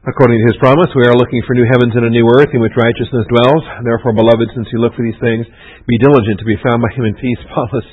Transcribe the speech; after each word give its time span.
According 0.00 0.40
to 0.40 0.48
his 0.48 0.56
promise, 0.56 0.88
we 0.96 1.04
are 1.04 1.12
looking 1.12 1.44
for 1.44 1.52
new 1.52 1.68
heavens 1.68 1.92
and 1.92 2.08
a 2.08 2.16
new 2.16 2.24
earth 2.32 2.48
in 2.56 2.64
which 2.64 2.72
righteousness 2.72 3.28
dwells. 3.28 3.60
Therefore, 3.84 4.16
beloved, 4.16 4.48
since 4.56 4.64
you 4.72 4.80
look 4.80 4.96
for 4.96 5.04
these 5.04 5.20
things, 5.20 5.44
be 5.84 6.00
diligent 6.00 6.40
to 6.40 6.48
be 6.48 6.56
found 6.64 6.80
by 6.80 6.88
him 6.96 7.04
in 7.04 7.20
peace, 7.20 7.36
spotless, 7.44 7.84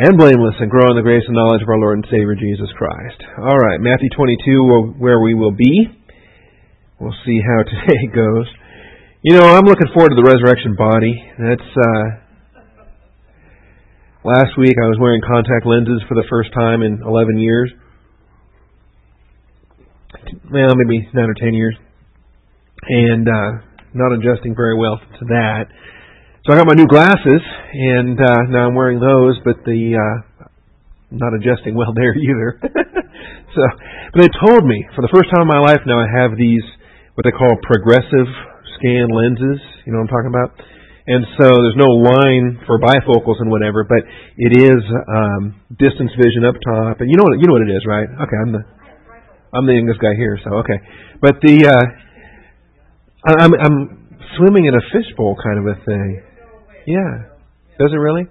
and 0.00 0.16
blameless, 0.16 0.56
and 0.64 0.72
grow 0.72 0.88
in 0.88 0.96
the 0.96 1.04
grace 1.04 1.20
and 1.28 1.36
knowledge 1.36 1.60
of 1.60 1.68
our 1.68 1.76
Lord 1.76 2.00
and 2.00 2.08
Savior 2.08 2.32
Jesus 2.40 2.72
Christ. 2.72 3.20
All 3.36 3.60
right, 3.60 3.76
Matthew 3.84 4.08
22, 4.16 4.96
where 4.96 5.20
we 5.20 5.36
will 5.36 5.52
be. 5.52 5.92
We'll 6.96 7.20
see 7.28 7.36
how 7.44 7.68
today 7.68 8.00
goes. 8.16 8.48
You 9.20 9.36
know, 9.36 9.44
I'm 9.44 9.68
looking 9.68 9.92
forward 9.92 10.16
to 10.16 10.20
the 10.24 10.24
resurrection 10.24 10.72
body. 10.72 11.12
That's 11.36 11.68
uh, 11.68 12.04
last 14.24 14.56
week. 14.56 14.72
I 14.80 14.88
was 14.88 14.96
wearing 14.96 15.20
contact 15.20 15.68
lenses 15.68 16.00
for 16.08 16.16
the 16.16 16.24
first 16.32 16.48
time 16.56 16.80
in 16.80 17.04
11 17.04 17.36
years 17.36 17.68
well, 20.50 20.74
maybe 20.76 21.08
nine 21.14 21.28
or 21.28 21.34
ten 21.34 21.54
years, 21.54 21.76
and 22.88 23.28
uh, 23.28 23.50
not 23.94 24.12
adjusting 24.12 24.54
very 24.54 24.76
well 24.76 24.98
to 24.98 25.24
that. 25.26 25.66
So 26.46 26.54
I 26.54 26.56
got 26.56 26.66
my 26.66 26.74
new 26.74 26.88
glasses, 26.88 27.42
and 27.72 28.16
uh, 28.16 28.42
now 28.48 28.68
I'm 28.68 28.74
wearing 28.74 29.00
those, 29.00 29.36
but 29.44 29.60
the 29.64 29.98
uh, 29.98 30.46
not 31.10 31.34
adjusting 31.34 31.74
well 31.74 31.92
there 31.98 32.14
either. 32.14 32.58
so, 33.54 33.62
but 34.14 34.18
they 34.22 34.30
told 34.46 34.64
me 34.64 34.86
for 34.94 35.02
the 35.02 35.12
first 35.12 35.28
time 35.34 35.42
in 35.42 35.50
my 35.50 35.60
life 35.60 35.82
now 35.86 36.00
I 36.00 36.08
have 36.08 36.38
these 36.38 36.64
what 37.14 37.26
they 37.26 37.34
call 37.34 37.50
progressive 37.66 38.28
scan 38.78 39.10
lenses. 39.12 39.60
You 39.84 39.92
know 39.92 40.00
what 40.00 40.08
I'm 40.08 40.14
talking 40.14 40.32
about? 40.32 40.50
And 41.10 41.26
so 41.34 41.46
there's 41.50 41.80
no 41.80 41.90
line 41.90 42.62
for 42.70 42.78
bifocals 42.78 43.42
and 43.42 43.50
whatever, 43.50 43.82
but 43.82 43.98
it 44.38 44.52
is 44.54 44.80
um, 45.10 45.58
distance 45.74 46.14
vision 46.14 46.46
up 46.46 46.54
top, 46.62 47.02
and 47.02 47.10
you 47.10 47.18
know 47.18 47.26
what 47.26 47.36
you 47.42 47.50
know 47.50 47.56
what 47.58 47.66
it 47.66 47.72
is, 47.74 47.82
right? 47.82 48.06
Okay, 48.06 48.38
I'm 48.38 48.52
the 48.54 48.62
I'm 49.52 49.66
the 49.66 49.74
youngest 49.74 50.00
guy 50.00 50.14
here, 50.16 50.38
so 50.44 50.62
okay. 50.62 50.78
But 51.20 51.40
the 51.42 51.66
uh, 51.66 51.86
I'm 53.26 53.52
I'm 53.54 54.18
swimming 54.36 54.66
in 54.66 54.74
a 54.74 54.80
fishbowl 54.92 55.36
kind 55.42 55.58
of 55.58 55.66
a 55.66 55.74
thing. 55.84 56.22
Yeah. 56.86 57.24
Does 57.78 57.92
it 57.92 57.96
really? 57.96 58.26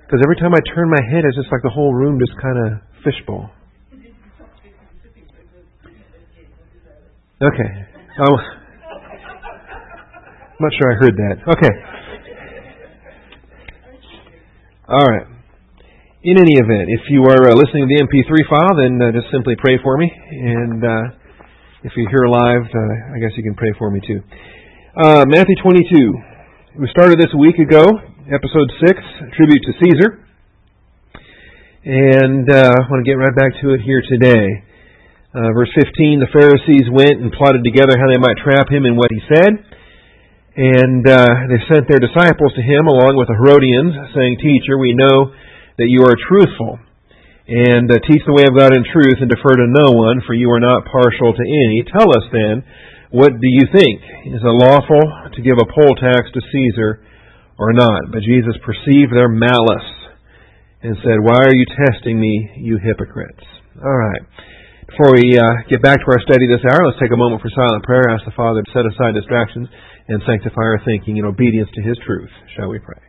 Because 0.00 0.20
every 0.24 0.36
time 0.36 0.54
I 0.54 0.60
turn 0.74 0.88
my 0.88 1.02
head, 1.10 1.24
it's 1.24 1.36
just 1.36 1.52
like 1.52 1.62
the 1.62 1.68
whole 1.68 1.92
room 1.92 2.18
just 2.18 2.32
kind 2.40 2.56
of 2.56 2.80
fishbowl. 3.04 3.50
Okay. 7.40 7.86
Oh, 8.20 8.36
I'm 10.58 10.60
not 10.60 10.72
sure 10.72 10.90
I 10.90 10.96
heard 10.96 11.14
that. 11.14 11.36
Okay. 11.52 11.70
All 14.88 15.04
right. 15.04 15.37
In 16.28 16.36
any 16.36 16.60
event, 16.60 16.92
if 16.92 17.08
you 17.08 17.24
are 17.24 17.40
uh, 17.48 17.56
listening 17.56 17.88
to 17.88 17.90
the 17.96 18.04
MP3 18.04 18.28
file, 18.52 18.76
then 18.76 19.00
uh, 19.00 19.16
just 19.16 19.32
simply 19.32 19.56
pray 19.56 19.80
for 19.80 19.96
me. 19.96 20.12
And 20.12 20.84
uh, 20.84 21.16
if 21.80 21.96
you're 21.96 22.12
here 22.12 22.28
live, 22.28 22.68
uh, 22.68 23.16
I 23.16 23.18
guess 23.24 23.32
you 23.32 23.40
can 23.40 23.56
pray 23.56 23.72
for 23.80 23.88
me 23.88 24.04
too. 24.04 24.20
Uh, 24.92 25.24
Matthew 25.24 25.56
22. 25.56 26.84
We 26.84 26.88
started 26.92 27.16
this 27.16 27.32
a 27.32 27.40
week 27.40 27.56
ago, 27.56 27.80
episode 28.28 28.68
6, 28.76 29.40
Tribute 29.40 29.62
to 29.64 29.72
Caesar. 29.80 30.10
And 31.88 32.44
uh, 32.44 32.76
I 32.76 32.80
want 32.92 33.00
to 33.00 33.08
get 33.08 33.16
right 33.16 33.32
back 33.32 33.56
to 33.64 33.72
it 33.72 33.80
here 33.80 34.04
today. 34.04 34.68
verse 35.32 35.72
15 35.80 36.20
The 36.20 36.28
Pharisees 36.28 36.92
went 36.92 37.24
and 37.24 37.32
plotted 37.32 37.64
together 37.64 37.96
how 37.96 38.04
they 38.04 38.20
might 38.20 38.36
trap 38.44 38.68
him 38.68 38.84
in 38.84 39.00
what 39.00 39.08
he 39.08 39.24
said. 39.32 39.64
And 40.60 41.08
they 41.08 41.60
sent 41.72 41.88
their 41.88 42.04
disciples 42.04 42.52
to 42.52 42.60
him 42.60 42.84
along 42.84 43.16
with 43.16 43.32
the 43.32 43.38
Herodians, 43.40 44.12
saying, 44.12 44.44
Teacher, 44.44 44.76
we 44.76 44.92
know 44.92 45.32
that 45.78 45.88
you 45.88 46.02
are 46.04 46.18
truthful, 46.18 46.78
and 47.48 47.88
uh, 47.88 48.02
teach 48.04 48.20
the 48.26 48.36
way 48.36 48.44
of 48.44 48.58
God 48.58 48.76
in 48.76 48.84
truth, 48.90 49.22
and 49.22 49.30
defer 49.30 49.56
to 49.56 49.70
no 49.70 49.96
one, 49.96 50.20
for 50.26 50.34
you 50.34 50.50
are 50.50 50.60
not 50.60 50.84
partial 50.84 51.32
to 51.32 51.44
any. 51.46 51.86
Tell 51.88 52.10
us 52.10 52.26
then, 52.34 52.66
what 53.08 53.32
do 53.32 53.48
you 53.48 53.64
think? 53.72 54.04
Is 54.28 54.42
it 54.44 54.58
lawful 54.60 55.00
to 55.32 55.40
give 55.40 55.56
a 55.56 55.70
poll 55.72 55.96
tax 55.96 56.28
to 56.28 56.40
Caesar 56.44 57.00
or 57.56 57.72
not? 57.72 58.12
But 58.12 58.20
Jesus 58.20 58.52
perceived 58.60 59.16
their 59.16 59.32
malice 59.32 59.90
and 60.82 60.92
said, 61.00 61.24
Why 61.24 61.40
are 61.40 61.56
you 61.56 61.64
testing 61.88 62.20
me, 62.20 62.60
you 62.60 62.76
hypocrites? 62.76 63.46
All 63.80 63.96
right. 63.96 64.22
Before 64.92 65.12
we 65.16 65.36
uh, 65.36 65.68
get 65.68 65.80
back 65.80 66.00
to 66.00 66.08
our 66.12 66.20
study 66.20 66.48
this 66.48 66.64
hour, 66.68 66.84
let's 66.84 67.00
take 67.00 67.12
a 67.12 67.16
moment 67.16 67.40
for 67.40 67.48
silent 67.52 67.84
prayer. 67.84 68.08
Ask 68.12 68.24
the 68.24 68.36
Father 68.36 68.62
to 68.62 68.70
set 68.72 68.84
aside 68.84 69.14
distractions 69.14 69.68
and 70.08 70.20
sanctify 70.28 70.60
our 70.60 70.80
thinking 70.84 71.16
in 71.16 71.24
obedience 71.24 71.68
to 71.74 71.82
His 71.82 71.96
truth. 72.04 72.30
Shall 72.56 72.68
we 72.68 72.78
pray? 72.78 73.07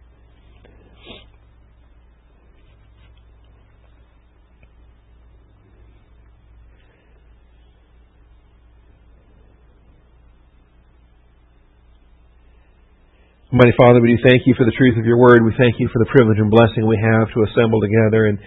Mighty 13.50 13.74
Father, 13.82 13.98
we 13.98 14.14
do 14.14 14.22
thank 14.22 14.46
you 14.46 14.54
for 14.54 14.62
the 14.62 14.78
truth 14.78 14.94
of 14.94 15.10
your 15.10 15.18
word. 15.18 15.42
We 15.42 15.58
thank 15.58 15.82
you 15.82 15.90
for 15.90 15.98
the 15.98 16.06
privilege 16.14 16.38
and 16.38 16.54
blessing 16.54 16.86
we 16.86 17.02
have 17.02 17.34
to 17.34 17.42
assemble 17.50 17.82
together 17.82 18.30
and, 18.30 18.38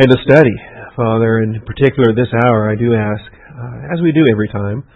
and 0.00 0.08
to 0.08 0.16
study, 0.24 0.56
Father. 0.96 1.44
In 1.44 1.60
particular, 1.68 2.16
this 2.16 2.32
hour, 2.32 2.64
I 2.64 2.72
do 2.72 2.96
ask, 2.96 3.28
uh, 3.28 3.92
as 3.92 4.00
we 4.00 4.08
do 4.08 4.24
every 4.24 4.48
time, 4.48 4.88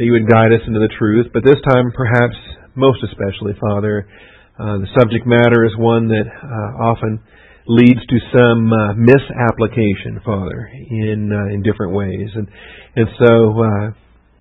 that 0.00 0.04
you 0.08 0.16
would 0.16 0.24
guide 0.24 0.48
us 0.56 0.64
into 0.64 0.80
the 0.80 0.88
truth. 0.96 1.28
But 1.28 1.44
this 1.44 1.60
time, 1.68 1.92
perhaps 1.92 2.40
most 2.72 3.04
especially, 3.04 3.52
Father, 3.60 4.08
uh, 4.56 4.80
the 4.80 4.88
subject 4.96 5.28
matter 5.28 5.68
is 5.68 5.76
one 5.76 6.08
that 6.08 6.24
uh, 6.24 6.80
often 6.80 7.20
leads 7.68 8.00
to 8.00 8.16
some 8.32 8.72
uh, 8.72 8.96
misapplication, 8.96 10.24
Father, 10.24 10.72
in 10.72 11.28
uh, 11.28 11.52
in 11.52 11.60
different 11.60 11.92
ways. 11.92 12.32
And 12.32 12.48
and 12.96 13.08
so 13.20 13.60
uh, 13.60 13.86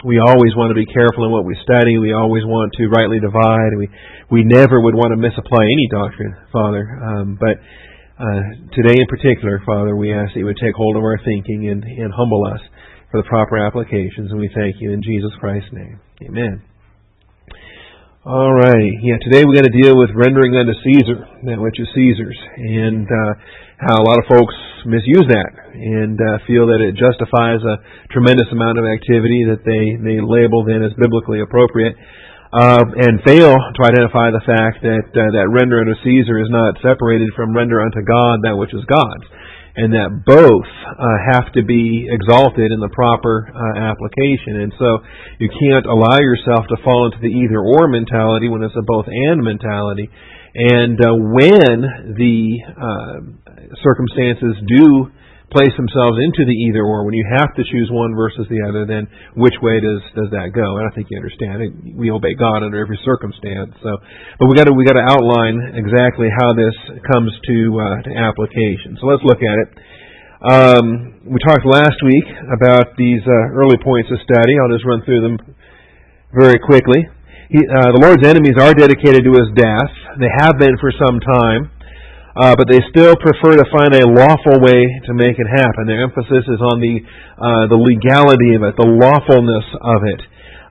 we 0.06 0.22
always 0.22 0.54
want 0.54 0.70
to 0.70 0.78
be 0.78 0.86
careful 0.86 1.26
in 1.26 1.34
what 1.34 1.50
we 1.50 1.58
study. 1.66 1.98
We 1.98 2.14
always 2.14 2.46
want 2.46 2.70
to 2.78 2.86
rightly 2.94 3.18
divide. 3.18 3.74
We 3.74 3.90
we 4.30 4.46
never 4.46 4.78
would 4.78 4.94
want 4.94 5.10
to 5.12 5.18
misapply 5.18 5.66
any 5.66 5.88
doctrine, 5.90 6.34
Father. 6.54 6.86
Um, 7.02 7.38
but 7.42 7.58
uh, 8.22 8.42
today 8.78 9.02
in 9.02 9.10
particular, 9.10 9.62
Father, 9.66 9.98
we 9.98 10.14
ask 10.14 10.34
that 10.34 10.40
you 10.40 10.46
would 10.46 10.62
take 10.62 10.78
hold 10.78 10.96
of 10.96 11.04
our 11.04 11.18
thinking 11.26 11.68
and, 11.74 11.84
and 11.84 12.14
humble 12.14 12.46
us 12.46 12.62
for 13.10 13.22
the 13.22 13.28
proper 13.28 13.58
applications, 13.58 14.30
and 14.30 14.40
we 14.40 14.50
thank 14.54 14.78
you 14.80 14.94
in 14.94 15.02
Jesus 15.02 15.34
Christ's 15.42 15.74
name. 15.74 16.00
Amen. 16.22 16.62
All 18.26 18.54
right. 18.54 18.94
Yeah, 19.02 19.18
today 19.22 19.46
we're 19.46 19.58
going 19.58 19.70
to 19.70 19.82
deal 19.82 19.98
with 19.98 20.10
rendering 20.14 20.58
unto 20.58 20.74
Caesar 20.86 21.30
that 21.50 21.62
which 21.62 21.80
is 21.80 21.88
Caesar's, 21.94 22.40
and 22.58 23.06
uh, 23.06 23.34
how 23.80 24.00
a 24.00 24.06
lot 24.06 24.19
of 24.19 24.25
folks 24.31 24.56
misuse 24.88 25.28
that 25.28 25.52
and 25.75 26.16
uh, 26.16 26.40
feel 26.47 26.72
that 26.72 26.80
it 26.80 26.96
justifies 26.96 27.59
a 27.59 27.75
tremendous 28.13 28.47
amount 28.56 28.80
of 28.80 28.86
activity 28.88 29.44
that 29.52 29.66
they, 29.68 30.00
they 30.00 30.24
label 30.24 30.63
then 30.63 30.80
as 30.86 30.96
biblically 30.96 31.44
appropriate. 31.44 31.96
Uh, 32.56 32.88
and 32.88 33.19
fail 33.28 33.52
to 33.52 33.81
identify 33.84 34.31
the 34.31 34.40
fact 34.47 34.80
that 34.80 35.12
uh, 35.12 35.28
that 35.36 35.52
render 35.52 35.84
unto 35.84 35.91
Caesar 36.08 36.40
is 36.40 36.47
not 36.47 36.80
separated 36.80 37.28
from 37.36 37.52
render 37.52 37.84
unto 37.84 38.00
God 38.00 38.47
that 38.47 38.56
which 38.56 38.72
is 38.72 38.80
God's, 38.88 39.28
and 39.75 39.92
that 39.92 40.24
both 40.24 40.69
uh, 40.88 41.19
have 41.36 41.52
to 41.59 41.68
be 41.68 42.07
exalted 42.07 42.72
in 42.72 42.80
the 42.80 42.88
proper 42.96 43.52
uh, 43.52 43.92
application. 43.92 44.63
And 44.63 44.72
so 44.80 45.03
you 45.36 45.52
can't 45.52 45.84
allow 45.84 46.16
yourself 46.24 46.63
to 46.72 46.80
fall 46.80 47.12
into 47.12 47.19
the 47.19 47.34
either 47.34 47.59
or 47.59 47.92
mentality 47.92 48.47
when 48.47 48.63
it's 48.63 48.78
a 48.80 48.86
both 48.88 49.12
and 49.12 49.44
mentality. 49.44 50.07
And 50.56 50.96
uh, 51.04 51.12
when 51.36 52.16
the 52.16 52.38
uh, 52.64 53.18
circumstances 53.84 54.56
do 54.64 55.12
place 55.52 55.76
themselves 55.76 56.18
into 56.26 56.48
the 56.48 56.56
either 56.68 56.84
or, 56.84 57.04
when 57.04 57.14
you 57.14 57.28
have 57.38 57.52
to 57.56 57.64
choose 57.68 57.92
one 57.92 58.16
versus 58.16 58.48
the 58.50 58.64
other, 58.64 58.88
then 58.88 59.08
which 59.36 59.54
way 59.62 59.84
does 59.84 60.00
does 60.16 60.32
that 60.32 60.56
go? 60.56 60.80
And 60.80 60.88
I 60.88 60.92
think 60.96 61.12
you 61.12 61.20
understand 61.20 61.60
it. 61.60 61.72
We 61.96 62.08
obey 62.10 62.34
God 62.40 62.64
under 62.64 62.80
every 62.80 63.00
circumstance. 63.04 63.76
So, 63.84 63.92
but 64.40 64.48
we 64.48 64.56
got 64.56 64.68
to 64.68 64.74
we 64.74 64.88
got 64.88 64.96
to 64.96 65.06
outline 65.06 65.76
exactly 65.76 66.32
how 66.32 66.56
this 66.56 66.76
comes 67.08 67.32
to 67.36 67.58
uh, 67.76 67.98
to 68.08 68.12
application. 68.16 68.98
So 69.00 69.12
let's 69.12 69.24
look 69.28 69.44
at 69.44 69.58
it. 69.60 69.70
Um, 70.40 70.86
we 71.28 71.40
talked 71.44 71.66
last 71.68 72.00
week 72.04 72.28
about 72.51 72.96
these 72.98 73.24
uh, 73.24 73.56
early 73.56 73.80
points 73.80 74.12
of 74.12 74.19
study. 74.24 74.56
I'll 74.60 74.72
just 74.72 74.86
run 74.88 75.04
through 75.04 75.24
them 75.24 75.36
very 76.31 76.60
quickly. 76.60 77.08
He, 77.50 77.62
uh, 77.62 77.92
the 77.94 78.01
Lord's 78.01 78.25
enemies 78.25 78.57
are 78.57 78.74
dedicated 78.74 79.24
to 79.25 79.33
His 79.38 79.50
death. 79.53 79.92
They 80.18 80.31
have 80.31 80.57
been 80.57 80.77
for 80.81 80.92
some 80.95 81.19
time 81.19 81.75
uh, 82.36 82.51
but 82.59 82.68
they 82.68 82.83
still 82.92 83.15
prefer 83.15 83.56
to 83.56 83.65
find 83.71 83.95
a 83.95 84.03
lawful 84.03 84.59
way 84.59 84.83
to 85.07 85.15
make 85.15 85.39
it 85.39 85.47
happen. 85.47 85.88
Their 85.88 86.03
emphasis 86.03 86.44
is 86.51 86.59
on 86.59 86.83
the 86.83 87.00
uh, 87.39 87.71
the 87.71 87.80
legality 87.80 88.59
of 88.59 88.63
it, 88.68 88.75
the 88.75 88.92
lawfulness 88.92 89.63
of 89.80 90.03
it. 90.03 90.21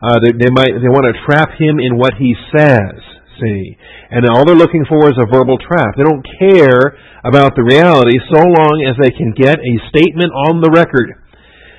Uh, 0.05 0.21
they, 0.21 0.33
they 0.37 0.53
might 0.53 0.77
they 0.77 0.93
want 0.93 1.09
to 1.09 1.17
trap 1.25 1.57
him 1.57 1.81
in 1.81 1.97
what 1.97 2.21
he 2.21 2.37
says. 2.53 3.01
See, 3.41 3.81
and 4.13 4.29
all 4.29 4.45
they're 4.45 4.55
looking 4.55 4.85
for 4.85 5.09
is 5.09 5.17
a 5.17 5.27
verbal 5.27 5.57
trap. 5.57 5.97
They 5.97 6.05
don't 6.05 6.23
care 6.39 7.01
about 7.25 7.57
the 7.57 7.65
reality 7.65 8.21
so 8.29 8.45
long 8.45 8.85
as 8.85 8.95
they 9.01 9.11
can 9.11 9.33
get 9.33 9.57
a 9.57 9.75
statement 9.89 10.31
on 10.53 10.61
the 10.61 10.71
record. 10.71 11.17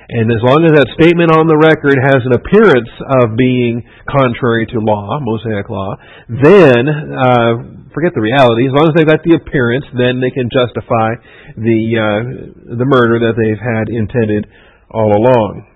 And 0.08 0.30
as 0.30 0.38
long 0.38 0.62
as 0.62 0.72
that 0.78 0.86
statement 0.94 1.34
on 1.34 1.50
the 1.50 1.58
record 1.58 1.98
has 1.98 2.22
an 2.22 2.38
appearance 2.38 2.90
of 3.22 3.34
being 3.34 3.82
contrary 4.06 4.66
to 4.70 4.78
law, 4.78 5.18
Mosaic 5.18 5.66
law, 5.66 5.98
then 6.30 6.82
uh, 6.86 7.52
forget 7.90 8.14
the 8.14 8.22
reality. 8.22 8.70
As 8.70 8.74
long 8.76 8.86
as 8.86 8.94
they've 8.94 9.08
got 9.08 9.26
the 9.26 9.34
appearance, 9.34 9.82
then 9.98 10.22
they 10.22 10.30
can 10.30 10.46
justify 10.46 11.18
the 11.58 11.80
uh, 11.98 12.20
the 12.78 12.86
murder 12.86 13.18
that 13.26 13.34
they've 13.34 13.58
had 13.58 13.90
intended 13.90 14.46
all 14.94 15.10
along. 15.10 15.75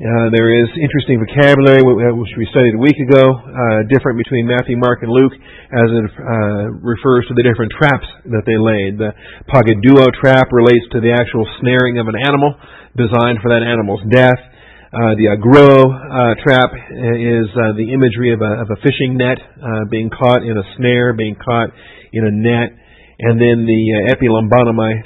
Uh, 0.00 0.32
there 0.32 0.48
is 0.48 0.64
interesting 0.80 1.20
vocabulary 1.20 1.84
which 1.84 2.32
we 2.40 2.48
studied 2.48 2.72
a 2.72 2.80
week 2.80 2.96
ago, 3.04 3.20
uh, 3.20 3.84
different 3.92 4.16
between 4.16 4.48
Matthew, 4.48 4.80
Mark, 4.80 5.04
and 5.04 5.12
Luke 5.12 5.36
as 5.36 5.88
it 5.92 6.08
uh, 6.16 6.72
refers 6.80 7.28
to 7.28 7.36
the 7.36 7.44
different 7.44 7.68
traps 7.76 8.08
that 8.32 8.48
they 8.48 8.56
laid. 8.56 8.96
The 8.96 9.12
pagideuo 9.52 10.08
trap 10.16 10.48
relates 10.56 10.88
to 10.96 11.04
the 11.04 11.12
actual 11.12 11.44
snaring 11.60 12.00
of 12.00 12.08
an 12.08 12.16
animal 12.16 12.56
designed 12.96 13.44
for 13.44 13.52
that 13.52 13.60
animal's 13.60 14.00
death. 14.08 14.40
Uh, 14.88 15.20
the 15.20 15.36
agreuo 15.36 15.84
uh, 15.84 16.32
trap 16.40 16.72
is 17.20 17.52
uh, 17.60 17.76
the 17.76 17.92
imagery 17.92 18.32
of 18.32 18.40
a, 18.40 18.52
of 18.64 18.72
a 18.72 18.80
fishing 18.80 19.20
net 19.20 19.36
being 19.92 20.08
caught 20.08 20.40
in 20.40 20.56
a 20.56 20.64
snare, 20.80 21.12
being 21.12 21.36
caught 21.36 21.68
in 22.16 22.24
a 22.24 22.32
net. 22.32 22.72
And 23.20 23.36
then 23.36 23.68
the 23.68 23.82
uh, 24.00 24.16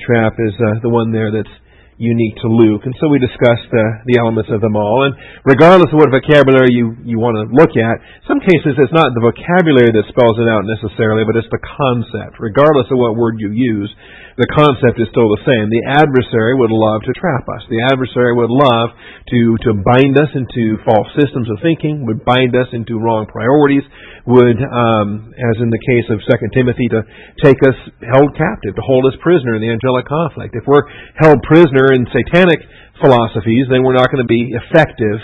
trap 0.06 0.38
is 0.38 0.54
the 0.86 0.88
one 0.88 1.10
there 1.10 1.34
that's 1.34 1.50
unique 1.96 2.34
to 2.42 2.48
Luke. 2.50 2.82
And 2.84 2.94
so 2.98 3.06
we 3.06 3.22
discussed 3.22 3.70
uh, 3.70 4.02
the 4.06 4.18
elements 4.18 4.50
of 4.50 4.58
them 4.58 4.74
all. 4.74 5.06
And 5.06 5.14
regardless 5.46 5.90
of 5.94 5.98
what 6.02 6.10
vocabulary 6.10 6.74
you, 6.74 6.98
you 7.06 7.22
want 7.22 7.38
to 7.38 7.46
look 7.54 7.74
at, 7.78 7.96
some 8.26 8.42
cases 8.42 8.74
it's 8.74 8.94
not 8.94 9.14
the 9.14 9.22
vocabulary 9.22 9.94
that 9.94 10.06
spells 10.10 10.36
it 10.42 10.48
out 10.50 10.66
necessarily, 10.66 11.22
but 11.22 11.38
it's 11.38 11.50
the 11.54 11.62
concept. 11.62 12.42
Regardless 12.42 12.90
of 12.90 12.98
what 12.98 13.14
word 13.14 13.38
you 13.38 13.54
use, 13.54 13.90
the 14.34 14.50
concept 14.50 14.98
is 14.98 15.06
still 15.14 15.30
the 15.30 15.46
same. 15.46 15.70
The 15.70 15.86
adversary 15.94 16.58
would 16.58 16.74
love 16.74 17.06
to 17.06 17.12
trap 17.14 17.46
us. 17.46 17.62
The 17.70 17.86
adversary 17.86 18.34
would 18.34 18.50
love 18.50 18.90
to, 19.30 19.40
to 19.70 19.70
bind 19.78 20.18
us 20.18 20.30
into 20.34 20.82
false 20.82 21.06
systems 21.14 21.46
of 21.54 21.62
thinking, 21.62 22.02
would 22.10 22.26
bind 22.26 22.50
us 22.58 22.66
into 22.74 22.98
wrong 22.98 23.30
priorities, 23.30 23.86
would, 24.26 24.58
um, 24.58 25.30
as 25.38 25.56
in 25.62 25.70
the 25.70 25.82
case 25.86 26.10
of 26.10 26.18
2 26.18 26.50
Timothy, 26.50 26.90
to 26.90 27.06
take 27.46 27.62
us 27.62 27.78
held 28.02 28.34
captive, 28.34 28.74
to 28.74 28.82
hold 28.82 29.06
us 29.06 29.14
prisoner 29.22 29.54
in 29.54 29.62
the 29.62 29.70
angelic 29.70 30.10
conflict. 30.10 30.58
If 30.58 30.66
we're 30.66 30.82
held 31.14 31.38
prisoner 31.46 31.94
in 31.94 32.02
satanic 32.10 32.58
philosophies, 32.98 33.70
then 33.70 33.86
we're 33.86 33.94
not 33.94 34.10
going 34.10 34.26
to 34.26 34.30
be 34.30 34.50
effective 34.50 35.22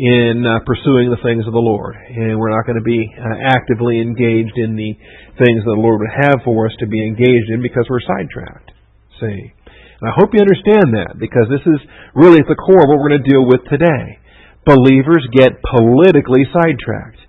in 0.00 0.48
uh, 0.48 0.64
pursuing 0.64 1.12
the 1.12 1.20
things 1.20 1.44
of 1.44 1.52
the 1.52 1.60
Lord. 1.60 1.92
And 1.92 2.40
we're 2.40 2.56
not 2.56 2.64
going 2.64 2.80
to 2.80 2.88
be 2.88 3.04
uh, 3.04 3.52
actively 3.52 4.00
engaged 4.00 4.56
in 4.56 4.72
the 4.72 4.96
things 5.36 5.60
that 5.60 5.76
the 5.76 5.76
Lord 5.76 6.00
would 6.00 6.16
have 6.24 6.40
for 6.40 6.64
us 6.64 6.72
to 6.80 6.88
be 6.88 7.04
engaged 7.04 7.52
in 7.52 7.60
because 7.60 7.84
we're 7.92 8.00
sidetracked. 8.08 8.72
See? 9.20 9.52
And 10.00 10.04
I 10.08 10.16
hope 10.16 10.32
you 10.32 10.40
understand 10.40 10.96
that 10.96 11.20
because 11.20 11.52
this 11.52 11.60
is 11.68 11.84
really 12.16 12.40
at 12.40 12.48
the 12.48 12.56
core 12.56 12.80
of 12.80 12.88
what 12.88 12.96
we're 12.96 13.12
going 13.12 13.20
to 13.20 13.28
deal 13.28 13.44
with 13.44 13.60
today. 13.68 14.16
Believers 14.64 15.20
get 15.36 15.60
politically 15.60 16.48
sidetracked. 16.48 17.20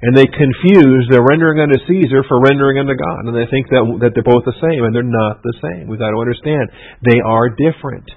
And 0.00 0.14
they 0.14 0.30
confuse 0.30 1.10
the 1.10 1.20
rendering 1.20 1.60
unto 1.60 1.82
Caesar 1.82 2.22
for 2.30 2.40
rendering 2.40 2.78
unto 2.78 2.94
God. 2.94 3.26
And 3.26 3.34
they 3.34 3.50
think 3.50 3.68
that, 3.74 3.82
that 4.06 4.10
they're 4.14 4.24
both 4.24 4.46
the 4.48 4.56
same, 4.56 4.86
and 4.86 4.94
they're 4.94 5.04
not 5.04 5.42
the 5.42 5.52
same. 5.60 5.90
We've 5.90 6.00
got 6.00 6.14
to 6.14 6.22
understand. 6.22 6.70
They 7.04 7.20
are 7.20 7.52
different. 7.52 8.08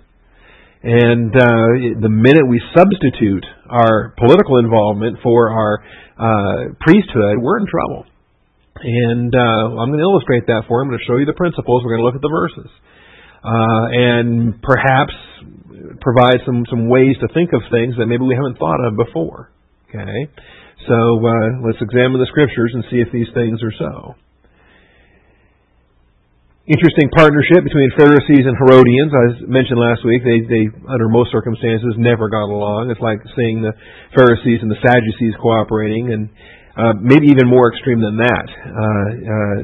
And 0.84 1.32
uh, 1.32 2.00
the 2.04 2.12
minute 2.12 2.44
we 2.44 2.60
substitute 2.76 3.44
our 3.74 4.14
political 4.22 4.62
involvement 4.62 5.18
for 5.26 5.50
our 5.50 5.74
uh, 6.14 6.78
priesthood, 6.80 7.42
we're 7.42 7.58
in 7.58 7.66
trouble. 7.66 8.06
And 8.78 9.34
uh, 9.34 9.82
I'm 9.82 9.90
going 9.90 9.98
to 9.98 10.06
illustrate 10.06 10.46
that 10.48 10.70
for 10.70 10.78
you. 10.78 10.82
I'm 10.86 10.90
going 10.94 11.02
to 11.02 11.08
show 11.10 11.18
you 11.18 11.26
the 11.26 11.34
principles. 11.34 11.82
We're 11.82 11.98
going 11.98 12.06
to 12.06 12.08
look 12.08 12.20
at 12.20 12.22
the 12.22 12.30
verses. 12.30 12.70
Uh, 13.44 13.86
and 13.92 14.62
perhaps 14.62 15.14
provide 16.00 16.40
some, 16.46 16.64
some 16.70 16.88
ways 16.88 17.18
to 17.20 17.28
think 17.34 17.52
of 17.54 17.62
things 17.72 17.96
that 17.98 18.06
maybe 18.06 18.24
we 18.24 18.36
haven't 18.36 18.62
thought 18.62 18.80
of 18.86 18.96
before. 18.96 19.52
Okay? 19.90 20.30
So 20.88 20.96
uh, 21.20 21.50
let's 21.66 21.82
examine 21.82 22.20
the 22.20 22.30
scriptures 22.30 22.72
and 22.74 22.84
see 22.92 23.00
if 23.02 23.10
these 23.12 23.28
things 23.34 23.60
are 23.64 23.74
so. 23.78 24.16
Interesting 26.64 27.12
partnership 27.12 27.60
between 27.68 27.92
Pharisees 28.00 28.48
and 28.48 28.56
Herodians. 28.56 29.12
As 29.12 29.44
mentioned 29.52 29.76
last 29.76 30.00
week, 30.08 30.24
they, 30.24 30.48
they, 30.48 30.72
under 30.88 31.12
most 31.12 31.28
circumstances, 31.28 31.92
never 32.00 32.32
got 32.32 32.48
along. 32.48 32.88
It's 32.88 33.04
like 33.04 33.20
seeing 33.36 33.60
the 33.60 33.76
Pharisees 34.16 34.64
and 34.64 34.72
the 34.72 34.80
Sadducees 34.80 35.36
cooperating, 35.44 36.16
and 36.16 36.32
uh, 36.80 36.96
maybe 37.04 37.28
even 37.28 37.52
more 37.52 37.68
extreme 37.68 38.00
than 38.00 38.16
that. 38.16 38.48
Uh, 38.48 38.72
uh, 38.72 39.58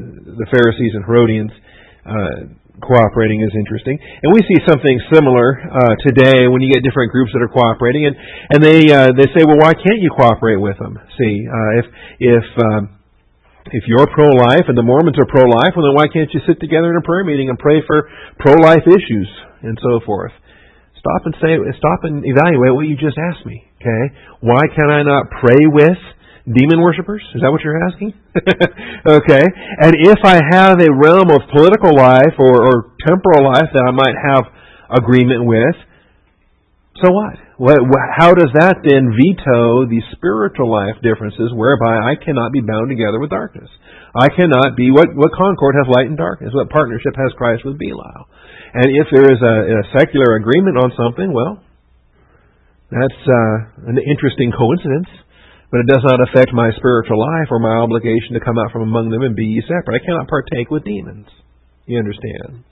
the 0.43 0.47
Pharisees 0.51 0.91
and 0.91 1.07
Herodians 1.07 1.55
uh, 2.03 2.51
cooperating 2.83 3.47
is 3.47 3.53
interesting, 3.55 3.95
and 3.95 4.35
we 4.35 4.43
see 4.43 4.59
something 4.67 4.99
similar 5.15 5.55
uh, 5.55 5.95
today 6.03 6.51
when 6.51 6.59
you 6.59 6.67
get 6.67 6.83
different 6.83 7.15
groups 7.15 7.31
that 7.31 7.39
are 7.39 7.47
cooperating, 7.47 8.11
and 8.11 8.15
and 8.51 8.59
they 8.59 8.91
uh, 8.91 9.15
they 9.15 9.31
say, 9.31 9.47
well, 9.47 9.63
why 9.63 9.71
can't 9.71 10.03
you 10.03 10.11
cooperate 10.11 10.59
with 10.59 10.75
them? 10.75 10.99
See, 11.15 11.47
if 11.79 11.85
if 12.19 12.45
um, 12.59 12.98
if 13.71 13.85
you're 13.85 14.07
pro-life 14.09 14.65
and 14.67 14.77
the 14.77 14.85
Mormons 14.85 15.17
are 15.17 15.29
pro-life, 15.29 15.77
well 15.77 15.85
then 15.85 15.95
why 15.95 16.09
can't 16.09 16.29
you 16.33 16.41
sit 16.45 16.59
together 16.59 16.89
in 16.89 16.97
a 16.97 17.05
prayer 17.05 17.23
meeting 17.23 17.49
and 17.49 17.57
pray 17.57 17.81
for 17.85 18.09
pro-life 18.39 18.85
issues 18.89 19.29
and 19.61 19.77
so 19.81 20.01
forth? 20.05 20.33
Stop 20.97 21.23
and 21.25 21.35
say, 21.39 21.55
stop 21.79 22.03
and 22.03 22.25
evaluate 22.27 22.75
what 22.75 22.89
you 22.89 22.99
just 22.99 23.15
asked 23.15 23.45
me. 23.45 23.63
Okay, 23.79 24.03
why 24.43 24.59
can 24.75 24.91
I 24.91 25.03
not 25.03 25.31
pray 25.39 25.63
with 25.63 25.95
demon 26.43 26.81
worshippers? 26.83 27.23
Is 27.35 27.41
that 27.41 27.51
what 27.51 27.63
you're 27.63 27.79
asking? 27.87 28.11
okay, 29.07 29.45
and 29.79 29.95
if 29.95 30.19
I 30.27 30.43
have 30.43 30.75
a 30.83 30.91
realm 30.91 31.31
of 31.31 31.47
political 31.53 31.95
life 31.95 32.35
or, 32.35 32.67
or 32.67 32.75
temporal 33.07 33.47
life 33.47 33.71
that 33.71 33.85
I 33.87 33.95
might 33.95 34.17
have 34.19 34.43
agreement 34.91 35.47
with, 35.47 35.77
so 36.99 37.07
what? 37.11 37.35
How 38.15 38.31
does 38.35 38.51
that 38.55 38.83
then 38.83 39.11
veto 39.11 39.87
the 39.87 39.99
spiritual 40.15 40.71
life 40.71 40.95
differences 41.03 41.51
whereby 41.51 41.95
I 41.95 42.15
cannot 42.15 42.51
be 42.51 42.63
bound 42.63 42.87
together 42.87 43.19
with 43.19 43.31
darkness? 43.31 43.67
I 44.15 44.27
cannot 44.31 44.75
be 44.75 44.91
what, 44.91 45.11
what 45.15 45.35
concord 45.35 45.75
has 45.75 45.87
light 45.91 46.07
and 46.07 46.17
darkness, 46.17 46.55
what 46.55 46.71
partnership 46.71 47.13
has 47.15 47.35
Christ 47.37 47.63
with 47.63 47.77
Belial. 47.77 48.25
And 48.73 48.87
if 48.95 49.07
there 49.11 49.27
is 49.27 49.39
a, 49.41 49.55
a 49.75 49.81
secular 49.95 50.39
agreement 50.39 50.77
on 50.77 50.93
something, 50.95 51.29
well, 51.31 51.61
that's 52.89 53.21
uh, 53.27 53.91
an 53.91 53.97
interesting 54.01 54.49
coincidence, 54.55 55.09
but 55.69 55.85
it 55.85 55.91
does 55.91 56.01
not 56.01 56.23
affect 56.25 56.53
my 56.53 56.73
spiritual 56.73 57.21
life 57.21 57.53
or 57.53 57.59
my 57.59 57.75
obligation 57.85 58.33
to 58.33 58.41
come 58.41 58.57
out 58.57 58.73
from 58.73 58.87
among 58.87 59.09
them 59.09 59.21
and 59.21 59.35
be 59.35 59.45
ye 59.45 59.61
separate. 59.67 60.01
I 60.01 60.05
cannot 60.05 60.27
partake 60.27 60.71
with 60.71 60.83
demons. 60.83 61.27
You 61.85 61.99
understand? 61.99 62.65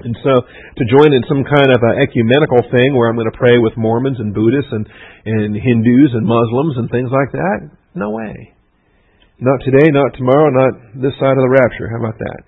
And 0.00 0.14
so 0.22 0.32
to 0.46 0.84
join 0.86 1.10
in 1.10 1.26
some 1.26 1.42
kind 1.42 1.70
of 1.74 1.80
an 1.82 1.98
ecumenical 2.02 2.62
thing 2.70 2.94
where 2.94 3.10
I'm 3.10 3.18
going 3.18 3.30
to 3.30 3.38
pray 3.38 3.58
with 3.58 3.76
Mormons 3.76 4.18
and 4.20 4.34
Buddhists 4.34 4.70
and, 4.70 4.86
and 5.26 5.54
Hindus 5.54 6.14
and 6.14 6.26
Muslims 6.26 6.78
and 6.78 6.86
things 6.90 7.10
like 7.10 7.32
that, 7.32 7.70
no 7.94 8.10
way. 8.10 8.54
Not 9.40 9.58
today, 9.64 9.90
not 9.90 10.14
tomorrow, 10.14 10.50
not 10.50 11.02
this 11.02 11.14
side 11.18 11.34
of 11.34 11.42
the 11.42 11.50
rapture. 11.50 11.86
How 11.90 11.98
about 12.02 12.18
that? 12.18 12.40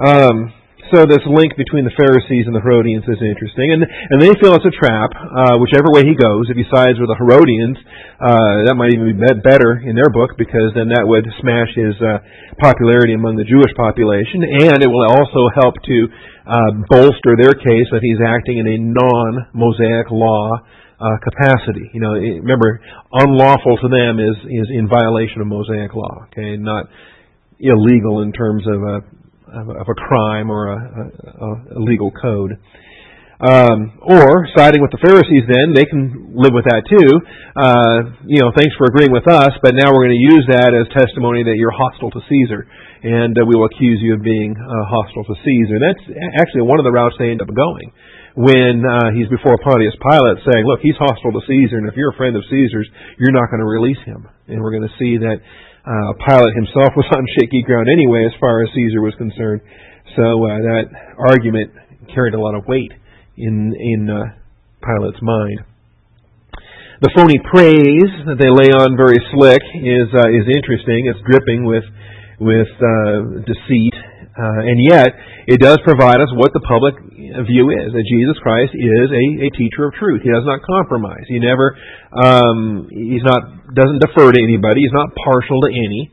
Um, 0.00 0.52
so 0.92 1.08
this 1.08 1.24
link 1.24 1.56
between 1.56 1.88
the 1.88 1.96
Pharisees 1.96 2.44
and 2.44 2.52
the 2.52 2.60
Herodians 2.60 3.08
is 3.08 3.16
interesting, 3.18 3.72
and 3.72 3.82
and 3.82 4.20
they 4.20 4.36
feel 4.38 4.52
it's 4.52 4.68
a 4.68 4.76
trap. 4.76 5.10
Uh, 5.16 5.56
whichever 5.56 5.88
way 5.88 6.04
he 6.04 6.12
goes, 6.12 6.52
if 6.52 6.56
he 6.60 6.68
sides 6.68 7.00
with 7.00 7.08
the 7.08 7.16
Herodians, 7.16 7.80
uh, 8.20 8.68
that 8.68 8.76
might 8.76 8.92
even 8.92 9.08
be 9.08 9.16
better 9.16 9.80
in 9.80 9.96
their 9.96 10.12
book 10.12 10.36
because 10.36 10.76
then 10.76 10.92
that 10.92 11.08
would 11.08 11.24
smash 11.40 11.72
his 11.72 11.96
uh, 11.96 12.20
popularity 12.60 13.16
among 13.16 13.40
the 13.40 13.48
Jewish 13.48 13.72
population, 13.72 14.44
and 14.44 14.84
it 14.84 14.90
will 14.92 15.08
also 15.08 15.48
help 15.56 15.80
to 15.80 15.98
uh, 16.44 16.70
bolster 16.92 17.40
their 17.40 17.56
case 17.56 17.88
that 17.88 18.04
he's 18.04 18.20
acting 18.20 18.60
in 18.60 18.68
a 18.68 18.76
non-Mosaic 18.76 20.12
law 20.12 20.60
uh, 21.00 21.16
capacity. 21.24 21.88
You 21.96 22.04
know, 22.04 22.14
remember, 22.14 22.84
unlawful 23.16 23.80
to 23.80 23.88
them 23.88 24.20
is 24.20 24.36
is 24.44 24.68
in 24.68 24.92
violation 24.92 25.40
of 25.40 25.48
Mosaic 25.48 25.96
law. 25.96 26.28
Okay, 26.28 26.60
not 26.60 26.86
illegal 27.56 28.22
in 28.22 28.36
terms 28.36 28.66
of 28.68 28.76
a 28.82 29.21
of 29.52 29.88
a, 29.88 29.94
crime 29.94 30.50
or 30.50 30.72
a, 30.72 30.78
a, 30.78 31.78
a 31.78 31.80
legal 31.80 32.10
code. 32.10 32.58
Um, 33.42 33.98
or 34.06 34.46
siding 34.54 34.78
with 34.78 34.94
the 34.94 35.02
Pharisees, 35.02 35.42
then 35.50 35.74
they 35.74 35.82
can 35.82 36.30
live 36.30 36.54
with 36.54 36.62
that 36.62 36.86
too. 36.86 37.10
Uh, 37.58 38.14
you 38.22 38.38
know, 38.38 38.54
thanks 38.54 38.70
for 38.78 38.86
agreeing 38.86 39.10
with 39.10 39.26
us, 39.26 39.50
but 39.66 39.74
now 39.74 39.90
we're 39.90 40.06
going 40.06 40.14
to 40.14 40.26
use 40.30 40.46
that 40.46 40.70
as 40.70 40.86
testimony 40.94 41.42
that 41.42 41.58
you're 41.58 41.74
hostile 41.74 42.14
to 42.14 42.22
Caesar, 42.22 42.70
and 43.02 43.34
uh, 43.34 43.42
we 43.42 43.58
will 43.58 43.66
accuse 43.66 43.98
you 43.98 44.14
of 44.14 44.22
being 44.22 44.54
uh, 44.54 44.86
hostile 44.86 45.26
to 45.26 45.34
Caesar. 45.42 45.74
And 45.74 45.82
that's 45.82 46.04
actually 46.38 46.70
one 46.70 46.78
of 46.78 46.86
the 46.86 46.94
routes 46.94 47.18
they 47.18 47.34
end 47.34 47.42
up 47.42 47.50
going 47.50 47.90
when 48.38 48.86
uh, 48.86 49.10
he's 49.10 49.26
before 49.26 49.58
Pontius 49.58 49.98
Pilate, 49.98 50.38
saying, 50.46 50.62
"Look, 50.62 50.78
he's 50.78 50.96
hostile 51.02 51.34
to 51.34 51.42
Caesar, 51.42 51.82
and 51.82 51.90
if 51.90 51.98
you're 51.98 52.14
a 52.14 52.18
friend 52.20 52.38
of 52.38 52.46
Caesar's, 52.46 52.86
you're 53.18 53.34
not 53.34 53.50
going 53.50 53.58
to 53.58 53.66
release 53.66 54.00
him." 54.06 54.22
And 54.46 54.62
we're 54.62 54.70
going 54.70 54.86
to 54.86 54.96
see 55.02 55.18
that 55.18 55.42
uh, 55.84 56.12
Pilate 56.22 56.54
himself 56.54 56.94
was 56.96 57.08
on 57.14 57.24
shaky 57.38 57.62
ground 57.62 57.88
anyway, 57.92 58.26
as 58.26 58.34
far 58.38 58.62
as 58.62 58.70
Caesar 58.74 59.02
was 59.02 59.14
concerned. 59.18 59.60
So 60.16 60.22
uh, 60.22 60.58
that 60.60 60.84
argument 61.18 61.72
carried 62.14 62.34
a 62.34 62.40
lot 62.40 62.54
of 62.54 62.66
weight 62.66 62.92
in 63.36 63.74
in 63.74 64.10
uh, 64.10 64.34
Pilate's 64.82 65.22
mind. 65.22 65.60
The 67.02 67.10
phony 67.16 67.38
praise 67.42 68.12
that 68.30 68.38
they 68.38 68.46
lay 68.46 68.70
on 68.70 68.94
very 68.94 69.18
slick 69.34 69.62
is 69.74 70.06
uh, 70.14 70.30
is 70.30 70.46
interesting. 70.46 71.10
It's 71.10 71.18
dripping 71.26 71.66
with 71.66 71.82
with 72.38 72.70
uh, 72.78 73.42
deceit 73.42 73.91
uh, 74.32 74.64
and 74.64 74.80
yet, 74.80 75.12
it 75.44 75.60
does 75.60 75.76
provide 75.84 76.16
us 76.24 76.32
what 76.32 76.56
the 76.56 76.64
public 76.64 76.96
view 77.44 77.68
is 77.68 77.92
that 77.92 78.06
Jesus 78.08 78.36
Christ 78.40 78.72
is 78.72 79.08
a, 79.12 79.24
a 79.44 79.50
teacher 79.52 79.84
of 79.84 79.92
truth. 80.00 80.24
He 80.24 80.32
does 80.32 80.48
not 80.48 80.64
compromise. 80.64 81.28
He 81.28 81.36
never, 81.36 81.76
um, 82.16 82.88
he's 82.88 83.24
not 83.24 83.62
doesn't 83.76 84.00
defer 84.00 84.32
to 84.32 84.40
anybody. 84.40 84.84
He's 84.84 84.96
not 84.96 85.12
partial 85.16 85.60
to 85.64 85.70
any. 85.72 86.12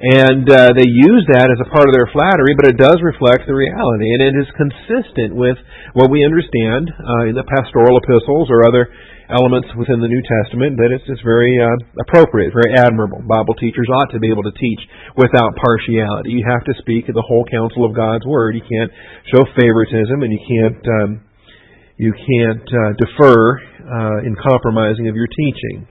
And 0.00 0.48
uh, 0.48 0.72
they 0.72 0.88
use 0.88 1.28
that 1.28 1.52
as 1.52 1.60
a 1.60 1.68
part 1.68 1.84
of 1.84 1.92
their 1.92 2.08
flattery, 2.08 2.56
but 2.56 2.72
it 2.72 2.80
does 2.80 2.96
reflect 3.04 3.44
the 3.44 3.52
reality, 3.52 4.08
and 4.16 4.32
it 4.32 4.32
is 4.32 4.48
consistent 4.56 5.36
with 5.36 5.60
what 5.92 6.08
we 6.08 6.24
understand 6.24 6.88
uh, 6.88 7.28
in 7.28 7.36
the 7.36 7.44
pastoral 7.44 8.00
epistles 8.00 8.48
or 8.48 8.64
other 8.64 8.88
elements 9.30 9.70
within 9.78 10.02
the 10.02 10.10
New 10.10 10.22
Testament. 10.22 10.76
That 10.76 10.90
it's, 10.90 11.06
it's 11.06 11.22
very 11.22 11.56
uh, 11.58 11.78
appropriate, 12.02 12.52
very 12.52 12.74
admirable. 12.76 13.22
Bible 13.22 13.54
teachers 13.54 13.88
ought 13.88 14.10
to 14.12 14.20
be 14.20 14.30
able 14.30 14.44
to 14.44 14.54
teach 14.58 14.82
without 15.16 15.54
partiality. 15.56 16.36
You 16.36 16.44
have 16.46 16.66
to 16.66 16.74
speak 16.82 17.06
the 17.06 17.24
whole 17.24 17.46
counsel 17.46 17.86
of 17.86 17.94
God's 17.94 18.26
Word. 18.26 18.58
You 18.58 18.66
can't 18.66 18.90
show 19.30 19.46
favoritism, 19.54 20.20
and 20.20 20.30
you 20.30 20.42
can't 20.42 20.84
um, 21.00 21.10
you 22.00 22.12
can't 22.16 22.64
uh, 22.64 22.92
defer 22.96 23.60
uh, 23.60 24.26
in 24.26 24.36
compromising 24.36 25.08
of 25.08 25.14
your 25.14 25.28
teaching. 25.28 25.86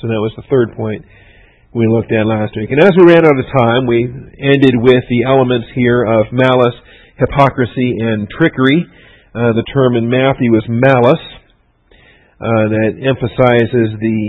So 0.00 0.12
that 0.12 0.20
was 0.20 0.32
the 0.36 0.44
third 0.52 0.76
point 0.76 1.08
we 1.72 1.88
looked 1.88 2.12
at 2.12 2.24
last 2.24 2.56
week. 2.56 2.72
And 2.72 2.80
as 2.80 2.92
we 2.96 3.04
ran 3.08 3.24
out 3.24 3.36
of 3.36 3.48
time, 3.52 3.84
we 3.88 4.04
ended 4.40 4.76
with 4.76 5.04
the 5.08 5.24
elements 5.24 5.68
here 5.74 6.04
of 6.04 6.32
malice, 6.32 6.76
hypocrisy, 7.16 7.96
and 8.00 8.28
trickery. 8.28 8.84
Uh, 9.36 9.52
the 9.52 9.64
term 9.72 9.96
in 9.96 10.08
Matthew 10.08 10.56
is 10.56 10.64
malice. 10.68 11.20
Uh, 12.36 12.68
that 12.68 12.92
emphasizes 13.00 13.96
the 13.96 14.20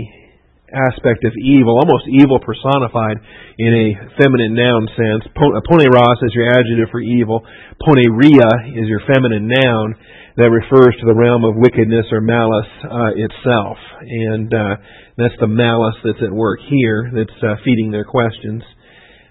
aspect 0.72 1.24
of 1.24 1.32
evil, 1.36 1.76
almost 1.80 2.04
evil 2.08 2.40
personified 2.40 3.16
in 3.58 3.72
a 3.72 3.88
feminine 4.20 4.52
noun 4.56 4.88
sense. 4.96 5.24
Poneros 5.36 6.20
is 6.24 6.32
your 6.32 6.48
adjective 6.48 6.88
for 6.90 7.00
evil. 7.00 7.44
Poneria 7.80 8.76
is 8.76 8.88
your 8.88 9.00
feminine 9.08 9.48
noun 9.48 9.94
that 10.36 10.48
refers 10.48 10.94
to 11.00 11.06
the 11.06 11.16
realm 11.16 11.44
of 11.44 11.56
wickedness 11.56 12.06
or 12.12 12.20
malice 12.20 12.72
uh, 12.84 13.12
itself. 13.16 13.76
And 14.00 14.48
uh, 14.52 14.76
that's 15.16 15.36
the 15.40 15.48
malice 15.48 15.96
that's 16.04 16.22
at 16.22 16.32
work 16.32 16.60
here 16.68 17.10
that's 17.12 17.38
uh, 17.42 17.56
feeding 17.64 17.90
their 17.90 18.04
questions. 18.04 18.62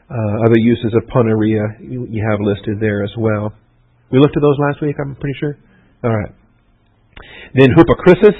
Uh, 0.10 0.46
other 0.46 0.57
uses 0.57 0.93
of 0.96 1.03
poneria 1.10 1.81
you 1.81 2.24
have 2.29 2.39
listed 2.39 2.79
there 2.79 3.03
as 3.03 3.12
well. 3.17 3.53
We 4.12 4.19
looked 4.19 4.38
at 4.38 4.41
those 4.41 4.57
last 4.69 4.81
week, 4.81 4.96
I'm 5.00 5.15
pretty 5.15 5.38
sure. 5.39 5.57
All 6.03 6.15
right. 6.15 6.31
Then 7.55 7.69
hypocrisis, 7.75 8.36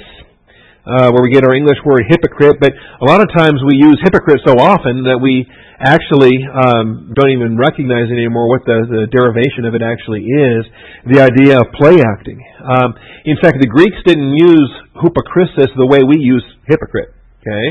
uh, 0.88 1.12
where 1.12 1.20
we 1.20 1.28
get 1.28 1.44
our 1.44 1.52
English 1.52 1.76
word 1.84 2.08
hypocrite, 2.08 2.56
but 2.58 2.72
a 2.72 3.06
lot 3.06 3.20
of 3.20 3.28
times 3.36 3.60
we 3.60 3.76
use 3.76 4.00
hypocrite 4.00 4.40
so 4.48 4.56
often 4.56 5.04
that 5.04 5.20
we 5.20 5.44
actually 5.78 6.34
um, 6.48 7.12
don't 7.14 7.30
even 7.30 7.54
recognize 7.60 8.10
anymore 8.10 8.48
what 8.48 8.64
the, 8.64 8.88
the 8.88 9.04
derivation 9.12 9.68
of 9.68 9.76
it 9.76 9.84
actually 9.84 10.26
is. 10.26 10.64
The 11.06 11.20
idea 11.22 11.60
of 11.60 11.70
play 11.76 12.00
acting. 12.00 12.40
Um, 12.64 12.96
in 13.28 13.36
fact, 13.38 13.60
the 13.60 13.70
Greeks 13.70 14.00
didn't 14.08 14.34
use 14.34 14.70
hypocrisis 14.98 15.70
the 15.76 15.86
way 15.86 16.02
we 16.02 16.18
use 16.18 16.42
hypocrite. 16.66 17.14
Okay? 17.44 17.66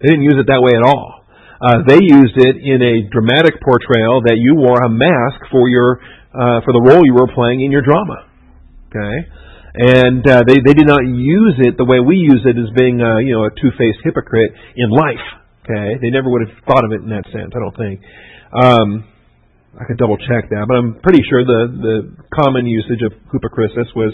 They 0.00 0.08
didn't 0.16 0.24
use 0.24 0.38
it 0.40 0.48
that 0.48 0.62
way 0.64 0.72
at 0.72 0.86
all. 0.86 1.20
Uh, 1.60 1.84
they 1.84 2.00
used 2.00 2.40
it 2.40 2.56
in 2.56 2.80
a 2.80 3.04
dramatic 3.12 3.60
portrayal 3.60 4.24
that 4.24 4.40
you 4.40 4.56
wore 4.56 4.80
a 4.80 4.88
mask 4.88 5.44
for 5.52 5.68
your 5.68 6.00
uh, 6.32 6.64
for 6.64 6.72
the 6.72 6.80
role 6.80 7.04
you 7.04 7.12
were 7.12 7.28
playing 7.34 7.60
in 7.60 7.68
your 7.68 7.82
drama. 7.82 8.24
Okay, 8.88 9.28
and 9.74 10.26
uh, 10.26 10.42
they 10.46 10.58
they 10.64 10.74
did 10.74 10.86
not 10.86 11.06
use 11.06 11.56
it 11.62 11.78
the 11.78 11.86
way 11.86 12.00
we 12.00 12.16
use 12.16 12.42
it 12.42 12.58
as 12.58 12.70
being 12.74 12.98
uh, 12.98 13.18
you 13.18 13.34
know 13.34 13.46
a 13.46 13.50
two 13.50 13.70
faced 13.78 14.02
hypocrite 14.02 14.50
in 14.76 14.90
life. 14.90 15.26
Okay, 15.62 15.98
they 16.02 16.10
never 16.10 16.30
would 16.30 16.42
have 16.42 16.56
thought 16.66 16.84
of 16.84 16.90
it 16.90 17.02
in 17.02 17.10
that 17.10 17.24
sense. 17.30 17.52
I 17.54 17.60
don't 17.60 17.76
think. 17.76 18.00
Um, 18.50 18.88
I 19.70 19.86
could 19.86 20.02
double 20.02 20.18
check 20.18 20.50
that, 20.50 20.66
but 20.66 20.74
I'm 20.74 20.98
pretty 20.98 21.22
sure 21.30 21.46
the 21.46 21.70
the 21.70 21.96
common 22.34 22.66
usage 22.66 23.06
of 23.06 23.14
hypocrisis 23.30 23.86
was 23.94 24.10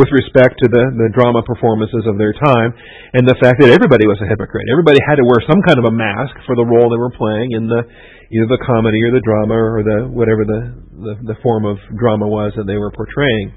with 0.00 0.08
respect 0.08 0.56
to 0.64 0.66
the 0.72 0.84
the 0.96 1.12
drama 1.12 1.44
performances 1.44 2.08
of 2.08 2.16
their 2.16 2.32
time, 2.32 2.72
and 3.12 3.28
the 3.28 3.36
fact 3.36 3.60
that 3.60 3.68
everybody 3.68 4.08
was 4.08 4.16
a 4.24 4.28
hypocrite. 4.28 4.64
Everybody 4.72 5.04
had 5.04 5.20
to 5.20 5.26
wear 5.28 5.44
some 5.44 5.60
kind 5.60 5.76
of 5.76 5.84
a 5.84 5.94
mask 5.94 6.32
for 6.48 6.56
the 6.56 6.64
role 6.64 6.88
they 6.88 6.96
were 6.96 7.12
playing 7.12 7.52
in 7.52 7.68
the 7.68 7.84
either 8.32 8.48
the 8.48 8.62
comedy 8.64 9.04
or 9.04 9.12
the 9.12 9.20
drama 9.20 9.52
or 9.52 9.84
the 9.84 10.08
whatever 10.08 10.48
the 10.48 10.60
the, 10.96 11.36
the 11.36 11.38
form 11.44 11.68
of 11.68 11.76
drama 12.00 12.24
was 12.24 12.56
that 12.56 12.64
they 12.64 12.80
were 12.80 12.90
portraying. 12.90 13.52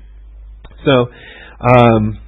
So. 0.86 1.10
Um, 1.58 2.20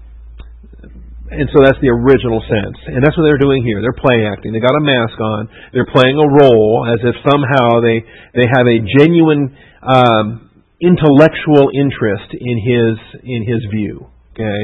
and 1.29 1.46
so 1.53 1.62
that's 1.62 1.77
the 1.77 1.94
original 1.94 2.41
sense. 2.41 2.77
And 2.89 3.06
that's 3.06 3.13
what 3.13 3.29
they're 3.29 3.41
doing 3.41 3.62
here. 3.62 3.86
They're 3.86 3.94
play 3.94 4.25
acting. 4.25 4.50
They 4.50 4.60
got 4.60 4.74
a 4.74 4.82
mask 4.82 5.13
on. 5.22 5.46
They're 5.77 5.89
playing 5.94 6.18
a 6.18 6.25
role 6.25 6.89
as 6.89 6.98
if 7.06 7.13
somehow 7.22 7.86
they, 7.86 8.01
they 8.34 8.50
have 8.50 8.65
a 8.65 8.82
genuine 8.98 9.53
um, 9.86 10.50
intellectual 10.82 11.70
interest 11.70 12.34
in 12.34 12.58
his, 12.58 12.94
in 13.22 13.46
his 13.46 13.62
view. 13.70 14.10
Okay? 14.34 14.62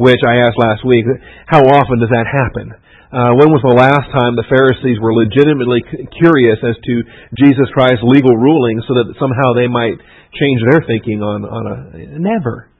Which 0.00 0.24
I 0.24 0.40
asked 0.40 0.56
last 0.56 0.88
week, 0.88 1.04
how 1.44 1.60
often 1.60 2.00
does 2.00 2.08
that 2.08 2.24
happen? 2.24 2.72
Uh, 3.12 3.36
when 3.36 3.52
was 3.52 3.60
the 3.60 3.76
last 3.76 4.08
time 4.08 4.34
the 4.40 4.48
Pharisees 4.48 4.96
were 4.98 5.12
legitimately 5.12 5.84
curious 6.16 6.58
as 6.64 6.80
to 6.80 6.94
Jesus 7.36 7.68
Christ's 7.76 8.02
legal 8.02 8.34
rulings 8.34 8.88
so 8.88 8.96
that 8.96 9.12
somehow 9.20 9.52
they 9.52 9.68
might 9.68 10.00
change 10.32 10.60
their 10.64 10.80
thinking 10.88 11.20
on, 11.20 11.44
on 11.44 11.64
a. 11.68 11.76
Never. 12.18 12.72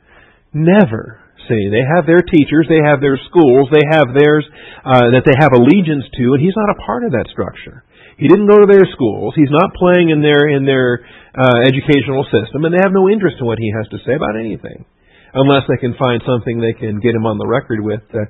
Never. 0.56 1.20
See, 1.44 1.68
they 1.68 1.84
have 1.84 2.08
their 2.08 2.24
teachers, 2.24 2.64
they 2.66 2.80
have 2.80 3.04
their 3.04 3.20
schools, 3.28 3.68
they 3.68 3.84
have 3.92 4.16
theirs 4.16 4.42
uh, 4.82 5.12
that 5.12 5.28
they 5.28 5.36
have 5.36 5.52
allegiance 5.52 6.08
to, 6.16 6.32
and 6.32 6.40
he's 6.40 6.56
not 6.56 6.72
a 6.72 6.80
part 6.80 7.04
of 7.04 7.12
that 7.12 7.28
structure. 7.28 7.84
He 8.16 8.26
didn't 8.26 8.48
go 8.48 8.64
to 8.64 8.66
their 8.66 8.88
schools. 8.96 9.36
He's 9.36 9.52
not 9.52 9.76
playing 9.76 10.08
in 10.08 10.24
their 10.24 10.48
in 10.48 10.64
their 10.64 11.04
uh, 11.36 11.60
educational 11.68 12.24
system, 12.32 12.64
and 12.64 12.72
they 12.72 12.80
have 12.80 12.96
no 12.96 13.12
interest 13.12 13.36
in 13.38 13.44
what 13.44 13.60
he 13.60 13.68
has 13.76 13.84
to 13.92 14.00
say 14.08 14.16
about 14.16 14.40
anything, 14.40 14.88
unless 15.36 15.68
they 15.68 15.76
can 15.76 15.92
find 16.00 16.24
something 16.24 16.56
they 16.56 16.72
can 16.72 17.04
get 17.04 17.12
him 17.12 17.28
on 17.28 17.36
the 17.36 17.46
record 17.46 17.84
with 17.84 18.00
uh, 18.16 18.24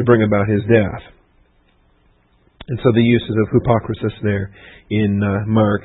to 0.00 0.02
bring 0.08 0.24
about 0.24 0.48
his 0.48 0.64
death. 0.64 1.04
And 2.72 2.80
so 2.82 2.90
the 2.96 3.04
uses 3.04 3.36
of 3.36 3.52
hypocrisis 3.52 4.16
there 4.24 4.50
in 4.88 5.22
uh, 5.22 5.44
Mark 5.46 5.84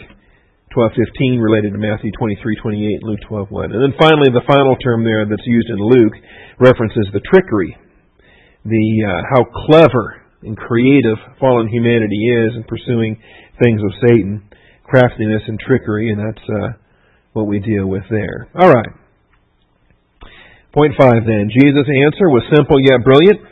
12:15 0.76 1.40
related 1.40 1.74
to 1.74 1.80
Matthew 1.80 2.12
23:28 2.20 3.00
and 3.02 3.04
Luke 3.04 3.20
12:1. 3.28 3.72
And 3.72 3.82
then 3.82 3.94
finally 4.00 4.32
the 4.32 4.46
final 4.48 4.76
term 4.78 5.04
there 5.04 5.26
that's 5.26 5.46
used 5.46 5.70
in 5.70 5.78
Luke 5.78 6.14
references 6.60 7.08
the 7.14 7.22
trickery, 7.32 7.78
the 8.66 8.88
uh, 9.08 9.22
how 9.36 9.44
clever 9.68 10.22
and 10.44 10.58
creative 10.58 11.18
fallen 11.40 11.68
humanity 11.68 12.18
is 12.26 12.56
in 12.56 12.64
pursuing 12.64 13.18
things 13.62 13.82
of 13.84 13.92
Satan, 14.08 14.44
craftiness 14.84 15.44
and 15.48 15.60
trickery, 15.60 16.12
and 16.12 16.20
that's 16.20 16.46
uh, 16.50 16.70
what 17.34 17.48
we 17.48 17.60
deal 17.60 17.88
with 17.88 18.04
there. 18.10 18.50
All 18.56 18.70
right. 18.70 18.92
Point 20.74 20.96
5 20.98 21.28
then. 21.28 21.52
Jesus' 21.52 21.88
answer 21.88 22.32
was 22.32 22.48
simple 22.56 22.80
yet 22.80 23.04
brilliant 23.04 23.44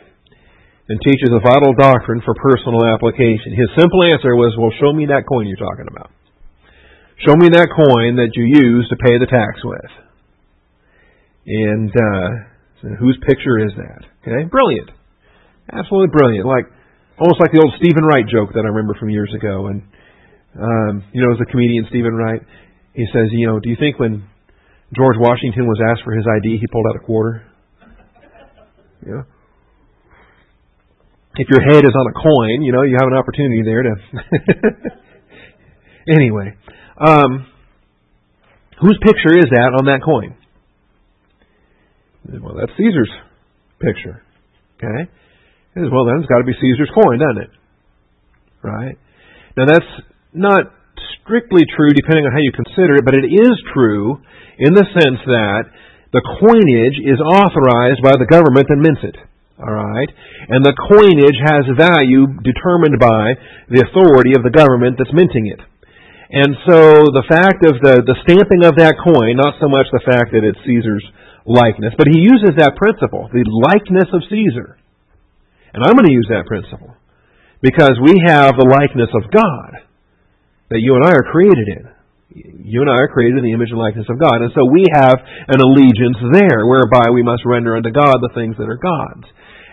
and 0.88 0.98
teaches 1.04 1.30
a 1.30 1.38
vital 1.38 1.76
doctrine 1.76 2.20
for 2.24 2.34
personal 2.34 2.82
application. 2.84 3.54
His 3.54 3.70
simple 3.76 4.02
answer 4.02 4.34
was, 4.34 4.56
well, 4.58 4.72
show 4.80 4.92
me 4.92 5.06
that 5.06 5.28
coin 5.28 5.46
you're 5.46 5.60
talking 5.60 5.86
about. 5.86 6.10
Show 7.26 7.36
me 7.36 7.52
that 7.52 7.68
coin 7.68 8.16
that 8.16 8.32
you 8.32 8.48
use 8.48 8.88
to 8.88 8.96
pay 8.96 9.20
the 9.20 9.28
tax 9.28 9.60
with. 9.60 9.92
And 11.46 11.92
uh, 11.92 12.96
whose 12.96 13.18
picture 13.28 13.60
is 13.60 13.72
that? 13.76 14.00
Okay, 14.24 14.48
brilliant, 14.48 14.90
absolutely 15.72 16.16
brilliant. 16.16 16.46
Like 16.46 16.64
almost 17.20 17.40
like 17.40 17.52
the 17.52 17.60
old 17.60 17.76
Steven 17.76 18.04
Wright 18.04 18.24
joke 18.24 18.56
that 18.56 18.64
I 18.64 18.72
remember 18.72 18.96
from 18.96 19.10
years 19.12 19.28
ago. 19.36 19.68
And 19.68 19.84
um, 20.56 21.04
you 21.12 21.20
know, 21.20 21.32
as 21.36 21.40
a 21.44 21.48
comedian, 21.50 21.84
Steven 21.92 22.14
Wright, 22.16 22.40
he 22.94 23.04
says, 23.12 23.28
you 23.32 23.46
know, 23.46 23.60
do 23.60 23.68
you 23.68 23.76
think 23.76 24.00
when 24.00 24.24
George 24.96 25.16
Washington 25.20 25.68
was 25.68 25.78
asked 25.92 26.02
for 26.04 26.16
his 26.16 26.24
ID, 26.24 26.56
he 26.56 26.66
pulled 26.72 26.86
out 26.88 26.96
a 26.96 27.04
quarter? 27.04 27.44
Yeah. 29.06 29.22
If 31.36 31.46
your 31.48 31.62
head 31.62 31.84
is 31.84 31.94
on 31.94 32.06
a 32.10 32.16
coin, 32.16 32.62
you 32.62 32.72
know, 32.72 32.82
you 32.82 32.96
have 32.98 33.08
an 33.08 33.16
opportunity 33.16 33.62
there 33.62 33.82
to. 33.84 33.94
anyway, 36.16 36.56
um, 37.00 37.46
whose 38.80 38.98
picture 39.02 39.36
is 39.36 39.48
that 39.50 39.72
on 39.76 39.86
that 39.86 40.04
coin? 40.04 40.36
Well, 42.28 42.54
that's 42.54 42.72
Caesar's 42.76 43.10
picture. 43.80 44.22
Okay? 44.76 45.10
Well, 45.76 46.04
then 46.04 46.20
it's 46.20 46.28
got 46.28 46.38
to 46.38 46.48
be 46.48 46.56
Caesar's 46.60 46.92
coin, 46.92 47.18
doesn't 47.18 47.42
it? 47.48 47.52
Right? 48.62 48.96
Now, 49.56 49.64
that's 49.66 49.92
not 50.32 50.68
strictly 51.24 51.64
true 51.76 51.90
depending 51.96 52.26
on 52.26 52.32
how 52.32 52.42
you 52.44 52.52
consider 52.52 53.00
it, 53.00 53.04
but 53.04 53.16
it 53.16 53.26
is 53.26 53.54
true 53.72 54.20
in 54.58 54.74
the 54.74 54.84
sense 54.92 55.20
that 55.24 55.62
the 56.12 56.20
coinage 56.20 56.98
is 57.00 57.22
authorized 57.22 58.02
by 58.02 58.18
the 58.18 58.28
government 58.28 58.66
that 58.68 58.76
mints 58.76 59.00
it. 59.06 59.16
All 59.56 59.72
right? 59.72 60.10
And 60.48 60.64
the 60.64 60.74
coinage 60.74 61.38
has 61.44 61.64
value 61.76 62.26
determined 62.42 62.98
by 62.98 63.36
the 63.68 63.84
authority 63.88 64.32
of 64.36 64.42
the 64.42 64.52
government 64.52 64.96
that's 64.98 65.12
minting 65.12 65.48
it. 65.48 65.60
And 66.30 66.54
so 66.62 67.10
the 67.10 67.26
fact 67.26 67.66
of 67.66 67.74
the, 67.82 68.06
the 68.06 68.18
stamping 68.22 68.62
of 68.62 68.78
that 68.78 68.94
coin, 69.02 69.34
not 69.34 69.58
so 69.58 69.66
much 69.66 69.90
the 69.90 70.06
fact 70.06 70.30
that 70.30 70.46
it's 70.46 70.62
Caesar's 70.62 71.02
likeness, 71.42 71.90
but 71.98 72.06
he 72.06 72.22
uses 72.22 72.54
that 72.54 72.78
principle, 72.78 73.26
the 73.34 73.42
likeness 73.42 74.06
of 74.14 74.22
Caesar. 74.30 74.78
And 75.74 75.82
I'm 75.82 75.98
going 75.98 76.06
to 76.06 76.14
use 76.14 76.30
that 76.30 76.46
principle 76.46 76.94
because 77.58 77.98
we 77.98 78.22
have 78.30 78.54
the 78.54 78.70
likeness 78.70 79.10
of 79.10 79.26
God 79.34 79.90
that 80.70 80.78
you 80.78 80.94
and 80.94 81.02
I 81.02 81.18
are 81.18 81.26
created 81.34 81.66
in. 81.66 81.84
You 82.62 82.86
and 82.86 82.90
I 82.90 82.98
are 83.02 83.10
created 83.10 83.42
in 83.42 83.44
the 83.50 83.50
image 83.50 83.74
and 83.74 83.82
likeness 83.82 84.06
of 84.06 84.22
God. 84.22 84.38
And 84.38 84.54
so 84.54 84.62
we 84.70 84.86
have 84.94 85.18
an 85.50 85.58
allegiance 85.58 86.22
there 86.30 86.62
whereby 86.62 87.10
we 87.10 87.26
must 87.26 87.42
render 87.42 87.74
unto 87.74 87.90
God 87.90 88.22
the 88.22 88.30
things 88.38 88.54
that 88.62 88.70
are 88.70 88.78
God's. 88.78 89.26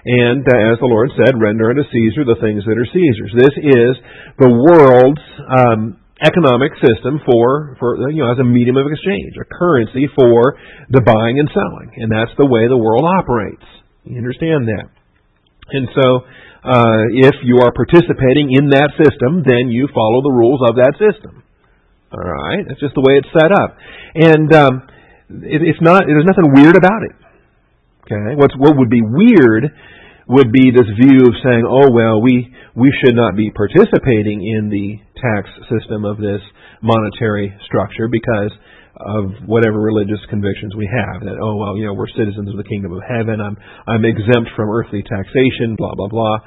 And 0.09 0.41
uh, 0.41 0.73
as 0.73 0.81
the 0.81 0.89
Lord 0.89 1.13
said, 1.13 1.37
render 1.37 1.69
unto 1.69 1.85
Caesar 1.85 2.25
the 2.25 2.41
things 2.41 2.65
that 2.65 2.81
are 2.81 2.89
Caesar's. 2.89 3.33
This 3.37 3.55
is 3.61 3.93
the 4.41 4.49
world's 4.49 5.25
um, 5.45 6.01
economic 6.21 6.73
system 6.81 7.21
for, 7.25 7.77
for 7.77 8.09
you 8.09 8.25
know 8.25 8.31
as 8.33 8.39
a 8.41 8.47
medium 8.47 8.77
of 8.77 8.89
exchange, 8.89 9.37
a 9.37 9.45
currency 9.45 10.09
for 10.17 10.57
the 10.89 11.01
buying 11.01 11.37
and 11.37 11.49
selling, 11.53 11.93
and 12.01 12.09
that's 12.09 12.33
the 12.37 12.45
way 12.45 12.65
the 12.65 12.77
world 12.77 13.05
operates. 13.05 13.65
You 14.03 14.17
understand 14.17 14.65
that? 14.65 14.89
And 15.69 15.85
so, 15.93 16.07
uh, 16.63 17.03
if 17.11 17.35
you 17.43 17.59
are 17.61 17.69
participating 17.75 18.55
in 18.55 18.71
that 18.73 18.95
system, 18.97 19.43
then 19.45 19.69
you 19.69 19.85
follow 19.93 20.23
the 20.23 20.33
rules 20.33 20.61
of 20.65 20.79
that 20.81 20.95
system. 20.97 21.43
All 22.09 22.23
right, 22.23 22.63
that's 22.65 22.79
just 22.79 22.95
the 22.95 23.03
way 23.03 23.19
it's 23.19 23.29
set 23.35 23.51
up, 23.51 23.75
and 24.15 24.49
um, 24.55 24.73
it, 25.43 25.59
it's 25.59 25.83
not. 25.83 26.07
There's 26.07 26.25
nothing 26.25 26.55
weird 26.55 26.79
about 26.79 27.03
it. 27.03 27.15
Okay, 28.07 28.39
what's 28.39 28.55
what 28.55 28.79
would 28.79 28.89
be 28.89 29.03
weird 29.03 29.69
would 30.27 30.51
be 30.51 30.71
this 30.71 30.87
view 30.99 31.23
of 31.23 31.33
saying, 31.43 31.63
oh 31.63 31.91
well, 31.91 32.21
we 32.21 32.51
we 32.75 32.91
should 33.03 33.15
not 33.15 33.35
be 33.35 33.49
participating 33.51 34.43
in 34.43 34.69
the 34.69 34.99
tax 35.15 35.49
system 35.71 36.03
of 36.03 36.17
this 36.17 36.43
monetary 36.83 37.55
structure 37.65 38.07
because 38.11 38.51
of 38.99 39.31
whatever 39.45 39.79
religious 39.79 40.19
convictions 40.29 40.75
we 40.75 40.89
have. 40.89 41.23
That 41.23 41.39
oh 41.39 41.55
well, 41.55 41.77
you 41.77 41.85
know 41.85 41.93
we're 41.93 42.11
citizens 42.11 42.49
of 42.49 42.57
the 42.57 42.67
kingdom 42.67 42.91
of 42.91 43.01
heaven. 43.07 43.39
I'm 43.39 43.55
I'm 43.87 44.03
exempt 44.03 44.51
from 44.55 44.69
earthly 44.69 45.03
taxation. 45.03 45.75
Blah 45.77 45.95
blah 45.95 46.11
blah. 46.11 46.37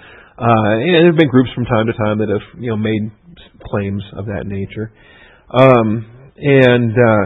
Uh, 0.40 0.72
and 0.80 0.94
there 0.94 1.06
have 1.06 1.20
been 1.20 1.28
groups 1.28 1.50
from 1.54 1.64
time 1.64 1.87
to 1.87 1.92
time 1.92 2.18
that 2.18 2.28
have 2.28 2.44
you 2.60 2.70
know 2.70 2.76
made 2.76 3.12
claims 3.64 4.02
of 4.16 4.26
that 4.26 4.44
nature. 4.44 4.92
Um, 5.52 6.32
and 6.37 6.92
uh, 6.92 7.25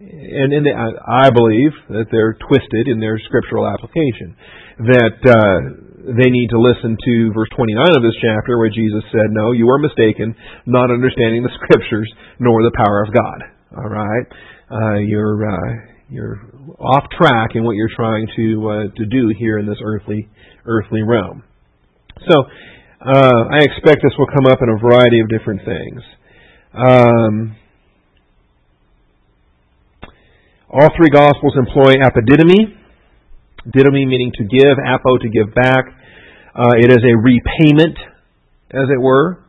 and, 0.00 0.52
and 0.52 0.66
I 1.06 1.30
believe 1.30 1.72
that 1.90 2.06
they're 2.10 2.36
twisted 2.46 2.88
in 2.88 3.00
their 3.00 3.18
scriptural 3.26 3.66
application. 3.66 4.36
That 4.78 5.18
uh, 5.24 5.85
they 6.06 6.30
need 6.30 6.54
to 6.54 6.60
listen 6.62 6.94
to 6.94 7.32
verse 7.34 7.50
29 7.56 7.98
of 7.98 8.02
this 8.02 8.14
chapter 8.22 8.58
where 8.58 8.70
Jesus 8.70 9.02
said, 9.10 9.34
No, 9.34 9.50
you 9.50 9.66
are 9.66 9.82
mistaken, 9.82 10.34
not 10.64 10.94
understanding 10.94 11.42
the 11.42 11.54
scriptures 11.58 12.06
nor 12.38 12.62
the 12.62 12.74
power 12.78 13.02
of 13.02 13.10
God. 13.10 13.38
All 13.76 13.90
right? 13.90 14.26
uh, 14.70 14.98
you're 14.98 15.48
uh, 15.48 15.74
you're 16.08 16.40
off 16.78 17.04
track 17.16 17.50
in 17.54 17.64
what 17.64 17.76
you're 17.76 17.94
trying 17.94 18.26
to 18.36 18.68
uh, 18.68 18.96
to 18.96 19.06
do 19.06 19.32
here 19.38 19.58
in 19.58 19.66
this 19.66 19.78
earthly 19.84 20.28
earthly 20.64 21.02
realm. 21.02 21.44
So 22.28 22.42
uh, 23.00 23.44
I 23.50 23.58
expect 23.60 24.02
this 24.02 24.12
will 24.18 24.26
come 24.26 24.46
up 24.50 24.58
in 24.62 24.68
a 24.68 24.78
variety 24.78 25.20
of 25.20 25.28
different 25.28 25.60
things. 25.64 26.02
Um, 26.74 27.56
all 30.68 30.88
three 30.96 31.10
Gospels 31.10 31.54
employ 31.56 31.94
apodidomi. 31.94 32.74
Didomi 33.66 34.06
meaning 34.06 34.30
to 34.38 34.44
give, 34.44 34.78
apo 34.78 35.18
to 35.18 35.28
give 35.28 35.54
back. 35.54 35.84
Uh, 36.54 36.78
it 36.78 36.88
is 36.88 37.02
a 37.02 37.14
repayment, 37.18 37.98
as 38.70 38.86
it 38.88 39.00
were. 39.00 39.42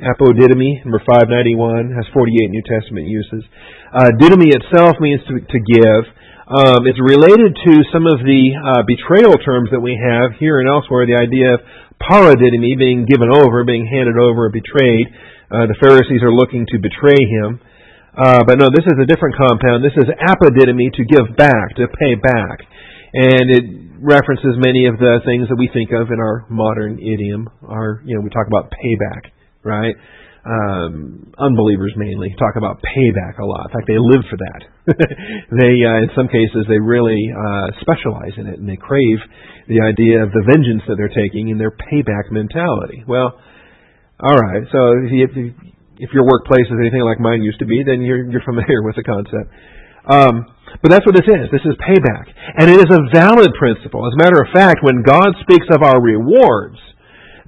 Apodidomi, 0.00 0.80
number 0.82 0.98
591, 1.04 1.92
has 1.92 2.08
48 2.12 2.50
New 2.50 2.64
Testament 2.64 3.06
uses. 3.06 3.44
Uh, 3.92 4.10
didomi 4.16 4.48
itself 4.48 4.96
means 4.98 5.20
to, 5.28 5.44
to 5.44 5.58
give. 5.60 6.02
Um, 6.50 6.82
it's 6.88 6.98
related 6.98 7.54
to 7.54 7.72
some 7.94 8.10
of 8.10 8.24
the 8.26 8.42
uh, 8.58 8.82
betrayal 8.82 9.38
terms 9.38 9.70
that 9.70 9.78
we 9.78 9.94
have 9.94 10.34
here 10.40 10.58
and 10.58 10.66
elsewhere, 10.66 11.06
the 11.06 11.20
idea 11.20 11.54
of 11.54 11.60
paradidomi, 12.00 12.74
being 12.80 13.06
given 13.06 13.30
over, 13.30 13.62
being 13.62 13.86
handed 13.86 14.16
over, 14.16 14.48
betrayed. 14.48 15.06
Uh, 15.46 15.68
the 15.68 15.78
Pharisees 15.78 16.24
are 16.24 16.32
looking 16.32 16.66
to 16.72 16.82
betray 16.82 17.20
him. 17.20 17.60
Uh, 18.16 18.42
but 18.42 18.58
no, 18.58 18.66
this 18.72 18.82
is 18.82 18.98
a 18.98 19.06
different 19.06 19.36
compound. 19.38 19.84
This 19.84 19.94
is 19.94 20.10
apodidomi, 20.10 20.90
to 20.98 21.04
give 21.06 21.36
back, 21.36 21.76
to 21.76 21.86
pay 21.86 22.18
back. 22.18 22.66
And 23.12 23.46
it 23.50 23.64
references 24.00 24.56
many 24.56 24.86
of 24.86 24.98
the 24.98 25.20
things 25.26 25.48
that 25.48 25.58
we 25.58 25.68
think 25.72 25.90
of 25.90 26.08
in 26.08 26.18
our 26.20 26.46
modern 26.48 26.98
idiom. 26.98 27.50
Our, 27.66 28.02
you 28.04 28.14
know, 28.14 28.22
we 28.22 28.30
talk 28.30 28.46
about 28.46 28.70
payback 28.70 29.30
right? 29.62 29.94
Um, 30.40 31.32
unbelievers 31.36 31.92
mainly 31.96 32.32
talk 32.40 32.56
about 32.56 32.80
payback 32.80 33.36
a 33.38 33.44
lot. 33.44 33.68
In 33.68 33.72
fact, 33.76 33.86
they 33.88 34.00
live 34.00 34.24
for 34.32 34.38
that. 34.40 34.60
they, 35.60 35.84
uh, 35.84 36.00
in 36.00 36.10
some 36.16 36.32
cases, 36.32 36.64
they 36.64 36.80
really 36.80 37.20
uh, 37.28 37.76
specialize 37.84 38.32
in 38.40 38.48
it, 38.48 38.56
and 38.56 38.64
they 38.64 38.80
crave 38.80 39.20
the 39.68 39.84
idea 39.84 40.24
of 40.24 40.32
the 40.32 40.40
vengeance 40.48 40.82
that 40.88 40.96
they're 40.96 41.12
taking 41.12 41.52
in 41.52 41.58
their 41.60 41.70
payback 41.70 42.32
mentality. 42.32 43.04
Well, 43.04 43.36
all 44.16 44.38
right. 44.40 44.64
So 44.72 44.80
if, 45.12 45.30
if, 45.36 45.52
if 46.00 46.10
your 46.16 46.24
workplace 46.24 46.66
is 46.72 46.78
anything 46.80 47.04
like 47.04 47.20
mine 47.20 47.44
used 47.44 47.60
to 47.60 47.68
be, 47.68 47.84
then 47.84 48.00
you're, 48.00 48.24
you're 48.24 48.44
familiar 48.44 48.80
with 48.80 48.96
the 48.96 49.04
concept. 49.04 49.52
Um, 50.10 50.50
but 50.82 50.90
that's 50.90 51.06
what 51.06 51.14
this 51.14 51.26
is. 51.26 51.46
This 51.54 51.66
is 51.66 51.74
payback, 51.78 52.30
and 52.58 52.66
it 52.70 52.78
is 52.78 52.90
a 52.90 53.06
valid 53.14 53.54
principle. 53.58 54.06
As 54.06 54.14
a 54.18 54.22
matter 54.22 54.42
of 54.42 54.50
fact, 54.50 54.82
when 54.82 55.02
God 55.06 55.38
speaks 55.42 55.66
of 55.70 55.82
our 55.82 56.02
rewards 56.02 56.78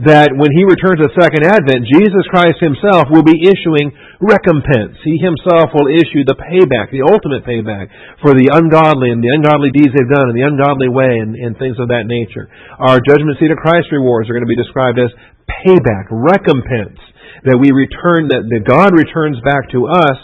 that 0.03 0.35
when 0.35 0.51
he 0.51 0.67
returns 0.67 0.99
at 1.05 1.15
second 1.15 1.47
advent, 1.47 1.87
Jesus 1.87 2.25
Christ 2.33 2.59
himself 2.59 3.07
will 3.13 3.23
be 3.23 3.45
issuing 3.45 3.93
recompense. 4.19 4.99
He 5.07 5.21
himself 5.21 5.71
will 5.71 5.87
issue 5.87 6.27
the 6.27 6.35
payback, 6.35 6.91
the 6.91 7.07
ultimate 7.07 7.47
payback 7.47 7.93
for 8.19 8.35
the 8.35 8.51
ungodly 8.51 9.15
and 9.15 9.23
the 9.23 9.31
ungodly 9.31 9.71
deeds 9.71 9.95
they've 9.95 10.17
done 10.17 10.33
in 10.33 10.37
the 10.39 10.49
ungodly 10.49 10.91
way 10.91 11.23
and, 11.23 11.39
and 11.39 11.55
things 11.55 11.79
of 11.79 11.93
that 11.93 12.11
nature. 12.11 12.51
Our 12.83 12.99
judgment 13.05 13.39
seat 13.39 13.55
of 13.55 13.63
Christ 13.63 13.95
rewards 13.95 14.27
are 14.27 14.35
going 14.35 14.47
to 14.47 14.51
be 14.51 14.59
described 14.59 14.99
as 14.99 15.13
payback, 15.47 16.11
recompense, 16.11 16.99
that 17.47 17.59
we 17.59 17.71
return, 17.71 18.31
that, 18.33 18.47
that 18.49 18.63
God 18.67 18.95
returns 18.95 19.39
back 19.47 19.71
to 19.75 19.87
us 19.87 20.19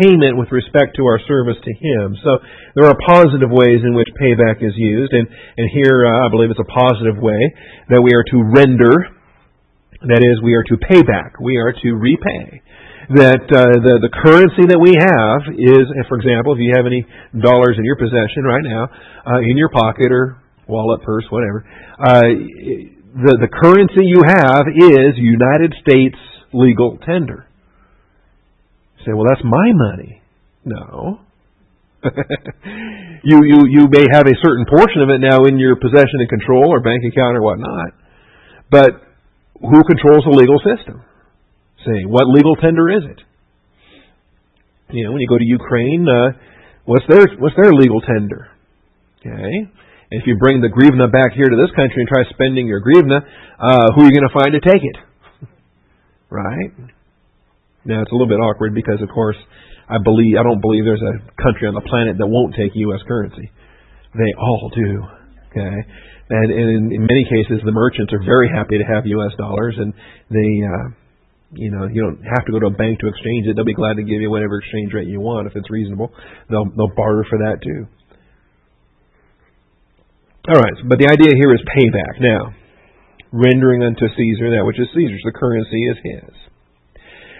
payment 0.00 0.38
with 0.38 0.50
respect 0.50 0.96
to 0.96 1.06
our 1.06 1.20
service 1.26 1.58
to 1.62 1.72
Him. 1.72 2.16
So 2.22 2.30
there 2.74 2.86
are 2.86 2.96
positive 3.06 3.50
ways 3.50 3.82
in 3.82 3.94
which 3.94 4.08
payback 4.20 4.62
is 4.62 4.74
used, 4.76 5.12
and, 5.12 5.26
and 5.56 5.66
here 5.70 6.06
uh, 6.06 6.26
I 6.26 6.28
believe 6.30 6.50
it's 6.50 6.62
a 6.62 6.72
positive 6.72 7.18
way 7.22 7.42
that 7.90 8.02
we 8.02 8.14
are 8.14 8.24
to 8.34 8.38
render 8.54 9.14
that 10.04 10.20
is, 10.20 10.42
we 10.44 10.52
are 10.52 10.64
to 10.68 10.76
pay 10.76 11.00
back. 11.00 11.40
We 11.40 11.56
are 11.56 11.72
to 11.72 11.88
repay. 11.96 12.60
That 13.16 13.44
uh, 13.52 13.84
the 13.84 14.00
the 14.00 14.12
currency 14.12 14.64
that 14.68 14.80
we 14.80 14.96
have 14.96 15.44
is, 15.52 15.84
for 16.08 16.16
example, 16.16 16.56
if 16.56 16.60
you 16.60 16.72
have 16.72 16.88
any 16.88 17.04
dollars 17.36 17.76
in 17.76 17.84
your 17.84 18.00
possession 18.00 18.48
right 18.48 18.64
now, 18.64 18.88
uh, 19.28 19.44
in 19.44 19.60
your 19.60 19.68
pocket 19.68 20.08
or 20.08 20.40
wallet, 20.68 21.04
purse, 21.04 21.24
whatever, 21.28 21.68
uh, 22.00 22.32
the 23.12 23.34
the 23.44 23.50
currency 23.52 24.08
you 24.08 24.24
have 24.24 24.64
is 24.72 25.20
United 25.20 25.76
States 25.84 26.16
legal 26.56 26.96
tender. 27.04 27.44
Say, 29.04 29.12
well, 29.12 29.28
that's 29.28 29.44
my 29.44 29.68
money. 29.72 30.22
No. 30.64 31.20
you 33.24 33.40
you 33.44 33.58
you 33.64 33.88
may 33.88 34.04
have 34.12 34.26
a 34.28 34.36
certain 34.44 34.66
portion 34.68 35.00
of 35.00 35.08
it 35.08 35.24
now 35.24 35.44
in 35.48 35.56
your 35.56 35.76
possession 35.76 36.20
and 36.20 36.28
control 36.28 36.68
or 36.68 36.80
bank 36.80 37.00
account 37.00 37.36
or 37.36 37.42
whatnot, 37.42 37.96
but 38.70 39.00
who 39.56 39.80
controls 39.88 40.24
the 40.24 40.36
legal 40.36 40.60
system? 40.60 41.00
Say, 41.84 42.04
what 42.04 42.28
legal 42.28 42.56
tender 42.56 42.90
is 42.90 43.04
it? 43.08 43.20
You 44.92 45.04
know, 45.04 45.12
when 45.12 45.20
you 45.20 45.28
go 45.28 45.38
to 45.38 45.44
Ukraine, 45.44 46.04
uh, 46.08 46.36
what's 46.84 47.04
their 47.08 47.24
what's 47.40 47.56
their 47.56 47.72
legal 47.72 48.00
tender? 48.00 48.52
Okay, 49.20 49.32
and 50.12 50.16
if 50.20 50.26
you 50.26 50.36
bring 50.36 50.60
the 50.60 50.68
grivna 50.68 51.10
back 51.10 51.32
here 51.32 51.48
to 51.48 51.56
this 51.56 51.72
country 51.72 52.04
and 52.04 52.08
try 52.08 52.24
spending 52.36 52.68
your 52.68 52.84
grivna, 52.84 53.24
uh, 53.24 53.96
who 53.96 54.04
are 54.04 54.08
you 54.08 54.12
going 54.12 54.28
to 54.28 54.36
find 54.36 54.52
to 54.52 54.60
take 54.60 54.84
it? 54.84 54.96
right? 56.28 56.93
Now 57.84 58.02
it's 58.02 58.10
a 58.10 58.14
little 58.14 58.28
bit 58.28 58.40
awkward 58.40 58.74
because, 58.74 59.00
of 59.02 59.08
course, 59.12 59.36
I 59.88 60.00
believe 60.00 60.40
I 60.40 60.42
don't 60.42 60.60
believe 60.60 60.84
there's 60.84 61.04
a 61.04 61.20
country 61.36 61.68
on 61.68 61.76
the 61.76 61.84
planet 61.84 62.16
that 62.16 62.26
won't 62.26 62.56
take 62.56 62.72
U.S. 62.72 63.04
currency. 63.06 63.52
They 64.16 64.32
all 64.38 64.70
do. 64.72 64.90
Okay, 65.52 65.76
and, 66.30 66.48
and 66.50 66.68
in, 66.72 66.82
in 66.90 67.02
many 67.04 67.24
cases, 67.28 67.60
the 67.64 67.72
merchants 67.72 68.12
are 68.12 68.24
very 68.24 68.48
happy 68.48 68.78
to 68.80 68.86
have 68.88 69.04
U.S. 69.06 69.36
dollars, 69.36 69.76
and 69.76 69.92
they, 70.32 70.50
uh, 70.64 70.86
you 71.52 71.70
know, 71.70 71.84
you 71.86 72.00
don't 72.00 72.24
have 72.24 72.48
to 72.48 72.52
go 72.52 72.58
to 72.64 72.72
a 72.72 72.76
bank 72.76 72.98
to 73.04 73.08
exchange 73.12 73.46
it. 73.46 73.54
They'll 73.54 73.68
be 73.68 73.76
glad 73.76 74.00
to 74.00 74.06
give 74.08 74.24
you 74.24 74.32
whatever 74.32 74.58
exchange 74.58 74.96
rate 74.96 75.06
you 75.06 75.20
want 75.20 75.46
if 75.46 75.54
it's 75.54 75.68
reasonable. 75.68 76.10
They'll 76.48 76.66
they'll 76.72 76.96
barter 76.96 77.28
for 77.28 77.38
that 77.44 77.60
too. 77.60 77.86
All 80.48 80.60
right, 80.60 80.76
but 80.88 80.98
the 80.98 81.08
idea 81.08 81.32
here 81.36 81.52
is 81.52 81.60
payback. 81.68 82.20
Now, 82.20 82.52
rendering 83.32 83.82
unto 83.82 84.08
Caesar 84.08 84.56
that 84.56 84.64
which 84.64 84.80
is 84.80 84.88
Caesar's. 84.94 85.24
The 85.24 85.32
currency 85.32 85.80
is 85.88 85.96
his. 86.04 86.43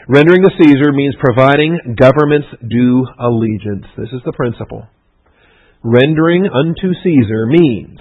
Rendering 0.06 0.42
to 0.42 0.50
Caesar 0.60 0.92
means 0.92 1.14
providing 1.18 1.96
government's 1.96 2.48
due 2.60 3.06
allegiance. 3.18 3.86
This 3.96 4.12
is 4.12 4.20
the 4.24 4.36
principle. 4.36 4.86
Rendering 5.82 6.44
unto 6.44 6.92
Caesar 7.02 7.46
means 7.46 7.98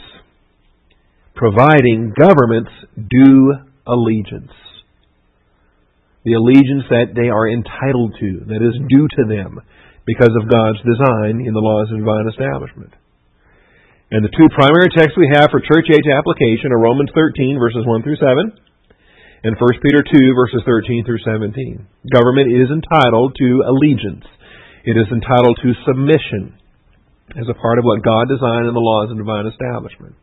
providing 1.34 2.12
governments 2.12 2.72
due 2.96 3.56
allegiance. 3.88 4.52
The 6.26 6.36
allegiance 6.36 6.84
that 6.92 7.16
they 7.16 7.32
are 7.32 7.48
entitled 7.48 8.16
to, 8.20 8.52
that 8.52 8.60
is 8.60 8.76
due 8.92 9.08
to 9.08 9.24
them 9.28 9.60
because 10.04 10.32
of 10.36 10.52
God's 10.52 10.84
design 10.84 11.40
in 11.40 11.56
the 11.56 11.64
laws 11.64 11.88
of 11.88 12.04
divine 12.04 12.28
establishment. 12.28 12.92
And 14.12 14.24
the 14.28 14.36
two 14.36 14.52
primary 14.52 14.92
texts 14.92 15.16
we 15.16 15.32
have 15.32 15.52
for 15.52 15.64
church 15.64 15.88
age 15.88 16.08
application 16.12 16.76
are 16.76 16.84
Romans 16.84 17.12
13, 17.16 17.56
verses 17.60 17.88
1 17.88 18.04
through 18.04 18.20
7, 18.20 18.60
and 19.44 19.60
1 19.60 19.84
Peter 19.84 20.00
2, 20.00 20.40
verses 20.40 20.64
13 20.64 21.04
through 21.04 21.20
17. 21.20 21.52
Government 22.16 22.48
is 22.48 22.72
entitled 22.72 23.36
to 23.36 23.64
allegiance. 23.68 24.24
It 24.88 24.96
is 24.96 25.12
entitled 25.12 25.60
to 25.60 25.84
submission 25.84 26.56
as 27.36 27.52
a 27.52 27.60
part 27.60 27.76
of 27.76 27.84
what 27.84 28.04
God 28.04 28.32
designed 28.32 28.72
in 28.72 28.76
the 28.76 28.84
laws 28.84 29.12
of 29.12 29.20
divine 29.20 29.48
establishment. 29.48 30.16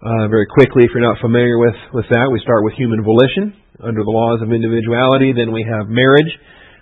Uh, 0.00 0.28
very 0.32 0.48
quickly, 0.48 0.88
if 0.88 0.96
you're 0.96 1.04
not 1.04 1.20
familiar 1.20 1.60
with, 1.60 1.76
with 1.92 2.08
that, 2.08 2.32
we 2.32 2.40
start 2.40 2.64
with 2.64 2.72
human 2.80 3.04
volition. 3.04 3.52
under 3.84 4.00
the 4.00 4.12
laws 4.12 4.40
of 4.40 4.52
individuality. 4.52 5.36
Then 5.36 5.52
we 5.52 5.60
have 5.60 5.92
marriage. 5.92 6.32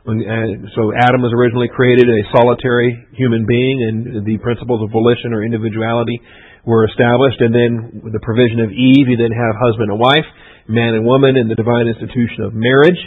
When, 0.07 0.23
uh, 0.23 0.71
so 0.77 0.95
Adam 0.95 1.25
was 1.25 1.35
originally 1.35 1.67
created 1.67 2.07
a 2.07 2.21
solitary 2.31 2.95
human 3.19 3.43
being, 3.47 3.83
and 3.83 4.23
the 4.23 4.39
principles 4.39 4.85
of 4.87 4.95
volition 4.95 5.35
or 5.35 5.43
individuality 5.43 6.21
were 6.63 6.87
established. 6.87 7.41
And 7.41 7.51
then 7.51 7.71
the 8.13 8.23
provision 8.23 8.61
of 8.63 8.71
Eve, 8.71 9.11
you 9.11 9.17
then 9.19 9.33
have 9.33 9.59
husband 9.59 9.91
and 9.91 9.99
wife, 9.99 10.29
man 10.69 10.95
and 10.95 11.05
woman, 11.05 11.37
in 11.37 11.49
the 11.49 11.55
divine 11.55 11.87
institution 11.87 12.45
of 12.45 12.53
marriage. 12.55 12.99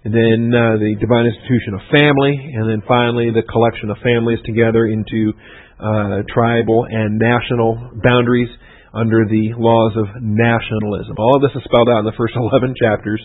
And 0.00 0.16
then 0.16 0.48
uh, 0.48 0.80
the 0.80 0.96
divine 0.96 1.28
institution 1.28 1.76
of 1.76 1.84
family, 1.92 2.32
and 2.32 2.64
then 2.64 2.80
finally 2.88 3.28
the 3.28 3.44
collection 3.44 3.92
of 3.92 4.00
families 4.00 4.40
together 4.48 4.88
into 4.88 5.36
uh, 5.76 6.24
tribal 6.32 6.88
and 6.88 7.20
national 7.20 8.00
boundaries 8.00 8.48
under 8.96 9.28
the 9.28 9.52
laws 9.60 9.92
of 10.00 10.08
nationalism. 10.20 11.14
All 11.20 11.36
of 11.36 11.42
this 11.44 11.52
is 11.52 11.62
spelled 11.68 11.88
out 11.92 12.00
in 12.00 12.08
the 12.08 12.16
first 12.16 12.32
11 12.52 12.74
chapters 12.80 13.20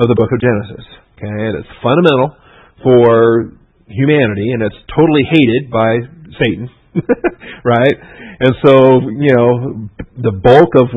of 0.00 0.08
the 0.08 0.16
book 0.16 0.32
of 0.32 0.40
Genesis. 0.40 0.84
Okay, 1.16 1.28
and 1.28 1.60
it's 1.60 1.72
fundamental 1.80 2.36
for 2.80 3.56
humanity, 3.88 4.52
and 4.52 4.60
it's 4.64 4.76
totally 4.92 5.24
hated 5.24 5.72
by 5.72 6.00
Satan, 6.40 6.68
right? 7.64 7.96
And 8.38 8.52
so, 8.60 8.72
you 9.16 9.32
know, 9.32 9.88
the 10.20 10.32
bulk 10.32 10.76
of 10.76 10.92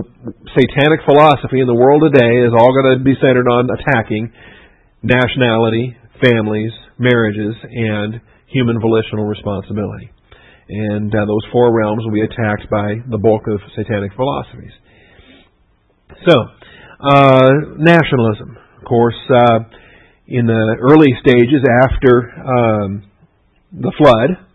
satanic 0.51 0.99
philosophy 1.07 1.63
in 1.63 1.67
the 1.67 1.75
world 1.75 2.03
today 2.11 2.43
is 2.43 2.51
all 2.51 2.75
going 2.75 2.99
to 2.99 3.03
be 3.03 3.15
centered 3.23 3.47
on 3.47 3.71
attacking 3.71 4.31
nationality, 5.01 5.95
families, 6.19 6.71
marriages, 6.99 7.55
and 7.63 8.19
human 8.51 8.81
volitional 8.81 9.23
responsibility. 9.23 10.11
And 10.67 11.15
uh, 11.15 11.25
those 11.25 11.45
four 11.51 11.71
realms 11.71 12.03
will 12.03 12.13
be 12.13 12.27
attacked 12.27 12.69
by 12.69 12.99
the 13.09 13.17
bulk 13.17 13.47
of 13.47 13.59
satanic 13.75 14.11
philosophies. 14.19 14.75
So, 16.27 16.35
uh, 16.99 17.51
nationalism. 17.79 18.57
Of 18.79 18.83
course, 18.83 19.15
uh, 19.31 19.59
in 20.27 20.45
the 20.45 20.75
early 20.81 21.15
stages 21.23 21.63
after 21.87 22.29
um, 22.35 23.03
the 23.71 23.93
flood, 23.97 24.48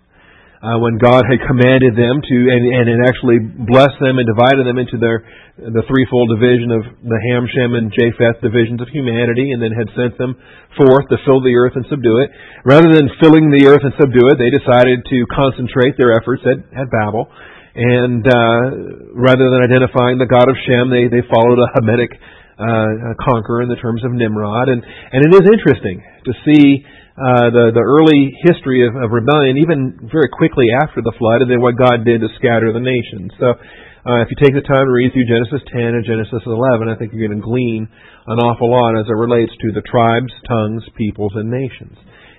uh, 0.65 0.81
when 0.81 0.97
God 0.97 1.29
had 1.29 1.45
commanded 1.45 1.93
them 1.93 2.25
to, 2.25 2.37
and, 2.49 2.63
and 2.65 2.85
had 2.89 3.03
actually 3.05 3.37
blessed 3.69 4.01
them 4.01 4.17
and 4.17 4.25
divided 4.25 4.65
them 4.65 4.81
into 4.81 4.97
their 4.97 5.21
the 5.55 5.85
threefold 5.87 6.35
division 6.35 6.73
of 6.75 6.83
the 7.05 7.21
Ham, 7.31 7.47
Shem, 7.47 7.79
and 7.79 7.93
Japheth 7.93 8.43
divisions 8.43 8.83
of 8.83 8.89
humanity, 8.91 9.53
and 9.53 9.63
then 9.63 9.71
had 9.71 9.87
sent 9.95 10.19
them 10.19 10.35
forth 10.75 11.07
to 11.13 11.21
fill 11.23 11.45
the 11.45 11.55
earth 11.55 11.79
and 11.79 11.87
subdue 11.87 12.19
it. 12.25 12.33
Rather 12.67 12.91
than 12.91 13.07
filling 13.23 13.55
the 13.55 13.69
earth 13.71 13.85
and 13.85 13.95
subdue 14.01 14.27
it, 14.33 14.41
they 14.41 14.51
decided 14.51 15.05
to 15.07 15.19
concentrate 15.31 15.95
their 15.95 16.17
efforts 16.17 16.43
at, 16.43 16.59
at 16.75 16.91
Babel. 16.91 17.31
And 17.77 18.27
uh, 18.27 19.15
rather 19.15 19.47
than 19.47 19.63
identifying 19.63 20.19
the 20.19 20.27
God 20.27 20.51
of 20.51 20.59
Shem, 20.67 20.91
they, 20.91 21.07
they 21.07 21.23
followed 21.31 21.63
a 21.63 21.71
Hamitic 21.79 22.11
uh, 22.59 23.15
conqueror 23.23 23.63
in 23.63 23.71
the 23.71 23.79
terms 23.79 24.03
of 24.03 24.11
Nimrod. 24.11 24.71
And, 24.71 24.83
and 24.83 25.21
it 25.23 25.33
is 25.39 25.47
interesting 25.47 26.03
to 26.25 26.33
see 26.43 26.83
uh, 27.15 27.47
the 27.55 27.71
the 27.71 27.85
early 27.85 28.35
history 28.43 28.83
of, 28.83 28.99
of 28.99 29.15
rebellion, 29.15 29.63
even 29.63 30.11
very 30.11 30.27
quickly 30.35 30.67
after 30.83 30.99
the 30.99 31.15
flood, 31.15 31.47
and 31.47 31.51
then 31.51 31.63
what 31.63 31.79
God 31.79 32.03
did 32.03 32.19
to 32.27 32.31
scatter 32.35 32.75
the 32.75 32.83
nations. 32.83 33.31
So, 33.39 33.55
uh, 33.55 34.27
if 34.27 34.35
you 34.35 34.37
take 34.43 34.59
the 34.59 34.67
time 34.67 34.91
to 34.91 34.95
read 34.95 35.15
through 35.15 35.31
Genesis 35.31 35.63
10 35.71 35.95
and 35.95 36.03
Genesis 36.03 36.43
11, 36.43 36.91
I 36.91 36.99
think 36.99 37.15
you're 37.15 37.31
going 37.31 37.39
to 37.39 37.47
glean 37.47 37.87
an 37.87 38.39
awful 38.43 38.67
lot 38.67 38.99
as 38.99 39.07
it 39.07 39.15
relates 39.15 39.55
to 39.55 39.71
the 39.71 39.87
tribes, 39.87 40.35
tongues, 40.51 40.83
peoples, 40.99 41.33
and 41.39 41.49
nations. 41.49 41.95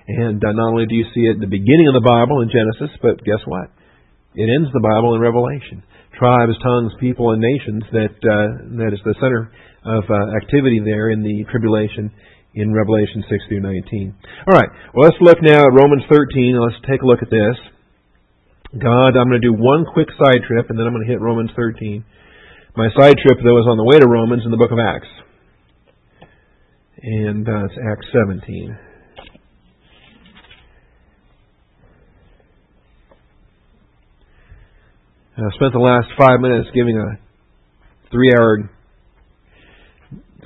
And 0.06 0.38
uh, 0.44 0.52
not 0.52 0.76
only 0.76 0.84
do 0.86 0.94
you 0.94 1.08
see 1.10 1.24
it 1.24 1.40
at 1.40 1.42
the 1.42 1.50
beginning 1.50 1.88
of 1.88 1.96
the 1.96 2.04
Bible 2.04 2.44
in 2.44 2.52
Genesis, 2.52 2.92
but 3.00 3.18
guess 3.24 3.40
what? 3.48 3.72
It 4.36 4.46
ends 4.46 4.68
the 4.76 4.84
Bible 4.84 5.16
in 5.16 5.24
Revelation. 5.24 5.80
Tribes, 6.20 6.52
tongues, 6.60 6.92
people, 7.00 7.32
and 7.32 7.40
nations 7.40 7.82
that 7.96 8.16
uh, 8.20 8.48
that 8.84 8.92
is 8.92 9.00
the 9.08 9.16
center 9.24 9.48
of 9.88 10.04
uh, 10.04 10.36
activity 10.36 10.84
there 10.84 11.10
in 11.10 11.24
the 11.24 11.48
tribulation 11.48 12.12
in 12.56 12.72
Revelation 12.72 13.22
6 13.28 13.44
through 13.48 13.60
19. 13.60 14.16
All 14.48 14.56
right, 14.56 14.68
well, 14.94 15.04
let's 15.04 15.20
look 15.20 15.38
now 15.42 15.60
at 15.68 15.76
Romans 15.76 16.02
13. 16.08 16.56
Let's 16.56 16.80
take 16.88 17.02
a 17.02 17.06
look 17.06 17.20
at 17.20 17.30
this. 17.30 17.56
God, 18.72 19.12
I'm 19.14 19.28
going 19.28 19.40
to 19.40 19.46
do 19.46 19.52
one 19.52 19.84
quick 19.92 20.08
side 20.16 20.40
trip, 20.48 20.70
and 20.70 20.78
then 20.78 20.86
I'm 20.86 20.92
going 20.92 21.06
to 21.06 21.12
hit 21.12 21.20
Romans 21.20 21.50
13. 21.54 22.04
My 22.76 22.88
side 22.98 23.16
trip, 23.20 23.38
though, 23.44 23.60
is 23.60 23.68
on 23.68 23.76
the 23.76 23.84
way 23.84 24.00
to 24.00 24.08
Romans 24.08 24.42
in 24.44 24.50
the 24.50 24.56
book 24.56 24.72
of 24.72 24.78
Acts. 24.80 25.08
And 27.02 27.46
uh, 27.48 27.64
it's 27.66 27.74
Acts 27.92 28.06
17. 28.12 28.78
I 35.38 35.54
spent 35.54 35.74
the 35.74 35.78
last 35.78 36.08
five 36.18 36.40
minutes 36.40 36.70
giving 36.74 36.96
a 36.96 37.20
three 38.10 38.32
hour 38.34 38.70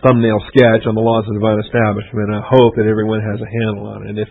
thumbnail 0.02 0.40
sketch 0.48 0.88
on 0.88 0.94
the 0.96 1.04
laws 1.04 1.24
of 1.28 1.36
divine 1.36 1.60
establishment. 1.60 2.32
I 2.32 2.42
hope 2.44 2.76
that 2.76 2.88
everyone 2.88 3.20
has 3.20 3.40
a 3.40 3.48
handle 3.48 3.86
on 3.88 4.04
it. 4.04 4.16
And 4.16 4.18
if 4.18 4.28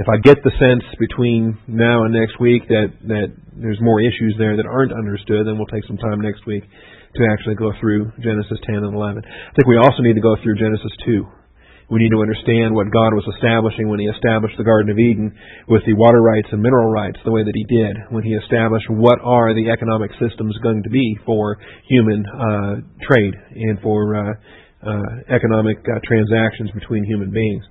if 0.00 0.08
I 0.08 0.16
get 0.22 0.40
the 0.40 0.54
sense 0.56 0.86
between 0.96 1.58
now 1.68 2.08
and 2.08 2.14
next 2.14 2.40
week 2.40 2.64
that 2.68 2.88
that 3.12 3.28
there's 3.52 3.80
more 3.80 4.00
issues 4.00 4.34
there 4.40 4.56
that 4.56 4.64
aren't 4.64 4.96
understood, 4.96 5.44
then 5.44 5.60
we'll 5.60 5.68
take 5.68 5.84
some 5.84 6.00
time 6.00 6.20
next 6.24 6.46
week 6.46 6.64
to 7.16 7.22
actually 7.26 7.58
go 7.58 7.72
through 7.80 8.12
Genesis 8.22 8.58
10 8.64 8.86
and 8.86 8.94
11. 8.94 9.24
I 9.26 9.52
think 9.52 9.66
we 9.66 9.76
also 9.76 10.00
need 10.00 10.14
to 10.14 10.24
go 10.24 10.36
through 10.40 10.56
Genesis 10.56 10.94
2. 11.04 11.26
We 11.90 11.98
need 11.98 12.14
to 12.14 12.22
understand 12.22 12.70
what 12.70 12.86
God 12.94 13.18
was 13.18 13.26
establishing 13.34 13.90
when 13.90 13.98
He 13.98 14.06
established 14.06 14.54
the 14.56 14.62
Garden 14.62 14.94
of 14.94 14.98
Eden 14.98 15.34
with 15.66 15.82
the 15.84 15.98
water 15.98 16.22
rights 16.22 16.46
and 16.54 16.62
mineral 16.62 16.86
rights 16.86 17.18
the 17.24 17.34
way 17.34 17.42
that 17.42 17.58
He 17.58 17.66
did, 17.66 17.98
when 18.14 18.22
He 18.22 18.38
established 18.38 18.86
what 18.88 19.18
are 19.26 19.52
the 19.52 19.74
economic 19.74 20.14
systems 20.22 20.54
going 20.62 20.84
to 20.84 20.90
be 20.90 21.18
for 21.26 21.58
human 21.90 22.22
uh, 22.30 22.74
trade 23.10 23.34
and 23.34 23.82
for 23.82 24.14
uh, 24.14 24.34
uh, 24.86 25.34
economic 25.34 25.78
uh, 25.84 26.00
transactions 26.04 26.70
between 26.72 27.04
human 27.04 27.30
beings. 27.30 27.64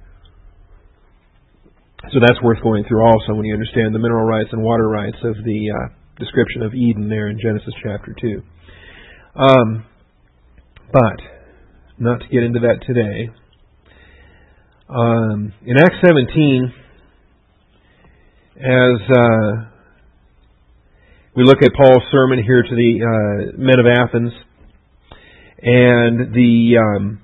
So 2.14 2.20
that's 2.20 2.42
worth 2.42 2.62
going 2.64 2.86
through 2.88 3.04
also 3.04 3.34
when 3.34 3.46
you 3.46 3.54
understand 3.54 3.94
the 3.94 4.00
mineral 4.00 4.26
rights 4.26 4.50
and 4.52 4.64
water 4.64 4.88
rights 4.88 5.18
of 5.24 5.36
the 5.44 5.70
uh, 5.70 5.94
description 6.18 6.64
of 6.64 6.74
Eden 6.74 7.10
there 7.10 7.28
in 7.30 7.40
Genesis 7.40 7.74
chapter 7.84 8.16
2. 8.20 8.42
Um, 9.36 9.86
but, 10.92 11.20
not 12.00 12.22
to 12.22 12.28
get 12.28 12.44
into 12.44 12.60
that 12.60 12.80
today, 12.88 13.30
um, 14.90 15.54
in 15.66 15.78
Acts 15.78 15.98
17, 16.04 16.74
as 18.58 19.18
uh, 19.18 19.70
we 21.36 21.44
look 21.44 21.62
at 21.62 21.72
Paul's 21.78 22.04
sermon 22.12 22.44
here 22.44 22.64
to 22.64 22.76
the 22.76 23.00
uh, 23.00 23.58
men 23.58 23.80
of 23.80 23.86
Athens, 23.86 24.34
and 25.62 26.34
the 26.34 26.78
um, 26.80 27.22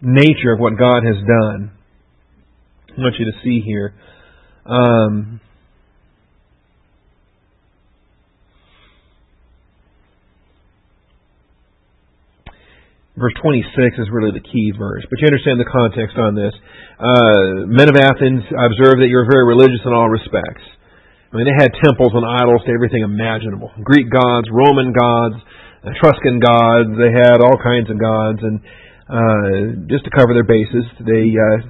nature 0.00 0.52
of 0.52 0.60
what 0.60 0.78
God 0.78 1.02
has 1.04 1.16
done. 1.16 1.72
I 2.96 3.00
want 3.00 3.16
you 3.18 3.26
to 3.26 3.38
see 3.42 3.60
here. 3.64 3.94
Um, 4.64 5.40
verse 13.16 13.32
26 13.42 13.98
is 13.98 14.08
really 14.12 14.30
the 14.30 14.44
key 14.44 14.72
verse, 14.76 15.04
but 15.08 15.18
you 15.20 15.26
understand 15.26 15.58
the 15.58 15.68
context 15.68 16.16
on 16.16 16.36
this. 16.36 16.52
Uh, 17.00 17.66
men 17.66 17.88
of 17.88 17.96
Athens, 17.96 18.44
I 18.52 18.66
observe 18.68 19.00
that 19.00 19.08
you're 19.08 19.28
very 19.28 19.44
religious 19.44 19.80
in 19.84 19.92
all 19.92 20.08
respects. 20.08 20.64
I 21.32 21.36
mean, 21.36 21.48
they 21.48 21.58
had 21.58 21.72
temples 21.82 22.12
and 22.14 22.24
idols 22.24 22.62
to 22.64 22.72
everything 22.72 23.02
imaginable 23.02 23.72
Greek 23.82 24.08
gods, 24.08 24.46
Roman 24.52 24.92
gods, 24.92 25.36
Etruscan 25.84 26.40
gods. 26.40 26.96
They 26.96 27.12
had 27.12 27.44
all 27.44 27.58
kinds 27.60 27.90
of 27.90 28.00
gods, 28.00 28.40
and 28.40 28.56
uh, 29.06 29.86
just 29.86 30.04
to 30.04 30.10
cover 30.10 30.34
their 30.34 30.46
bases, 30.46 30.86
they 31.04 31.30
uh, 31.30 31.62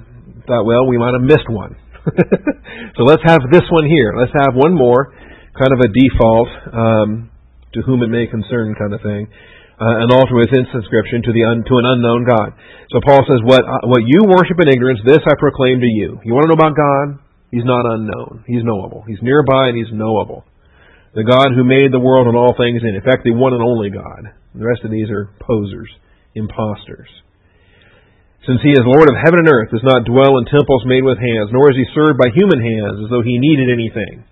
thought, 0.47 0.65
well, 0.65 0.87
we 0.87 0.97
might 0.97 1.13
have 1.13 1.25
missed 1.25 1.49
one. 1.49 1.75
so 2.95 3.03
let's 3.03 3.21
have 3.27 3.43
this 3.51 3.67
one 3.69 3.85
here. 3.85 4.15
Let's 4.15 4.33
have 4.41 4.55
one 4.55 4.73
more, 4.73 5.13
kind 5.53 5.69
of 5.75 5.79
a 5.83 5.89
default, 5.91 6.49
um, 6.71 7.09
to 7.75 7.83
whom 7.83 8.01
it 8.01 8.09
may 8.09 8.25
concern 8.25 8.73
kind 8.79 8.93
of 8.95 9.01
thing. 9.03 9.27
Uh, 9.77 10.01
an 10.01 10.09
altar 10.09 10.33
with 10.33 10.49
inscription 10.49 11.21
to 11.21 11.31
the 11.37 11.45
un, 11.45 11.61
to 11.61 11.73
an 11.77 11.85
unknown 11.85 12.25
God. 12.25 12.49
So 12.89 12.97
Paul 13.05 13.21
says, 13.29 13.45
"What 13.45 13.61
uh, 13.61 13.85
what 13.85 14.01
you 14.01 14.25
worship 14.25 14.57
in 14.57 14.73
ignorance, 14.73 14.97
this 15.05 15.21
I 15.21 15.37
proclaim 15.37 15.77
to 15.77 15.85
you. 15.85 16.17
You 16.25 16.33
want 16.33 16.49
to 16.49 16.55
know 16.55 16.57
about 16.57 16.73
God? 16.73 17.21
He's 17.53 17.61
not 17.61 17.85
unknown. 17.85 18.41
He's 18.49 18.65
knowable. 18.65 19.05
He's 19.05 19.21
nearby 19.21 19.69
and 19.69 19.77
he's 19.77 19.93
knowable 19.93 20.46
the 21.17 21.25
God 21.25 21.49
who 21.57 21.65
made 21.65 21.89
the 21.89 22.03
world 22.03 22.29
and 22.29 22.37
all 22.37 22.53
things 22.53 22.85
in. 22.85 22.93
In 22.93 23.01
fact, 23.01 23.25
the 23.25 23.33
one 23.33 23.57
and 23.57 23.65
only 23.65 23.89
God. 23.89 24.37
The 24.53 24.69
rest 24.69 24.85
of 24.85 24.93
these 24.93 25.09
are 25.09 25.33
posers, 25.41 25.89
imposters. 26.37 27.09
Since 28.45 28.61
he 28.61 28.69
is 28.69 28.85
Lord 28.85 29.09
of 29.09 29.17
heaven 29.17 29.41
and 29.41 29.49
earth, 29.49 29.73
does 29.73 29.81
not 29.81 30.05
dwell 30.05 30.37
in 30.37 30.45
temples 30.45 30.85
made 30.85 31.01
with 31.01 31.17
hands, 31.17 31.49
nor 31.49 31.73
is 31.73 31.77
he 31.81 31.89
served 31.97 32.21
by 32.21 32.29
human 32.29 32.61
hands 32.61 33.01
as 33.01 33.09
though 33.09 33.25
he 33.25 33.41
needed 33.41 33.73
anything, 33.73 34.29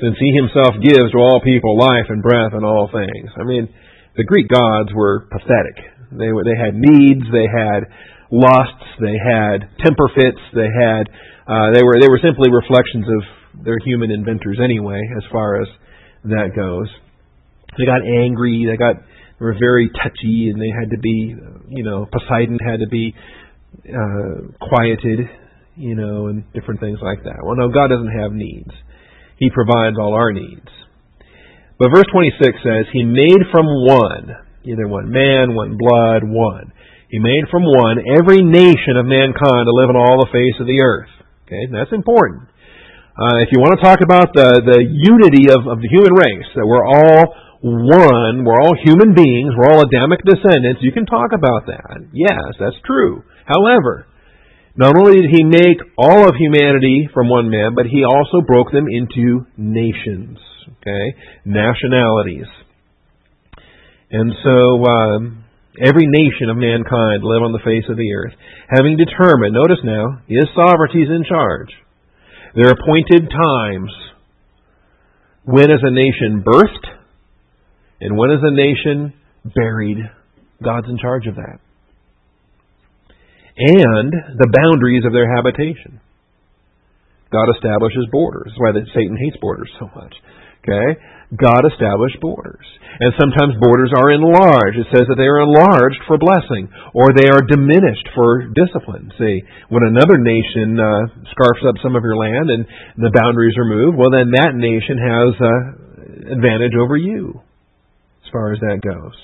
since 0.00 0.16
he 0.16 0.32
himself 0.32 0.80
gives 0.80 1.12
to 1.12 1.20
all 1.20 1.44
people 1.44 1.76
life 1.76 2.08
and 2.08 2.24
breath 2.24 2.56
and 2.56 2.64
all 2.64 2.88
things. 2.88 3.28
I 3.36 3.44
mean, 3.44 3.68
the 4.16 4.24
Greek 4.24 4.48
gods 4.48 4.96
were 4.96 5.28
pathetic. 5.28 5.76
They 6.08 6.32
were, 6.32 6.42
they 6.42 6.56
had 6.56 6.72
needs, 6.72 7.28
they 7.28 7.46
had 7.52 7.84
lusts, 8.32 8.88
they 8.96 9.20
had 9.20 9.68
temper 9.84 10.08
fits, 10.16 10.40
they 10.56 10.72
had 10.72 11.04
uh, 11.44 11.76
they 11.76 11.84
were 11.84 12.00
they 12.00 12.08
were 12.08 12.24
simply 12.24 12.48
reflections 12.48 13.04
of 13.12 13.22
their 13.60 13.76
human 13.84 14.08
inventors 14.08 14.56
anyway, 14.56 14.98
as 15.20 15.24
far 15.28 15.60
as 15.60 15.68
that 16.24 16.56
goes. 16.56 16.88
They 17.78 17.86
got 17.86 18.02
angry. 18.02 18.66
They 18.68 18.76
got 18.76 18.96
were 19.40 19.54
very 19.58 19.90
touchy, 19.90 20.50
and 20.50 20.60
they 20.60 20.70
had 20.70 20.90
to 20.90 20.98
be, 20.98 21.34
you 21.68 21.84
know, 21.84 22.06
Poseidon 22.10 22.58
had 22.58 22.80
to 22.80 22.88
be 22.88 23.14
uh, 23.88 24.54
quieted, 24.62 25.28
you 25.76 25.94
know, 25.94 26.28
and 26.28 26.44
different 26.52 26.80
things 26.80 26.98
like 27.02 27.24
that. 27.24 27.42
Well, 27.42 27.56
no, 27.56 27.68
God 27.68 27.88
doesn't 27.88 28.14
have 28.20 28.32
needs. 28.32 28.70
He 29.38 29.50
provides 29.50 29.96
all 29.98 30.14
our 30.14 30.32
needs. 30.32 30.68
But 31.78 31.90
verse 31.92 32.06
26 32.12 32.40
says, 32.62 32.86
He 32.92 33.02
made 33.02 33.42
from 33.50 33.66
one, 33.66 34.30
either 34.64 34.86
one 34.86 35.10
man, 35.10 35.54
one 35.54 35.76
blood, 35.76 36.22
one. 36.22 36.72
He 37.10 37.18
made 37.18 37.50
from 37.50 37.64
one 37.66 37.98
every 38.16 38.42
nation 38.42 38.96
of 38.96 39.06
mankind 39.06 39.66
to 39.66 39.74
live 39.74 39.90
on 39.90 39.98
all 39.98 40.22
the 40.22 40.32
face 40.32 40.58
of 40.60 40.66
the 40.66 40.80
earth. 40.80 41.10
Okay, 41.46 41.66
that's 41.70 41.92
important. 41.92 42.48
Uh, 43.14 43.46
if 43.46 43.54
you 43.54 43.62
want 43.62 43.78
to 43.78 43.84
talk 43.86 44.02
about 44.02 44.34
the, 44.34 44.58
the 44.66 44.82
unity 44.82 45.46
of, 45.54 45.70
of 45.70 45.78
the 45.78 45.86
human 45.86 46.10
race, 46.18 46.50
that 46.58 46.66
we're 46.66 46.82
all 46.82 47.30
one, 47.62 48.42
we're 48.42 48.58
all 48.58 48.74
human 48.82 49.14
beings, 49.14 49.54
we're 49.54 49.70
all 49.70 49.86
Adamic 49.86 50.18
descendants, 50.26 50.82
you 50.82 50.90
can 50.90 51.06
talk 51.06 51.30
about 51.30 51.70
that. 51.70 52.10
Yes, 52.10 52.58
that's 52.58 52.74
true. 52.82 53.22
However, 53.46 54.10
not 54.74 54.98
only 54.98 55.22
did 55.22 55.30
he 55.30 55.46
make 55.46 55.78
all 55.94 56.26
of 56.26 56.34
humanity 56.34 57.06
from 57.14 57.30
one 57.30 57.46
man, 57.46 57.78
but 57.78 57.86
he 57.86 58.02
also 58.02 58.42
broke 58.42 58.74
them 58.74 58.90
into 58.90 59.46
nations, 59.54 60.42
okay, 60.82 61.14
nationalities. 61.46 62.50
And 64.10 64.34
so, 64.42 64.58
um, 64.90 65.44
every 65.78 66.10
nation 66.10 66.50
of 66.50 66.58
mankind 66.58 67.22
live 67.22 67.46
on 67.46 67.54
the 67.54 67.62
face 67.62 67.86
of 67.86 67.94
the 67.94 68.10
earth, 68.10 68.34
having 68.74 68.98
determined, 68.98 69.54
notice 69.54 69.86
now, 69.86 70.18
his 70.26 70.50
sovereignty 70.50 71.06
is 71.06 71.14
in 71.14 71.22
charge. 71.22 71.70
There 72.54 72.68
are 72.68 72.72
appointed 72.72 73.30
times 73.30 73.90
when 75.44 75.70
is 75.70 75.80
a 75.82 75.90
nation 75.90 76.44
birthed 76.46 76.86
and 78.00 78.16
when 78.16 78.30
is 78.30 78.40
a 78.42 78.50
nation 78.50 79.12
buried. 79.44 79.98
God's 80.62 80.88
in 80.88 80.98
charge 80.98 81.26
of 81.26 81.34
that 81.34 81.58
and 83.56 84.12
the 84.38 84.50
boundaries 84.50 85.04
of 85.06 85.12
their 85.12 85.30
habitation. 85.30 86.00
God 87.30 87.46
establishes 87.54 88.06
borders. 88.10 88.52
That's 88.54 88.58
why 88.58 88.72
Satan 88.94 89.16
hates 89.16 89.36
borders 89.40 89.70
so 89.78 89.90
much. 89.94 90.14
Okay? 90.64 90.98
God 91.36 91.66
established 91.66 92.20
borders. 92.20 92.64
And 92.94 93.10
sometimes 93.18 93.58
borders 93.58 93.90
are 93.90 94.14
enlarged. 94.14 94.78
It 94.78 94.86
says 94.94 95.10
that 95.10 95.18
they 95.18 95.26
are 95.26 95.42
enlarged 95.42 95.98
for 96.06 96.14
blessing, 96.14 96.70
or 96.94 97.10
they 97.10 97.26
are 97.26 97.42
diminished 97.42 98.06
for 98.14 98.54
discipline. 98.54 99.10
See, 99.18 99.42
when 99.66 99.82
another 99.82 100.14
nation 100.14 100.78
uh, 100.78 101.10
scarfs 101.34 101.66
up 101.66 101.82
some 101.82 101.98
of 101.98 102.06
your 102.06 102.14
land 102.14 102.54
and 102.54 102.62
the 103.02 103.10
boundaries 103.10 103.58
are 103.58 103.66
moved, 103.66 103.98
well, 103.98 104.14
then 104.14 104.30
that 104.38 104.54
nation 104.54 104.96
has 105.02 105.30
uh, 105.42 106.38
advantage 106.38 106.78
over 106.78 106.94
you, 106.94 107.42
as 108.22 108.30
far 108.30 108.54
as 108.54 108.62
that 108.62 108.78
goes. 108.78 109.18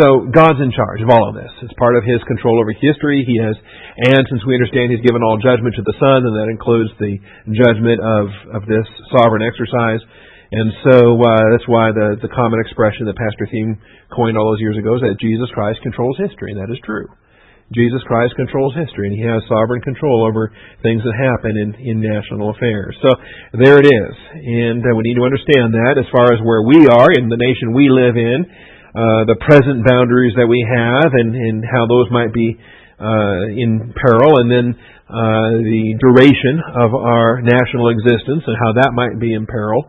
So 0.00 0.30
God's 0.32 0.60
in 0.60 0.72
charge 0.72 1.00
of 1.00 1.10
all 1.12 1.28
of 1.28 1.34
this. 1.36 1.50
It's 1.64 1.76
part 1.76 1.96
of 1.96 2.04
His 2.04 2.20
control 2.24 2.60
over 2.60 2.72
history. 2.72 3.24
He 3.24 3.36
has, 3.40 3.56
and 3.96 4.24
since 4.32 4.44
we 4.48 4.56
understand 4.56 4.92
He's 4.92 5.04
given 5.04 5.20
all 5.20 5.40
judgment 5.40 5.76
to 5.76 5.84
the 5.84 5.96
Son, 5.96 6.24
and 6.24 6.34
that 6.36 6.48
includes 6.48 6.92
the 7.00 7.20
judgment 7.52 8.00
of 8.00 8.26
of 8.52 8.62
this 8.68 8.84
sovereign 9.12 9.44
exercise. 9.44 10.00
And 10.48 10.72
so 10.88 11.20
uh, 11.20 11.44
that's 11.52 11.68
why 11.68 11.92
the 11.92 12.16
the 12.24 12.32
common 12.32 12.60
expression 12.64 13.04
that 13.04 13.20
Pastor 13.20 13.44
Thieme 13.52 13.76
coined 14.08 14.40
all 14.40 14.48
those 14.48 14.64
years 14.64 14.80
ago 14.80 14.96
is 14.96 15.04
that 15.04 15.20
Jesus 15.20 15.52
Christ 15.52 15.84
controls 15.84 16.16
history, 16.16 16.56
and 16.56 16.60
that 16.60 16.72
is 16.72 16.80
true. 16.84 17.04
Jesus 17.68 18.00
Christ 18.08 18.32
controls 18.32 18.72
history, 18.72 19.12
and 19.12 19.16
He 19.16 19.28
has 19.28 19.44
sovereign 19.44 19.84
control 19.84 20.24
over 20.24 20.48
things 20.80 21.04
that 21.04 21.12
happen 21.20 21.52
in, 21.52 21.76
in 21.76 21.96
national 22.00 22.48
affairs. 22.56 22.96
So 23.04 23.12
there 23.60 23.76
it 23.76 23.84
is, 23.84 24.14
and 24.40 24.80
uh, 24.80 24.96
we 24.96 25.04
need 25.04 25.20
to 25.20 25.28
understand 25.28 25.76
that 25.76 26.00
as 26.00 26.08
far 26.08 26.32
as 26.32 26.40
where 26.40 26.64
we 26.64 26.88
are 26.88 27.12
in 27.12 27.28
the 27.28 27.36
nation 27.36 27.76
we 27.76 27.92
live 27.92 28.16
in, 28.16 28.40
uh, 28.96 29.28
the 29.28 29.36
present 29.44 29.84
boundaries 29.84 30.32
that 30.40 30.48
we 30.48 30.64
have 30.64 31.12
and, 31.12 31.36
and 31.36 31.60
how 31.60 31.84
those 31.84 32.08
might 32.08 32.32
be 32.32 32.56
uh, 32.96 33.52
in 33.52 33.92
peril, 33.92 34.40
and 34.40 34.48
then 34.48 34.72
uh, 34.72 35.60
the 35.60 35.92
duration 36.00 36.64
of 36.72 36.96
our 36.96 37.44
national 37.44 37.92
existence 37.92 38.48
and 38.48 38.56
how 38.56 38.80
that 38.80 38.96
might 38.96 39.20
be 39.20 39.36
in 39.36 39.44
peril, 39.44 39.84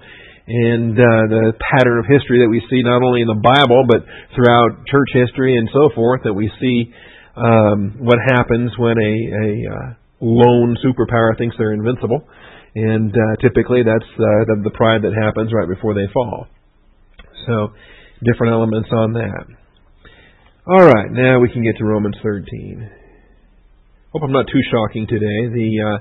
and 0.50 0.98
uh, 0.98 1.30
the 1.30 1.54
pattern 1.62 2.02
of 2.02 2.10
history 2.10 2.42
that 2.42 2.50
we 2.50 2.58
see 2.74 2.82
not 2.82 3.06
only 3.06 3.22
in 3.22 3.30
the 3.30 3.38
Bible 3.38 3.86
but 3.86 4.02
throughout 4.34 4.82
church 4.90 5.14
history 5.14 5.54
and 5.54 5.70
so 5.70 5.94
forth, 5.94 6.26
that 6.26 6.34
we 6.34 6.50
see 6.58 6.90
um, 7.38 8.02
what 8.02 8.18
happens 8.18 8.74
when 8.82 8.98
a, 8.98 9.14
a 9.30 9.50
uh, 9.70 9.88
lone 10.26 10.74
superpower 10.82 11.38
thinks 11.38 11.56
they're 11.58 11.78
invincible, 11.78 12.26
and 12.74 13.14
uh, 13.14 13.36
typically 13.46 13.86
that's 13.86 14.10
uh, 14.18 14.42
the, 14.50 14.66
the 14.66 14.74
pride 14.74 15.06
that 15.06 15.14
happens 15.14 15.54
right 15.54 15.70
before 15.70 15.94
they 15.94 16.10
fall. 16.12 16.48
So 17.46 17.70
different 18.26 18.54
elements 18.54 18.90
on 18.92 19.14
that. 19.14 19.46
All 20.66 20.86
right, 20.86 21.12
now 21.14 21.40
we 21.40 21.54
can 21.54 21.64
get 21.64 21.78
to 21.78 21.86
Romans 21.86 22.18
13. 22.22 22.90
Hope 24.14 24.24
I'm 24.24 24.34
not 24.34 24.48
too 24.48 24.62
shocking 24.74 25.06
today. 25.06 25.46
The 25.54 25.70
uh, 25.86 25.98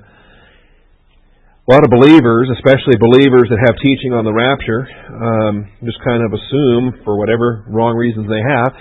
a 1.68 1.72
lot 1.76 1.84
of 1.84 1.92
believers, 1.92 2.48
especially 2.56 2.96
believers 2.96 3.52
that 3.52 3.60
have 3.60 3.76
teaching 3.84 4.16
on 4.16 4.24
the 4.24 4.32
rapture, 4.32 4.88
um, 5.12 5.68
just 5.84 6.00
kind 6.00 6.24
of 6.24 6.32
assume, 6.32 7.04
for 7.04 7.20
whatever 7.20 7.68
wrong 7.68 7.92
reasons 7.92 8.24
they 8.24 8.40
have, 8.40 8.72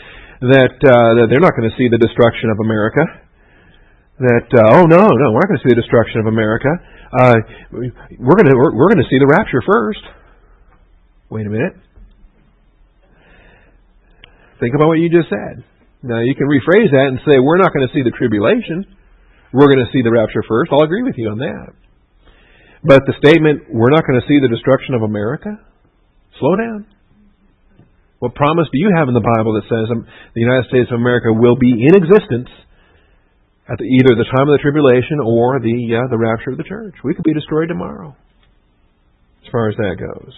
that, 0.56 0.76
uh, 0.88 1.12
that 1.19 1.28
they're 1.28 1.43
not 1.43 1.52
going 1.60 1.67
to 1.67 1.76
see 1.76 1.91
the 1.91 2.00
destruction 2.00 2.47
of 2.47 2.63
America. 2.63 3.04
That 4.17 4.50
uh, 4.50 4.82
oh 4.82 4.89
no 4.89 4.97
no 4.97 5.28
we're 5.30 5.45
not 5.45 5.50
going 5.54 5.62
to 5.62 5.65
see 5.69 5.76
the 5.78 5.82
destruction 5.86 6.26
of 6.26 6.26
America. 6.26 6.73
Uh, 7.13 7.38
we're 8.17 8.34
going 8.34 8.50
to 8.50 8.58
we're, 8.58 8.73
we're 8.73 8.89
going 8.89 9.04
to 9.04 9.10
see 9.13 9.21
the 9.21 9.30
rapture 9.30 9.62
first. 9.62 10.02
Wait 11.30 11.45
a 11.45 11.54
minute. 11.54 11.78
Think 14.60 14.73
about 14.73 14.88
what 14.88 14.97
you 14.97 15.06
just 15.13 15.30
said. 15.30 15.62
Now, 16.02 16.21
you 16.21 16.34
can 16.34 16.47
rephrase 16.50 16.89
that 16.89 17.13
and 17.13 17.19
say, 17.30 17.38
we're 17.38 17.62
not 17.62 17.73
going 17.73 17.88
to 17.88 17.93
see 17.93 18.02
the 18.02 18.10
tribulation. 18.10 18.86
We're 19.54 19.69
going 19.69 19.86
to 19.86 19.91
see 19.93 20.02
the 20.02 20.10
rapture 20.10 20.41
first. 20.47 20.71
I'll 20.73 20.82
agree 20.82 21.04
with 21.04 21.13
you 21.17 21.30
on 21.30 21.38
that. 21.38 21.78
But 22.84 23.06
the 23.06 23.13
statement, 23.18 23.74
we're 23.74 23.94
not 23.94 24.06
going 24.06 24.22
to 24.22 24.28
see 24.28 24.38
the 24.42 24.52
destruction 24.52 24.94
of 24.94 25.02
America? 25.02 25.58
Slow 26.40 26.56
down. 26.56 26.86
What 28.20 28.34
promise 28.34 28.66
do 28.74 28.80
you 28.82 28.90
have 28.98 29.08
in 29.08 29.13
the 29.13 29.22
Bible 29.22 29.54
that 29.62 29.70
says 29.70 29.90
um, 29.94 30.06
the 30.34 30.42
United 30.42 30.66
States 30.70 30.90
of 30.90 30.98
America 30.98 31.30
will 31.30 31.56
be 31.56 31.70
in 31.70 31.94
existence 31.94 32.50
at 33.70 33.78
the, 33.78 33.86
either 33.86 34.18
the 34.18 34.26
time 34.26 34.50
of 34.50 34.58
the 34.58 34.63
tribulation 34.63 35.22
or 35.22 35.62
the 35.62 36.02
uh, 36.02 36.10
the 36.10 36.18
rapture 36.18 36.50
of 36.50 36.58
the 36.58 36.66
church? 36.66 36.96
We 37.04 37.13
could 37.13 37.26
be 37.26 37.34
destroyed 37.34 37.70
tomorrow, 37.70 38.18
as 39.46 39.48
far 39.52 39.70
as 39.70 39.78
that 39.78 40.02
goes. 40.02 40.34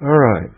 All 0.00 0.08
right. 0.08 0.50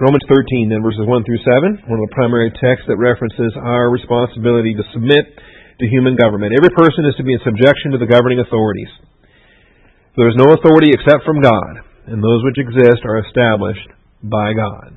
Romans 0.00 0.24
13, 0.24 0.72
then 0.72 0.80
verses 0.80 1.04
1 1.04 1.24
through 1.24 1.44
7, 1.44 1.84
one 1.84 2.00
of 2.00 2.08
the 2.08 2.16
primary 2.16 2.48
texts 2.48 2.88
that 2.88 2.96
references 2.96 3.52
our 3.60 3.92
responsibility 3.92 4.72
to 4.72 4.84
submit 4.92 5.36
to 5.82 5.90
human 5.90 6.14
government. 6.14 6.54
Every 6.54 6.70
person 6.70 7.10
is 7.10 7.18
to 7.18 7.26
be 7.26 7.34
in 7.34 7.42
subjection 7.42 7.90
to 7.92 7.98
the 7.98 8.06
governing 8.06 8.38
authorities. 8.38 8.90
There 10.14 10.30
is 10.30 10.38
no 10.38 10.54
authority 10.54 10.94
except 10.94 11.26
from 11.26 11.42
God, 11.42 11.82
and 12.06 12.22
those 12.22 12.46
which 12.46 12.62
exist 12.62 13.02
are 13.02 13.18
established 13.26 13.90
by 14.22 14.54
God. 14.54 14.94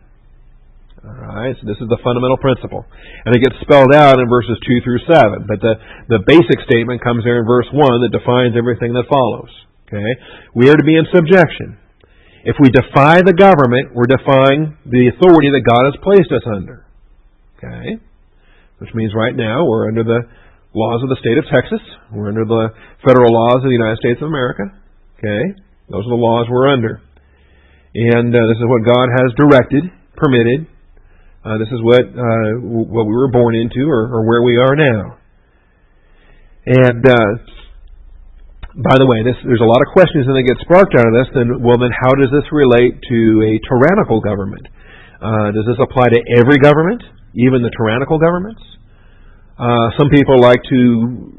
Alright, 1.06 1.54
so 1.62 1.70
this 1.70 1.78
is 1.78 1.90
the 1.90 2.02
fundamental 2.02 2.38
principle. 2.42 2.82
And 3.26 3.34
it 3.38 3.42
gets 3.42 3.62
spelled 3.62 3.94
out 3.94 4.18
in 4.18 4.26
verses 4.26 4.58
2 4.66 4.82
through 4.82 5.06
7. 5.06 5.46
But 5.46 5.62
the, 5.62 5.78
the 6.10 6.26
basic 6.26 6.58
statement 6.66 7.06
comes 7.06 7.22
there 7.22 7.42
in 7.42 7.46
verse 7.46 7.70
1 7.70 7.78
that 7.78 8.14
defines 8.14 8.58
everything 8.58 8.94
that 8.98 9.06
follows. 9.06 9.54
Okay? 9.86 10.10
We 10.58 10.66
are 10.70 10.78
to 10.78 10.84
be 10.84 10.98
in 10.98 11.06
subjection. 11.14 11.78
If 12.42 12.58
we 12.58 12.74
defy 12.74 13.22
the 13.22 13.38
government, 13.38 13.94
we're 13.94 14.10
defying 14.10 14.82
the 14.86 15.14
authority 15.14 15.54
that 15.54 15.66
God 15.66 15.94
has 15.94 15.98
placed 16.02 16.34
us 16.34 16.46
under. 16.50 16.90
Okay? 17.62 18.02
Which 18.82 18.94
means 18.98 19.14
right 19.14 19.38
now 19.38 19.62
we're 19.66 19.88
under 19.88 20.04
the 20.04 20.26
laws 20.76 21.00
of 21.02 21.10
the 21.10 21.20
state 21.24 21.40
of 21.40 21.48
Texas. 21.48 21.80
We're 22.12 22.28
under 22.28 22.44
the 22.44 22.76
federal 23.08 23.32
laws 23.32 23.64
of 23.64 23.72
the 23.72 23.80
United 23.80 23.98
States 24.04 24.20
of 24.20 24.28
America. 24.28 24.68
Okay? 25.18 25.56
Those 25.88 26.04
are 26.04 26.14
the 26.14 26.20
laws 26.20 26.52
we're 26.52 26.68
under. 26.68 27.00
And 27.96 28.36
uh, 28.36 28.44
this 28.52 28.60
is 28.60 28.68
what 28.68 28.84
God 28.84 29.08
has 29.08 29.32
directed, 29.40 29.88
permitted. 30.20 30.68
Uh, 31.48 31.56
this 31.64 31.72
is 31.72 31.80
what 31.80 32.04
uh, 32.04 32.52
what 32.92 33.06
we 33.08 33.16
were 33.16 33.32
born 33.32 33.56
into, 33.56 33.88
or, 33.88 34.20
or 34.20 34.28
where 34.28 34.44
we 34.44 34.58
are 34.58 34.76
now. 34.76 35.16
And 36.66 37.06
uh, 37.06 37.32
by 38.76 39.00
the 39.00 39.08
way, 39.08 39.24
this, 39.24 39.40
there's 39.48 39.64
a 39.64 39.70
lot 39.70 39.80
of 39.80 39.94
questions 39.96 40.28
that 40.28 40.36
get 40.44 40.60
sparked 40.60 40.92
out 41.00 41.08
of 41.08 41.14
this. 41.16 41.30
Then, 41.32 41.64
well, 41.64 41.80
then 41.80 41.94
how 41.96 42.12
does 42.20 42.28
this 42.36 42.44
relate 42.52 43.00
to 43.00 43.20
a 43.48 43.54
tyrannical 43.64 44.20
government? 44.20 44.68
Uh, 45.24 45.56
does 45.56 45.64
this 45.64 45.80
apply 45.80 46.12
to 46.12 46.20
every 46.36 46.60
government, 46.60 47.00
even 47.40 47.64
the 47.64 47.72
tyrannical 47.72 48.20
governments? 48.20 48.60
Uh, 49.56 49.88
some 49.98 50.10
people 50.12 50.40
like 50.42 50.60
to 50.68 51.32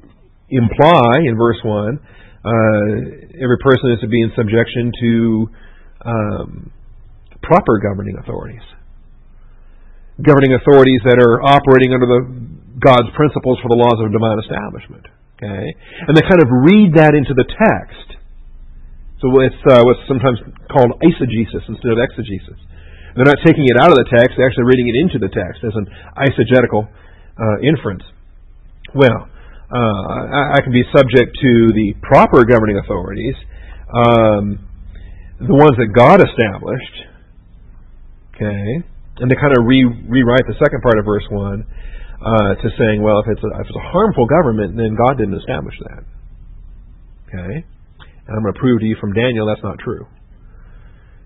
imply 0.48 1.20
in 1.28 1.36
verse 1.36 1.60
one, 1.64 2.00
uh, 2.44 2.88
every 3.36 3.58
person 3.60 3.92
is 3.92 4.00
to 4.00 4.08
be 4.08 4.22
in 4.22 4.32
subjection 4.32 4.92
to 5.00 5.12
um, 6.06 6.72
proper 7.42 7.76
governing 7.82 8.16
authorities, 8.16 8.64
governing 10.22 10.56
authorities 10.56 11.02
that 11.04 11.20
are 11.20 11.44
operating 11.44 11.92
under 11.92 12.06
the 12.06 12.20
God's 12.80 13.12
principles 13.16 13.60
for 13.60 13.68
the 13.68 13.76
laws 13.76 14.00
of 14.00 14.08
divine 14.08 14.40
establishment. 14.40 15.04
Okay? 15.36 15.66
And 16.08 16.16
they 16.16 16.24
kind 16.24 16.40
of 16.40 16.48
read 16.48 16.96
that 16.96 17.12
into 17.12 17.36
the 17.36 17.44
text. 17.44 18.16
So 19.20 19.28
it's 19.44 19.60
uh, 19.68 19.84
what's 19.84 20.00
sometimes 20.08 20.40
called 20.72 20.96
eisegesis 21.04 21.64
instead 21.68 21.92
of 21.92 22.00
exegesis. 22.00 22.56
They're 23.16 23.28
not 23.28 23.40
taking 23.44 23.64
it 23.64 23.76
out 23.80 23.88
of 23.92 23.96
the 23.96 24.08
text, 24.12 24.36
they're 24.36 24.48
actually 24.48 24.68
reading 24.68 24.92
it 24.92 24.96
into 25.00 25.18
the 25.20 25.32
text 25.32 25.64
as 25.64 25.72
an 25.72 25.88
eisegetical 26.20 26.88
uh, 27.38 27.60
inference. 27.62 28.02
Well, 28.94 29.28
uh, 29.68 30.02
I, 30.32 30.56
I, 30.56 30.60
can 30.62 30.72
be 30.72 30.82
subject 30.94 31.36
to 31.42 31.52
the 31.74 31.94
proper 32.02 32.44
governing 32.44 32.78
authorities, 32.78 33.34
um, 33.90 34.62
the 35.42 35.52
ones 35.52 35.74
that 35.76 35.90
God 35.90 36.22
established, 36.22 36.96
okay, 38.34 38.86
and 39.18 39.28
to 39.28 39.36
kind 39.36 39.52
of 39.58 39.66
re- 39.66 40.06
rewrite 40.06 40.46
the 40.46 40.54
second 40.62 40.82
part 40.82 40.98
of 40.98 41.04
verse 41.04 41.24
1 41.30 41.66
uh, 42.20 42.54
to 42.62 42.68
saying, 42.78 43.02
well, 43.02 43.20
if 43.20 43.26
it's, 43.28 43.42
a, 43.42 43.50
if 43.60 43.66
it's 43.68 43.76
a 43.76 43.88
harmful 43.90 44.26
government, 44.26 44.76
then 44.76 44.96
God 44.96 45.18
didn't 45.18 45.36
establish 45.40 45.74
that. 45.88 46.02
Okay? 47.28 47.54
And 47.62 48.32
I'm 48.34 48.42
going 48.42 48.54
to 48.54 48.60
prove 48.60 48.80
to 48.80 48.86
you 48.86 48.96
from 49.00 49.12
Daniel 49.12 49.46
that's 49.46 49.62
not 49.62 49.78
true. 49.78 50.06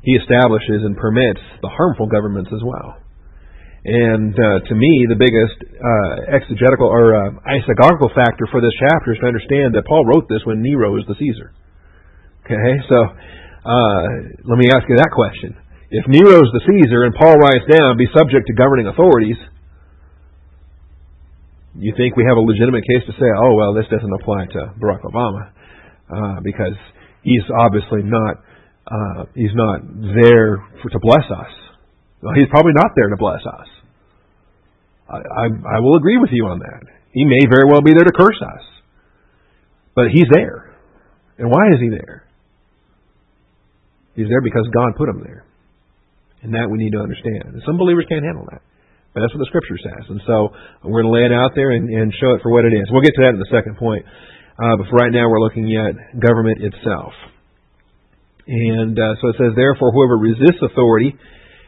He 0.02 0.12
establishes 0.16 0.80
and 0.84 0.96
permits 0.96 1.40
the 1.62 1.68
harmful 1.68 2.06
governments 2.06 2.50
as 2.54 2.62
well. 2.64 2.99
And 3.80 4.36
uh, 4.36 4.60
to 4.68 4.74
me, 4.76 5.08
the 5.08 5.16
biggest 5.16 5.56
uh, 5.64 6.36
exegetical 6.36 6.84
or 6.84 7.16
uh, 7.16 7.32
isagogical 7.48 8.12
factor 8.12 8.44
for 8.52 8.60
this 8.60 8.76
chapter 8.76 9.16
is 9.16 9.18
to 9.24 9.26
understand 9.26 9.72
that 9.72 9.88
Paul 9.88 10.04
wrote 10.04 10.28
this 10.28 10.44
when 10.44 10.60
Nero 10.60 10.92
was 10.92 11.08
the 11.08 11.16
Caesar. 11.16 11.56
Okay, 12.44 12.72
so 12.92 12.98
uh, 13.64 14.04
let 14.44 14.60
me 14.60 14.68
ask 14.68 14.84
you 14.84 15.00
that 15.00 15.08
question: 15.16 15.56
If 15.88 16.04
Nero's 16.12 16.52
the 16.52 16.60
Caesar 16.68 17.08
and 17.08 17.16
Paul 17.16 17.40
writes 17.40 17.64
down, 17.72 17.96
"Be 17.96 18.04
subject 18.12 18.44
to 18.48 18.52
governing 18.52 18.84
authorities," 18.84 19.40
you 21.80 21.96
think 21.96 22.20
we 22.20 22.28
have 22.28 22.36
a 22.36 22.44
legitimate 22.44 22.84
case 22.84 23.08
to 23.08 23.16
say, 23.16 23.28
"Oh 23.32 23.56
well, 23.56 23.72
this 23.72 23.88
doesn't 23.88 24.12
apply 24.12 24.44
to 24.60 24.76
Barack 24.76 25.08
Obama," 25.08 25.56
uh, 26.12 26.40
because 26.44 26.76
he's 27.22 27.48
obviously 27.48 28.04
not 28.04 28.44
uh, 28.84 29.24
he's 29.34 29.54
not 29.56 29.80
there 30.20 30.60
for, 30.82 30.90
to 30.92 31.00
bless 31.00 31.24
us. 31.32 31.69
Well, 32.22 32.34
he's 32.34 32.48
probably 32.50 32.72
not 32.74 32.92
there 32.96 33.08
to 33.08 33.16
bless 33.16 33.40
us. 33.46 33.68
I, 35.08 35.16
I, 35.16 35.44
I 35.76 35.80
will 35.80 35.96
agree 35.96 36.18
with 36.18 36.30
you 36.32 36.46
on 36.46 36.60
that. 36.60 36.82
He 37.12 37.24
may 37.24 37.48
very 37.50 37.66
well 37.66 37.82
be 37.82 37.92
there 37.92 38.04
to 38.04 38.12
curse 38.12 38.38
us, 38.38 38.64
but 39.94 40.12
he's 40.12 40.28
there. 40.32 40.76
And 41.38 41.50
why 41.50 41.72
is 41.74 41.80
he 41.80 41.88
there? 41.88 42.28
He's 44.14 44.28
there 44.28 44.44
because 44.44 44.68
God 44.68 44.94
put 44.96 45.08
him 45.08 45.24
there. 45.24 45.44
And 46.42 46.54
that 46.54 46.68
we 46.68 46.78
need 46.78 46.92
to 46.92 47.00
understand. 47.00 47.56
And 47.56 47.62
some 47.66 47.76
believers 47.76 48.06
can't 48.08 48.24
handle 48.24 48.46
that. 48.52 48.60
But 49.12 49.24
that's 49.24 49.34
what 49.34 49.42
the 49.42 49.50
Scripture 49.50 49.80
says. 49.80 50.04
And 50.08 50.20
so 50.28 50.54
we're 50.84 51.02
going 51.02 51.10
to 51.10 51.16
lay 51.16 51.26
it 51.26 51.34
out 51.34 51.52
there 51.56 51.72
and, 51.72 51.88
and 51.88 52.14
show 52.20 52.36
it 52.36 52.40
for 52.44 52.52
what 52.52 52.64
it 52.64 52.72
is. 52.72 52.86
We'll 52.92 53.02
get 53.02 53.16
to 53.16 53.22
that 53.26 53.34
in 53.34 53.42
the 53.42 53.50
second 53.50 53.76
point. 53.76 54.06
Uh, 54.60 54.76
but 54.76 54.86
for 54.86 54.96
right 55.00 55.12
now, 55.12 55.28
we're 55.28 55.40
looking 55.42 55.72
at 55.74 55.96
government 56.20 56.62
itself. 56.62 57.12
And 58.46 58.94
uh, 58.96 59.16
so 59.20 59.32
it 59.32 59.36
says, 59.40 59.52
Therefore, 59.56 59.90
whoever 59.90 60.16
resists 60.16 60.62
authority 60.62 61.16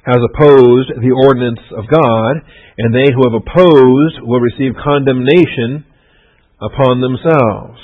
has 0.03 0.19
opposed 0.19 0.91
the 0.99 1.15
ordinance 1.15 1.63
of 1.79 1.87
God, 1.87 2.35
and 2.79 2.95
they 2.95 3.07
who 3.15 3.23
have 3.23 3.39
opposed 3.39 4.19
will 4.23 4.41
receive 4.41 4.73
condemnation 4.83 5.87
upon 6.61 7.01
themselves. 7.01 7.79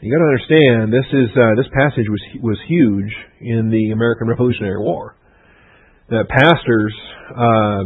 You 0.00 0.12
got 0.12 0.20
to 0.20 0.30
understand 0.30 0.92
this 0.92 1.08
is 1.10 1.30
uh, 1.32 1.56
this 1.56 1.70
passage 1.72 2.06
was 2.08 2.20
was 2.42 2.58
huge 2.68 3.10
in 3.40 3.70
the 3.70 3.90
American 3.90 4.28
Revolutionary 4.28 4.78
War. 4.78 5.16
That 6.10 6.28
pastors 6.28 6.94
uh, 7.34 7.84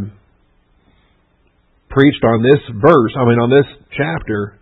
preached 1.88 2.25
on 2.25 2.42
this 2.42 2.59
verse, 2.75 3.12
I 3.16 3.25
mean 3.25 3.38
on 3.38 3.51
this 3.51 3.71
chapter, 3.97 4.59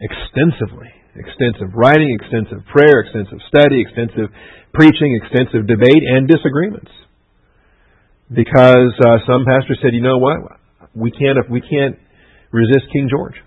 extensively 0.00 0.90
extensive 1.18 1.74
writing, 1.74 2.16
extensive 2.20 2.64
prayer, 2.72 3.00
extensive 3.04 3.40
study, 3.48 3.80
extensive 3.80 4.28
preaching, 4.72 5.18
extensive 5.22 5.66
debate, 5.66 6.02
and 6.04 6.28
disagreements. 6.28 6.90
Because 8.32 8.92
uh, 9.04 9.18
some 9.26 9.44
pastors 9.46 9.78
said, 9.82 9.94
you 9.94 10.02
know 10.02 10.18
what, 10.18 10.60
we 10.94 11.10
can't 11.10 11.38
we 11.50 11.60
can't 11.60 11.96
resist 12.52 12.86
King 12.92 13.08
George. 13.10 13.38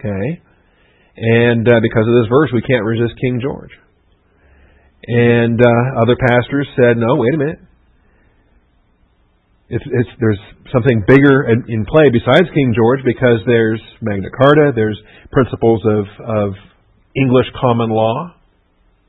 Okay, 0.00 0.40
and 1.16 1.68
uh, 1.68 1.80
because 1.82 2.08
of 2.08 2.14
this 2.16 2.28
verse, 2.32 2.50
we 2.54 2.62
can't 2.62 2.84
resist 2.84 3.14
King 3.20 3.40
George. 3.42 3.70
And 5.06 5.60
uh, 5.60 6.02
other 6.02 6.16
pastors 6.16 6.68
said, 6.76 6.96
no, 6.96 7.16
wait 7.16 7.34
a 7.34 7.38
minute. 7.38 7.58
It's, 9.70 9.86
it's, 9.86 10.10
there's 10.18 10.42
something 10.74 11.06
bigger 11.06 11.46
in, 11.46 11.86
play 11.86 12.10
besides 12.10 12.50
King 12.50 12.74
George 12.74 13.06
because 13.06 13.38
there's 13.46 13.78
Magna 14.02 14.26
Carta, 14.34 14.74
there's 14.74 14.98
principles 15.30 15.78
of, 15.86 16.04
of 16.26 16.48
English 17.14 17.46
common 17.54 17.86
law, 17.86 18.34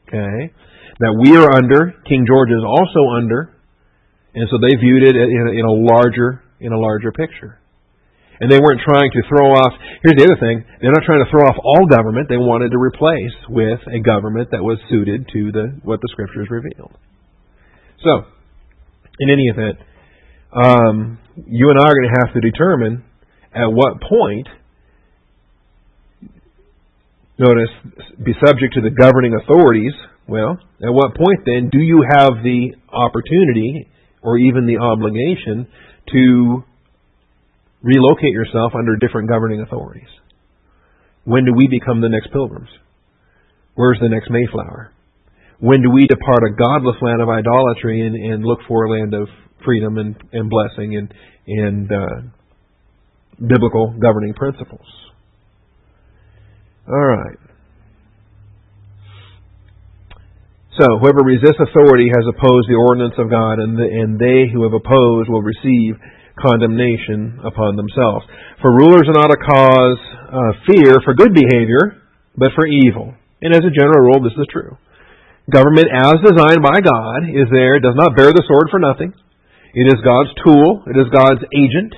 okay, 0.06 0.54
that 1.02 1.14
we 1.18 1.34
are 1.34 1.50
under. 1.58 1.98
King 2.06 2.30
George 2.30 2.54
is 2.54 2.62
also 2.62 3.02
under, 3.18 3.58
and 4.38 4.46
so 4.54 4.62
they 4.62 4.78
viewed 4.78 5.02
it 5.02 5.18
in 5.18 5.44
a, 5.50 5.52
in 5.58 5.66
a 5.66 5.76
larger 5.82 6.46
in 6.62 6.70
a 6.70 6.78
larger 6.78 7.10
picture. 7.10 7.58
And 8.38 8.50
they 8.50 8.62
weren't 8.62 8.82
trying 8.86 9.10
to 9.18 9.22
throw 9.26 9.50
off. 9.58 9.74
Here's 10.06 10.18
the 10.18 10.30
other 10.30 10.38
thing: 10.38 10.62
they're 10.78 10.94
not 10.94 11.06
trying 11.10 11.26
to 11.26 11.30
throw 11.34 11.42
off 11.42 11.58
all 11.58 11.90
government. 11.90 12.30
They 12.30 12.38
wanted 12.38 12.70
to 12.70 12.78
replace 12.78 13.34
with 13.50 13.82
a 13.90 13.98
government 13.98 14.54
that 14.54 14.62
was 14.62 14.78
suited 14.94 15.26
to 15.34 15.42
the 15.50 15.66
what 15.82 16.02
the 16.06 16.10
Scriptures 16.14 16.54
revealed. 16.54 16.94
So, 18.06 18.30
in 19.18 19.34
any 19.34 19.50
event 19.50 19.82
um, 20.54 21.20
you 21.48 21.70
and 21.70 21.80
I 21.80 21.88
are 21.88 21.96
going 21.96 22.10
to 22.14 22.20
have 22.26 22.34
to 22.34 22.42
determine 22.42 23.04
at 23.54 23.68
what 23.68 24.02
point, 24.02 24.48
notice, 27.38 27.70
be 28.24 28.34
subject 28.46 28.74
to 28.76 28.82
the 28.82 28.92
governing 28.92 29.34
authorities. 29.34 29.94
Well, 30.28 30.58
at 30.84 30.92
what 30.92 31.16
point 31.16 31.40
then 31.46 31.70
do 31.72 31.80
you 31.80 32.06
have 32.08 32.44
the 32.44 32.76
opportunity 32.92 33.88
or 34.22 34.38
even 34.38 34.68
the 34.68 34.78
obligation 34.78 35.68
to 36.12 36.64
relocate 37.82 38.34
yourself 38.34 38.74
under 38.78 38.96
different 38.96 39.30
governing 39.30 39.62
authorities? 39.62 40.08
When 41.24 41.46
do 41.46 41.54
we 41.56 41.68
become 41.68 42.02
the 42.02 42.10
next 42.10 42.32
pilgrims? 42.32 42.70
Where's 43.76 44.00
the 44.00 44.10
next 44.10 44.30
Mayflower? 44.30 44.92
When 45.60 45.82
do 45.82 45.92
we 45.92 46.08
depart 46.08 46.44
a 46.44 46.56
godless 46.56 46.98
land 47.02 47.22
of 47.22 47.30
idolatry 47.30 48.02
and, 48.02 48.16
and 48.16 48.44
look 48.44 48.60
for 48.68 48.86
a 48.86 48.90
land 48.90 49.14
of 49.14 49.28
freedom 49.64 49.98
and, 49.98 50.16
and 50.32 50.50
blessing 50.50 50.98
and, 50.98 51.14
and 51.48 51.92
uh, 51.92 52.22
biblical 53.40 53.96
governing 54.00 54.34
principles. 54.34 54.86
All 56.88 57.06
right. 57.06 57.38
So, 60.80 60.98
whoever 60.98 61.20
resists 61.22 61.60
authority 61.60 62.08
has 62.10 62.26
opposed 62.26 62.66
the 62.72 62.80
ordinance 62.80 63.14
of 63.20 63.30
God, 63.30 63.60
and, 63.60 63.76
the, 63.76 63.86
and 63.86 64.16
they 64.18 64.48
who 64.48 64.64
have 64.64 64.74
opposed 64.74 65.28
will 65.30 65.44
receive 65.44 66.00
condemnation 66.40 67.44
upon 67.44 67.76
themselves. 67.76 68.26
For 68.64 68.72
rulers 68.72 69.06
are 69.06 69.20
not 69.20 69.36
a 69.36 69.38
cause 69.38 70.02
of 70.32 70.52
fear 70.72 70.96
for 71.04 71.14
good 71.14 71.36
behavior, 71.36 72.02
but 72.38 72.56
for 72.56 72.66
evil. 72.66 73.14
And 73.42 73.54
as 73.54 73.62
a 73.68 73.74
general 73.74 74.00
rule, 74.00 74.24
this 74.24 74.38
is 74.40 74.48
true. 74.50 74.78
Government, 75.52 75.92
as 75.92 76.24
designed 76.24 76.64
by 76.64 76.80
God, 76.80 77.28
is 77.28 77.52
there, 77.52 77.80
does 77.84 77.98
not 78.00 78.16
bear 78.16 78.32
the 78.32 78.46
sword 78.48 78.72
for 78.72 78.80
nothing. 78.80 79.14
It 79.74 79.88
is 79.88 80.00
God's 80.04 80.30
tool. 80.44 80.84
It 80.88 81.00
is 81.00 81.08
God's 81.12 81.42
agent. 81.56 81.94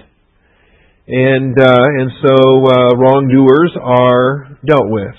And, 1.07 1.57
uh, 1.59 1.87
and 1.99 2.11
so 2.21 2.35
uh, 2.65 2.95
wrongdoers 2.95 3.73
are 3.81 4.57
dealt 4.65 4.87
with. 4.87 5.15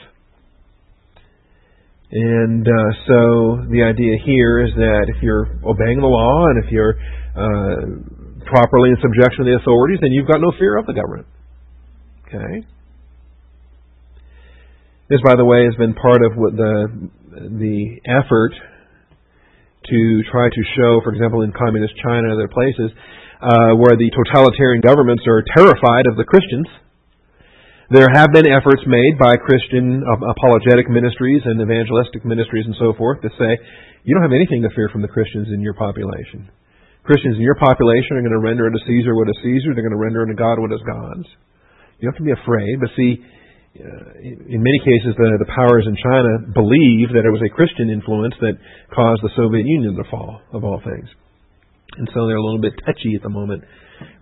And 2.13 2.63
uh, 2.63 2.91
so 3.07 3.67
the 3.69 3.83
idea 3.83 4.15
here 4.25 4.63
is 4.63 4.71
that 4.77 5.07
if 5.09 5.21
you're 5.21 5.51
obeying 5.67 6.01
the 6.01 6.07
law 6.07 6.47
and 6.47 6.65
if 6.65 6.71
you're 6.71 6.95
uh, 7.35 8.47
properly 8.47 8.91
in 8.91 8.97
subjection 9.03 9.45
to 9.45 9.51
the 9.51 9.59
authorities, 9.61 9.99
then 10.01 10.13
you've 10.13 10.29
got 10.29 10.41
no 10.41 10.53
fear 10.57 10.79
of 10.79 10.87
the 10.87 10.95
government. 10.95 11.27
Okay? 12.29 12.67
This, 15.11 15.21
by 15.25 15.35
the 15.35 15.45
way, 15.45 15.65
has 15.65 15.75
been 15.75 15.95
part 15.95 16.23
of 16.25 16.33
what 16.37 16.57
the 16.57 17.11
the 17.35 17.99
effort 18.07 18.55
to 19.91 20.01
try 20.33 20.49
to 20.49 20.63
show, 20.77 21.01
for 21.05 21.13
example, 21.13 21.43
in 21.43 21.53
communist 21.53 21.95
China 22.01 22.31
and 22.31 22.35
other 22.35 22.49
places, 22.49 22.91
uh, 23.45 23.77
where 23.77 23.97
the 23.97 24.09
totalitarian 24.11 24.81
governments 24.81 25.25
are 25.29 25.45
terrified 25.55 26.09
of 26.09 26.17
the 26.17 26.25
Christians. 26.25 26.67
There 27.93 28.09
have 28.09 28.33
been 28.33 28.49
efforts 28.49 28.81
made 28.89 29.21
by 29.21 29.37
Christian 29.37 30.01
apologetic 30.09 30.89
ministries 30.89 31.45
and 31.45 31.61
evangelistic 31.61 32.25
ministries 32.25 32.65
and 32.65 32.75
so 32.81 32.97
forth 32.97 33.21
to 33.21 33.31
say, 33.37 33.53
you 34.05 34.17
don't 34.17 34.25
have 34.25 34.33
anything 34.37 34.65
to 34.65 34.73
fear 34.73 34.89
from 34.89 35.05
the 35.05 35.13
Christians 35.13 35.49
in 35.53 35.61
your 35.61 35.77
population. 35.77 36.49
Christians 37.05 37.37
in 37.37 37.45
your 37.45 37.61
population 37.61 38.17
are 38.17 38.25
going 38.25 38.33
to 38.33 38.41
render 38.41 38.65
unto 38.65 38.81
Caesar 38.89 39.13
what 39.13 39.29
is 39.29 39.37
Caesar. 39.45 39.77
They're 39.77 39.85
going 39.85 39.97
to 39.97 40.01
render 40.01 40.25
unto 40.25 40.33
God 40.33 40.57
what 40.57 40.73
is 40.73 40.81
God's. 40.89 41.29
You 42.01 42.09
don't 42.09 42.17
have 42.17 42.25
to 42.25 42.29
be 42.29 42.37
afraid, 42.37 42.81
but 42.81 42.89
see, 42.97 43.21
Uh, 43.75 44.23
in 44.23 44.63
many 44.63 44.81
cases, 44.87 45.19
the, 45.19 45.35
the 45.43 45.51
powers 45.51 45.83
in 45.83 45.99
China 45.99 46.47
believe 46.55 47.11
that 47.11 47.27
it 47.27 47.35
was 47.35 47.43
a 47.43 47.51
Christian 47.51 47.91
influence 47.91 48.35
that 48.39 48.55
caused 48.95 49.19
the 49.27 49.35
Soviet 49.35 49.67
Union 49.67 49.99
to 49.99 50.07
fall, 50.07 50.41
of 50.55 50.63
all 50.63 50.79
things. 50.79 51.11
And 51.99 52.07
so 52.15 52.27
they're 52.27 52.39
a 52.39 52.43
little 52.43 52.63
bit 52.63 52.75
touchy 52.87 53.19
at 53.19 53.23
the 53.23 53.31
moment 53.35 53.65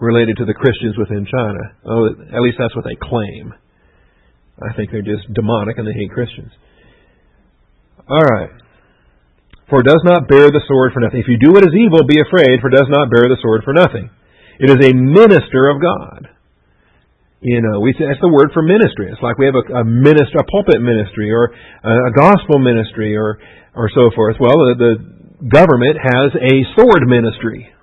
related 0.00 0.36
to 0.40 0.44
the 0.44 0.56
Christians 0.56 0.96
within 0.96 1.28
China. 1.28 1.62
Oh, 1.84 2.08
at 2.32 2.40
least 2.40 2.56
that's 2.60 2.76
what 2.76 2.84
they 2.88 2.96
claim. 2.96 3.52
I 4.60 4.72
think 4.76 4.88
they're 4.92 5.04
just 5.04 5.28
demonic 5.32 5.76
and 5.76 5.88
they 5.88 5.96
hate 5.96 6.12
Christians. 6.12 6.52
All 8.08 8.20
right. 8.24 8.50
for 9.68 9.80
it 9.80 9.88
does 9.88 10.04
not 10.04 10.28
bear 10.28 10.52
the 10.52 10.60
sword 10.68 10.92
for 10.92 11.00
nothing. 11.00 11.20
If 11.20 11.28
you 11.28 11.40
do 11.40 11.52
what 11.52 11.64
is 11.64 11.72
evil, 11.72 12.04
be 12.04 12.20
afraid, 12.20 12.60
for 12.60 12.68
it 12.68 12.76
does 12.76 12.92
not 12.92 13.08
bear 13.08 13.24
the 13.28 13.40
sword 13.40 13.64
for 13.64 13.72
nothing. 13.72 14.10
It 14.60 14.68
is 14.68 14.80
a 14.80 14.92
minister 14.92 15.68
of 15.72 15.80
God. 15.80 16.28
You 17.42 17.58
know, 17.58 17.80
we 17.82 17.90
say 17.98 18.06
that's 18.06 18.22
the 18.22 18.30
word 18.30 18.54
for 18.54 18.62
ministry. 18.62 19.10
It's 19.10 19.20
like 19.20 19.34
we 19.36 19.50
have 19.50 19.58
a, 19.58 19.82
a 19.82 19.84
minister, 19.84 20.38
a 20.38 20.46
pulpit 20.46 20.78
ministry, 20.78 21.26
or 21.26 21.50
a, 21.82 21.92
a 22.06 22.12
gospel 22.14 22.62
ministry, 22.62 23.18
or 23.18 23.42
or 23.74 23.90
so 23.90 24.14
forth. 24.14 24.36
Well, 24.38 24.54
the, 24.70 24.74
the 24.78 24.94
government 25.50 25.98
has 25.98 26.30
a 26.38 26.54
sword 26.78 27.02
ministry. 27.06 27.68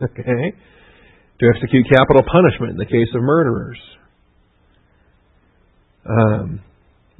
Okay, 0.00 0.56
to 1.40 1.44
execute 1.54 1.84
capital 1.92 2.22
punishment 2.24 2.72
in 2.72 2.78
the 2.78 2.86
case 2.86 3.12
of 3.14 3.20
murderers. 3.20 3.76
Um, 6.08 6.60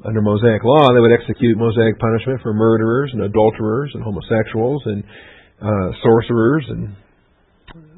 under 0.03 0.23
Mosaic 0.23 0.65
law, 0.65 0.89
they 0.95 1.01
would 1.01 1.13
execute 1.13 1.59
Mosaic 1.59 1.99
punishment 1.99 2.41
for 2.41 2.55
murderers 2.55 3.11
and 3.13 3.21
adulterers 3.21 3.91
and 3.93 4.03
homosexuals 4.03 4.81
and 4.87 5.05
uh, 5.61 5.93
sorcerers 6.03 6.65
and 6.71 6.97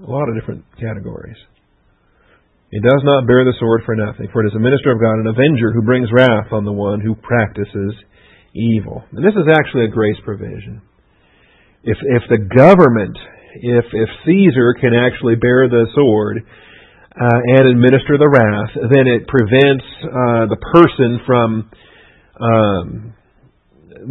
a 0.04 0.10
lot 0.10 0.28
of 0.28 0.34
different 0.34 0.64
categories. 0.80 1.36
He 2.72 2.80
does 2.80 3.04
not 3.04 3.28
bear 3.28 3.44
the 3.44 3.52
sword 3.60 3.84
for 3.84 3.92
nothing, 3.92 4.32
for 4.32 4.40
it 4.40 4.48
is 4.48 4.56
a 4.56 4.64
minister 4.64 4.96
of 4.96 4.98
God, 4.98 5.20
an 5.20 5.28
avenger 5.28 5.76
who 5.76 5.84
brings 5.84 6.08
wrath 6.08 6.48
on 6.56 6.64
the 6.64 6.72
one 6.72 7.04
who 7.04 7.14
practices 7.14 7.92
evil. 8.56 9.04
And 9.12 9.20
this 9.20 9.36
is 9.36 9.44
actually 9.44 9.84
a 9.84 9.92
grace 9.92 10.16
provision. 10.24 10.80
If 11.84 12.00
if 12.00 12.24
the 12.32 12.40
government, 12.40 13.12
if 13.60 13.84
if 13.92 14.08
Caesar 14.24 14.72
can 14.80 14.96
actually 14.96 15.36
bear 15.36 15.68
the 15.68 15.84
sword, 15.92 16.40
uh, 17.12 17.40
and 17.60 17.68
administer 17.68 18.16
the 18.16 18.24
wrath, 18.24 18.72
then 18.72 19.04
it 19.04 19.28
prevents 19.28 19.84
uh, 20.08 20.48
the 20.48 20.56
person 20.72 21.20
from 21.28 21.68
um, 22.40 23.12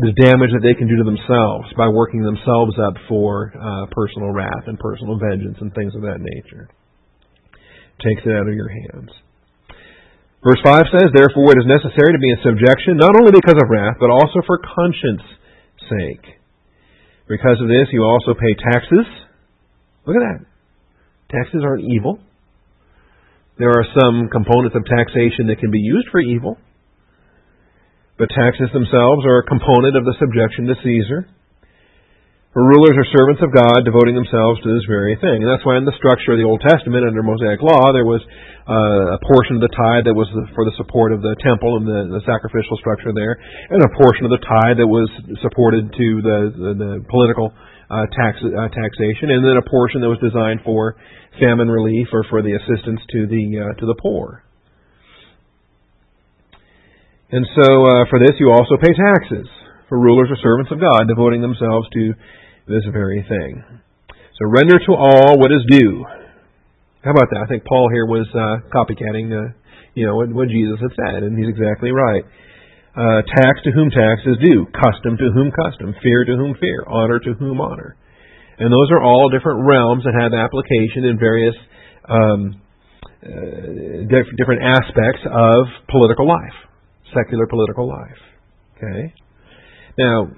the 0.06 0.14
damage 0.22 0.54
that 0.54 0.62
they 0.62 0.78
can 0.78 0.86
do 0.86 1.02
to 1.02 1.04
themselves 1.04 1.66
by 1.74 1.90
working 1.90 2.22
themselves 2.22 2.78
up 2.78 2.94
for 3.10 3.50
uh, 3.58 3.90
personal 3.90 4.30
wrath 4.30 4.70
and 4.70 4.78
personal 4.78 5.18
vengeance 5.18 5.58
and 5.62 5.74
things 5.74 5.96
of 5.98 6.06
that 6.06 6.22
nature. 6.22 6.70
Takes 8.02 8.26
it 8.26 8.34
out 8.34 8.50
of 8.50 8.56
your 8.58 8.70
hands. 8.70 9.14
Verse 10.42 10.58
5 10.66 10.90
says, 10.90 11.14
Therefore 11.14 11.54
it 11.54 11.62
is 11.62 11.70
necessary 11.70 12.18
to 12.18 12.22
be 12.22 12.34
in 12.34 12.42
subjection, 12.42 12.98
not 12.98 13.14
only 13.14 13.30
because 13.30 13.62
of 13.62 13.70
wrath, 13.70 14.02
but 14.02 14.10
also 14.10 14.42
for 14.42 14.58
conscience 14.58 15.22
sake. 15.86 16.26
Because 17.30 17.62
of 17.62 17.70
this, 17.70 17.94
you 17.94 18.02
also 18.02 18.34
pay 18.34 18.58
taxes. 18.58 19.06
Look 20.06 20.18
at 20.18 20.26
that. 20.26 20.42
Taxes 21.30 21.62
aren't 21.64 21.86
evil. 21.86 22.18
There 23.62 23.70
are 23.70 23.86
some 23.94 24.28
components 24.34 24.76
of 24.76 24.82
taxation 24.90 25.48
that 25.48 25.62
can 25.62 25.70
be 25.70 25.80
used 25.80 26.10
for 26.10 26.20
evil. 26.20 26.58
But 28.18 28.30
taxes 28.34 28.74
themselves 28.74 29.22
are 29.30 29.40
a 29.40 29.46
component 29.46 29.96
of 29.96 30.06
the 30.06 30.18
subjection 30.18 30.66
to 30.68 30.76
Caesar. 30.82 31.30
For 32.52 32.68
rulers 32.68 33.00
are 33.00 33.08
servants 33.16 33.40
of 33.40 33.56
God, 33.56 33.88
devoting 33.88 34.12
themselves 34.12 34.60
to 34.60 34.76
this 34.76 34.84
very 34.84 35.16
thing. 35.24 35.40
And 35.40 35.48
that's 35.48 35.64
why 35.64 35.80
in 35.80 35.88
the 35.88 35.96
structure 35.96 36.36
of 36.36 36.40
the 36.40 36.44
Old 36.44 36.60
Testament 36.60 37.08
under 37.08 37.24
Mosaic 37.24 37.64
law, 37.64 37.96
there 37.96 38.04
was 38.04 38.20
uh, 38.68 39.16
a 39.16 39.20
portion 39.24 39.56
of 39.56 39.64
the 39.64 39.72
tithe 39.72 40.04
that 40.04 40.12
was 40.12 40.28
for 40.52 40.68
the 40.68 40.76
support 40.76 41.16
of 41.16 41.24
the 41.24 41.32
temple 41.40 41.80
and 41.80 41.88
the, 41.88 42.20
the, 42.20 42.24
sacrificial 42.28 42.76
structure 42.84 43.16
there, 43.16 43.40
and 43.72 43.80
a 43.80 43.92
portion 43.96 44.28
of 44.28 44.36
the 44.36 44.44
tithe 44.44 44.84
that 44.84 44.88
was 44.92 45.08
supported 45.40 45.96
to 45.96 46.08
the, 46.20 46.40
the, 46.52 46.72
the 46.76 46.92
political 47.08 47.56
uh, 47.88 48.04
tax, 48.12 48.36
uh, 48.44 48.68
taxation, 48.68 49.32
and 49.32 49.48
then 49.48 49.56
a 49.56 49.64
portion 49.72 50.04
that 50.04 50.12
was 50.12 50.20
designed 50.20 50.60
for 50.68 51.00
famine 51.40 51.72
relief 51.72 52.12
or 52.12 52.28
for 52.28 52.44
the 52.44 52.52
assistance 52.52 53.00
to 53.16 53.32
the 53.32 53.44
uh, 53.64 53.80
to 53.80 53.88
the 53.88 53.96
poor. 53.96 54.44
And 57.32 57.48
so 57.56 57.68
uh, 57.88 58.04
for 58.12 58.20
this 58.20 58.36
you 58.44 58.52
also 58.52 58.76
pay 58.76 58.92
taxes, 58.92 59.48
for 59.88 59.96
rulers 59.96 60.28
are 60.28 60.40
servants 60.44 60.72
of 60.72 60.84
God, 60.84 61.08
devoting 61.08 61.40
themselves 61.40 61.88
to 61.96 62.12
this 62.72 62.88
very 62.92 63.22
thing. 63.28 63.64
So 64.40 64.48
render 64.48 64.80
to 64.80 64.94
all 64.96 65.38
what 65.38 65.52
is 65.52 65.62
due. 65.70 66.06
How 67.04 67.12
about 67.12 67.30
that? 67.30 67.44
I 67.44 67.48
think 67.48 67.66
Paul 67.66 67.90
here 67.92 68.06
was 68.06 68.26
uh, 68.34 68.66
copycatting, 68.74 69.30
uh, 69.30 69.54
you 69.94 70.08
know, 70.08 70.16
what, 70.16 70.30
what, 70.32 70.48
Jesus 70.50 70.80
had 70.80 70.94
said, 70.96 71.24
and 71.24 71.38
he's 71.38 71.50
exactly 71.50 71.92
right. 71.92 72.24
Uh, 72.96 73.22
tax 73.26 73.62
to 73.64 73.72
whom 73.72 73.90
tax 73.90 74.22
is 74.26 74.38
due, 74.42 74.68
custom 74.72 75.18
to 75.18 75.28
whom 75.34 75.52
custom, 75.52 75.96
fear 76.04 76.26
to 76.26 76.36
whom 76.36 76.56
fear, 76.60 76.84
honor 76.88 77.20
to 77.20 77.34
whom 77.34 77.60
honor. 77.60 77.98
And 78.60 78.72
those 78.72 78.92
are 78.92 79.02
all 79.02 79.30
different 79.30 79.66
realms 79.66 80.04
that 80.04 80.14
have 80.14 80.34
application 80.34 81.06
in 81.10 81.18
various 81.18 81.56
um, 82.08 82.62
uh, 83.24 84.06
different 84.38 84.62
aspects 84.62 85.22
of 85.26 85.60
political 85.90 86.28
life 86.28 86.72
secular 87.14 87.48
political 87.48 87.88
life. 87.88 88.22
Okay? 88.78 89.14
Now, 89.98 90.32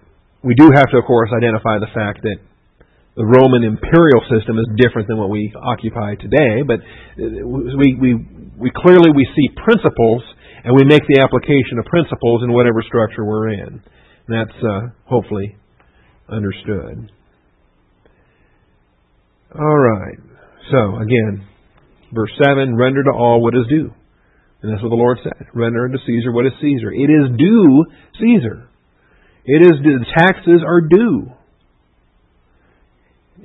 we 0.44 0.54
do 0.56 0.70
have 0.76 0.92
to, 0.92 0.98
of 0.98 1.06
course, 1.06 1.30
identify 1.32 1.80
the 1.80 1.92
fact 1.96 2.22
that 2.24 2.38
the 3.16 3.26
Roman 3.26 3.64
imperial 3.64 4.22
system 4.28 4.58
is 4.58 4.68
different 4.76 5.08
than 5.08 5.18
what 5.18 5.30
we 5.30 5.54
occupy 5.56 6.16
today, 6.16 6.66
but 6.66 6.82
we, 7.18 7.96
we, 7.96 8.10
we 8.58 8.72
clearly 8.76 9.14
we 9.16 9.28
see 9.36 9.54
principles 9.64 10.24
and 10.64 10.76
we 10.76 10.84
make 10.84 11.04
the 11.08 11.22
application 11.22 11.78
of 11.78 11.86
principles 11.86 12.44
in 12.44 12.52
whatever 12.52 12.82
structure 12.82 13.24
we're 13.24 13.54
in. 13.54 13.82
And 14.28 14.32
that's 14.32 14.58
uh, 14.64 14.82
hopefully 15.06 15.56
understood. 16.28 17.12
All 19.54 19.78
right. 19.78 20.18
So, 20.72 20.98
again, 20.98 21.46
verse 22.12 22.32
7 22.42 22.76
render 22.76 23.04
to 23.04 23.12
all 23.12 23.42
what 23.42 23.54
is 23.54 23.68
due. 23.70 23.94
And 24.62 24.72
that's 24.72 24.82
what 24.82 24.90
the 24.90 24.96
Lord 24.96 25.20
said. 25.22 25.48
Render 25.54 25.86
unto 25.86 25.98
Caesar 26.08 26.32
what 26.32 26.48
is 26.48 26.54
Caesar. 26.62 26.92
It 26.92 27.12
is 27.12 27.38
due 27.38 27.86
Caesar. 28.20 28.70
It 29.46 29.62
is. 29.62 29.74
The 29.84 30.06
taxes 30.18 30.62
are 30.66 30.82
due. 30.82 31.32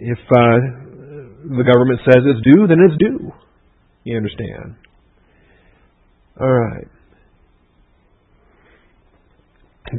If 0.00 0.18
uh, 0.18 0.58
the 1.56 1.64
government 1.64 2.00
says 2.04 2.22
it's 2.22 2.44
due, 2.44 2.66
then 2.68 2.78
it's 2.86 2.98
due. 2.98 3.32
You 4.04 4.16
understand? 4.16 4.76
All 6.40 6.52
right. 6.52 6.86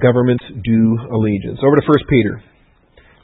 Governments 0.01 0.43
due 0.63 0.97
allegiance. 1.11 1.59
Over 1.65 1.75
to 1.75 1.81
First 1.85 2.05
Peter. 2.09 2.41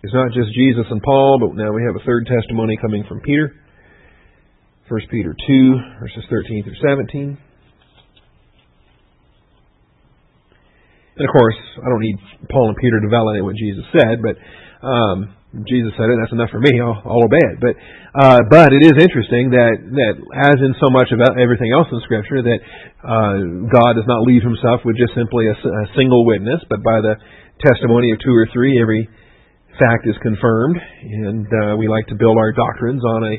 It's 0.03 0.13
not 0.13 0.34
just 0.34 0.53
Jesus 0.53 0.86
and 0.89 1.01
Paul, 1.01 1.39
but 1.39 1.55
now 1.55 1.71
we 1.71 1.82
have 1.88 1.95
a 1.95 2.05
third 2.05 2.28
testimony 2.28 2.78
coming 2.82 3.05
from 3.07 3.21
Peter. 3.21 3.53
First 4.89 5.07
Peter 5.09 5.34
2, 5.47 5.76
verses 5.99 6.23
13 6.30 6.63
through 6.63 6.78
17. 6.88 7.38
And 11.16 11.24
of 11.24 11.32
course, 11.32 11.55
I 11.80 11.88
don't 11.88 12.03
need 12.03 12.20
Paul 12.51 12.70
and 12.70 12.78
Peter 12.78 12.99
to 12.99 13.07
validate 13.07 13.43
what 13.43 13.55
Jesus 13.55 13.88
said, 13.95 14.20
but 14.20 14.36
um, 14.84 15.32
Jesus 15.63 15.95
said 15.95 16.11
it. 16.11 16.20
That's 16.20 16.36
enough 16.36 16.51
for 16.51 16.59
me. 16.59 16.76
I'll, 16.84 16.99
I'll 17.07 17.24
obey 17.24 17.39
it. 17.39 17.57
But 17.63 17.74
uh, 18.16 18.39
but 18.51 18.76
it 18.76 18.84
is 18.84 18.99
interesting 18.99 19.55
that 19.55 19.80
that 19.80 20.16
as 20.36 20.57
in 20.59 20.76
so 20.84 20.91
much 20.91 21.16
about 21.16 21.39
everything 21.39 21.72
else 21.72 21.88
in 21.88 22.03
Scripture, 22.03 22.43
that 22.43 22.59
uh, 22.99 23.36
God 23.72 23.95
does 23.95 24.07
not 24.07 24.28
leave 24.28 24.43
Himself 24.43 24.84
with 24.84 24.99
just 24.99 25.16
simply 25.16 25.47
a, 25.47 25.55
a 25.55 25.86
single 25.95 26.28
witness, 26.28 26.59
but 26.68 26.84
by 26.84 26.99
the 26.99 27.16
testimony 27.63 28.11
of 28.11 28.20
two 28.20 28.36
or 28.36 28.47
three, 28.51 28.76
every 28.84 29.07
fact 29.80 30.03
is 30.07 30.16
confirmed, 30.20 30.76
and 30.76 31.47
uh, 31.47 31.76
we 31.80 31.88
like 31.88 32.07
to 32.11 32.16
build 32.16 32.36
our 32.36 32.51
doctrines 32.51 33.03
on 33.03 33.24
a 33.24 33.36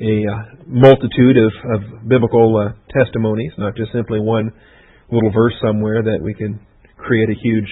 a 0.00 0.14
uh, 0.24 0.62
multitude 0.66 1.36
of, 1.36 1.52
of 1.74 2.08
biblical 2.08 2.54
uh, 2.56 2.72
testimonies, 2.96 3.52
not 3.58 3.74
just 3.76 3.92
simply 3.92 4.20
one 4.20 4.52
little 5.10 5.32
verse 5.32 5.54
somewhere 5.60 6.02
that 6.02 6.20
we 6.22 6.32
can 6.34 6.60
create 6.98 7.30
a 7.30 7.38
huge 7.42 7.68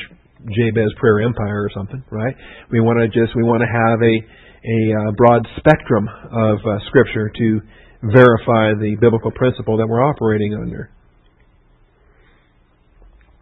Jabez 0.47 0.91
prayer 0.99 1.21
empire 1.21 1.67
or 1.67 1.71
something, 1.75 2.03
right? 2.11 2.35
We 2.71 2.81
want 2.81 3.03
to 3.03 3.07
just 3.09 3.35
we 3.35 3.43
want 3.43 3.63
to 3.63 3.71
have 3.71 3.99
a 4.03 4.15
a 4.67 4.79
uh, 4.91 5.11
broad 5.15 5.47
spectrum 5.59 6.09
of 6.11 6.59
uh, 6.67 6.79
scripture 6.89 7.31
to 7.31 7.61
verify 8.03 8.75
the 8.75 8.97
biblical 9.01 9.31
principle 9.31 9.79
that 9.79 9.87
we're 9.87 10.03
operating 10.03 10.55
under. 10.55 10.91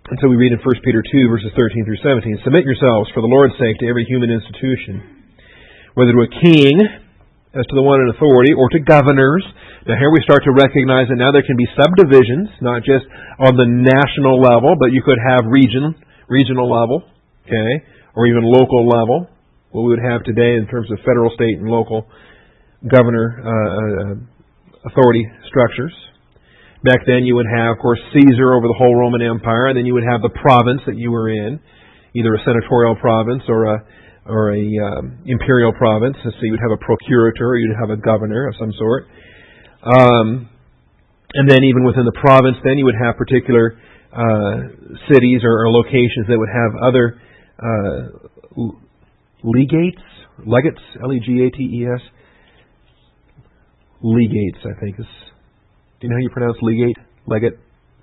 And 0.05 0.19
so 0.21 0.29
we 0.29 0.37
read 0.37 0.53
in 0.53 0.61
1 0.61 0.85
Peter 0.85 1.01
2, 1.01 1.29
verses 1.33 1.49
13 1.57 1.85
through 1.89 1.97
17 2.05 2.45
Submit 2.45 2.69
yourselves, 2.69 3.09
for 3.17 3.25
the 3.25 3.33
Lord's 3.33 3.57
sake, 3.57 3.81
to 3.81 3.89
every 3.89 4.05
human 4.05 4.29
institution, 4.29 5.25
whether 5.97 6.13
to 6.13 6.29
a 6.29 6.33
king, 6.45 6.77
as 7.55 7.65
to 7.71 7.75
the 7.79 7.87
one 7.87 8.03
in 8.03 8.11
authority, 8.11 8.51
or 8.53 8.67
to 8.75 8.83
governors. 8.83 9.47
Now, 9.87 9.95
here 9.95 10.11
we 10.11 10.19
start 10.27 10.43
to 10.43 10.53
recognize 10.53 11.07
that 11.07 11.23
now 11.23 11.31
there 11.31 11.47
can 11.47 11.55
be 11.55 11.71
subdivisions, 11.79 12.51
not 12.59 12.83
just 12.83 13.07
on 13.39 13.55
the 13.55 13.69
national 13.69 14.43
level, 14.43 14.75
but 14.75 14.91
you 14.91 15.07
could 15.07 15.23
have 15.23 15.47
region, 15.47 15.95
regional 16.27 16.67
level, 16.67 17.07
okay, 17.47 17.73
or 18.19 18.27
even 18.27 18.43
local 18.43 18.87
level, 18.87 19.31
what 19.71 19.87
we 19.87 19.95
would 19.95 20.03
have 20.03 20.27
today 20.27 20.59
in 20.59 20.67
terms 20.67 20.91
of 20.91 20.99
federal, 21.07 21.31
state, 21.35 21.59
and 21.63 21.71
local 21.71 22.07
governor 22.87 23.39
uh, 23.39 23.51
uh, 23.51 24.15
authority 24.91 25.23
structures. 25.47 25.95
Back 26.85 27.07
then, 27.07 27.25
you 27.25 27.35
would 27.35 27.49
have, 27.49 27.77
of 27.77 27.79
course, 27.81 27.99
Caesar 28.13 28.53
over 28.53 28.69
the 28.69 28.77
whole 28.77 28.95
Roman 28.95 29.23
Empire, 29.23 29.73
and 29.73 29.79
then 29.79 29.87
you 29.87 29.95
would 29.95 30.05
have 30.05 30.21
the 30.21 30.35
province 30.37 30.83
that 30.87 30.97
you 30.97 31.11
were 31.11 31.31
in, 31.31 31.59
either 32.15 32.35
a 32.35 32.41
senatorial 32.45 32.95
province 32.97 33.43
or 33.49 33.65
a 33.65 33.77
or 34.27 34.55
a 34.55 34.65
um, 34.87 35.19
imperial 35.27 35.73
province. 35.73 36.17
So 36.23 36.31
you 36.43 36.53
would 36.53 36.61
have 36.61 36.73
a 36.73 36.85
procurator, 36.85 37.49
or 37.49 37.59
you'd 37.59 37.77
have 37.79 37.91
a 37.91 37.97
governor 37.97 38.49
of 38.49 38.55
some 38.59 38.73
sort. 38.79 39.07
Um, 39.85 40.49
and 41.35 41.51
then 41.51 41.65
even 41.65 41.85
within 41.85 42.05
the 42.05 42.19
province, 42.21 42.57
then 42.65 42.79
you 42.79 42.85
would 42.85 42.95
have 43.03 43.17
particular 43.17 43.77
uh, 44.13 44.55
cities 45.13 45.41
or, 45.43 45.67
or, 45.67 45.71
locations 45.71 46.27
that 46.29 46.39
would 46.39 46.49
have 46.49 46.73
other 46.81 47.21
uh, 47.59 48.63
legates, 49.43 50.03
legates, 50.47 50.81
L-E-G-A-T-E-S. 51.03 52.01
Legates, 54.03 54.59
I 54.65 54.81
think 54.81 55.01
is. 55.01 55.07
Do 56.01 56.07
you 56.07 56.11
know 56.11 56.17
how 56.17 56.23
you 56.23 56.31
pronounce 56.31 56.57
legate? 56.63 56.97
Legate, 57.27 57.59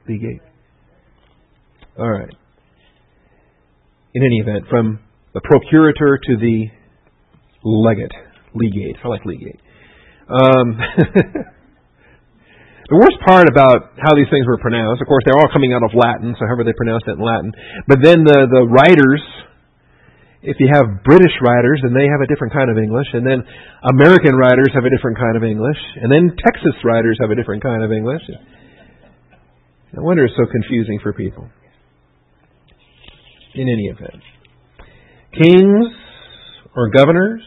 legate. 0.10 0.42
All 1.98 2.10
right. 2.10 2.34
In 4.14 4.24
any 4.24 4.40
event, 4.40 4.66
from 4.70 5.00
the 5.34 5.42
procurator 5.42 6.18
to 6.18 6.38
the 6.38 6.68
legate, 7.64 8.12
legate. 8.54 8.98
I 9.04 9.08
like 9.08 9.26
legate. 9.26 9.60
Um, 10.30 10.80
The 12.92 13.00
worst 13.00 13.24
part 13.24 13.48
about 13.48 13.96
how 14.04 14.12
these 14.20 14.28
things 14.28 14.44
were 14.44 14.60
pronounced, 14.60 15.00
of 15.00 15.08
course, 15.08 15.24
they're 15.24 15.40
all 15.40 15.48
coming 15.48 15.72
out 15.72 15.80
of 15.80 15.96
Latin, 15.96 16.36
so 16.36 16.44
however 16.44 16.68
they 16.68 16.76
pronounced 16.76 17.08
it 17.08 17.16
in 17.16 17.24
Latin. 17.24 17.56
But 17.88 18.04
then 18.04 18.28
the, 18.28 18.52
the 18.52 18.68
writers, 18.68 19.24
if 20.44 20.60
you 20.60 20.68
have 20.68 21.00
British 21.08 21.32
writers, 21.40 21.80
then 21.88 21.96
they 21.96 22.12
have 22.12 22.20
a 22.20 22.28
different 22.28 22.52
kind 22.52 22.68
of 22.68 22.76
English, 22.76 23.08
and 23.16 23.24
then 23.24 23.48
American 23.96 24.36
writers 24.36 24.76
have 24.76 24.84
a 24.84 24.92
different 24.92 25.16
kind 25.16 25.40
of 25.40 25.44
English, 25.48 25.80
and 26.04 26.12
then 26.12 26.36
Texas 26.44 26.76
writers 26.84 27.16
have 27.24 27.32
a 27.32 27.36
different 27.40 27.64
kind 27.64 27.80
of 27.80 27.96
English. 27.96 28.28
No 29.96 30.04
wonder 30.04 30.28
it's 30.28 30.36
so 30.36 30.44
confusing 30.52 31.00
for 31.00 31.16
people. 31.16 31.48
In 33.56 33.72
any 33.72 33.88
event, 33.88 34.20
kings 35.34 35.88
or 36.76 36.90
governors 36.90 37.42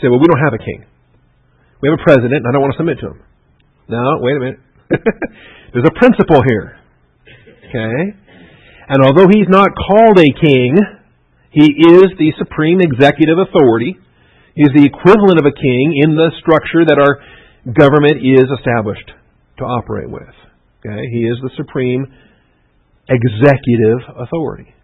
say, 0.00 0.08
well, 0.08 0.20
we 0.20 0.26
don't 0.26 0.42
have 0.42 0.54
a 0.54 0.62
king. 0.62 0.86
We 1.82 1.88
have 1.88 1.98
a 1.98 2.04
president, 2.04 2.44
and 2.44 2.46
I 2.48 2.52
don't 2.52 2.62
want 2.62 2.74
to 2.74 2.80
submit 2.80 2.98
to 3.00 3.06
him. 3.16 3.20
No, 3.88 4.00
wait 4.20 4.36
a 4.36 4.40
minute. 4.40 4.60
There's 5.72 5.86
a 5.86 5.96
principle 5.98 6.42
here. 6.46 6.76
Okay? 7.68 8.00
And 8.90 8.98
although 9.04 9.28
he's 9.30 9.48
not 9.48 9.70
called 9.74 10.18
a 10.18 10.30
king, 10.34 10.76
he 11.50 11.66
is 11.66 12.10
the 12.18 12.32
supreme 12.38 12.80
executive 12.80 13.38
authority. 13.38 13.98
He 14.54 14.62
is 14.62 14.70
the 14.74 14.84
equivalent 14.84 15.38
of 15.38 15.46
a 15.46 15.54
king 15.54 15.98
in 16.02 16.14
the 16.14 16.30
structure 16.42 16.84
that 16.84 16.98
our 16.98 17.22
government 17.70 18.18
is 18.22 18.46
established 18.58 19.10
to 19.58 19.64
operate 19.64 20.10
with. 20.10 20.34
Okay? 20.82 21.00
He 21.12 21.22
is 21.26 21.38
the 21.42 21.50
supreme 21.56 22.06
executive 23.08 24.00
authority. 24.18 24.74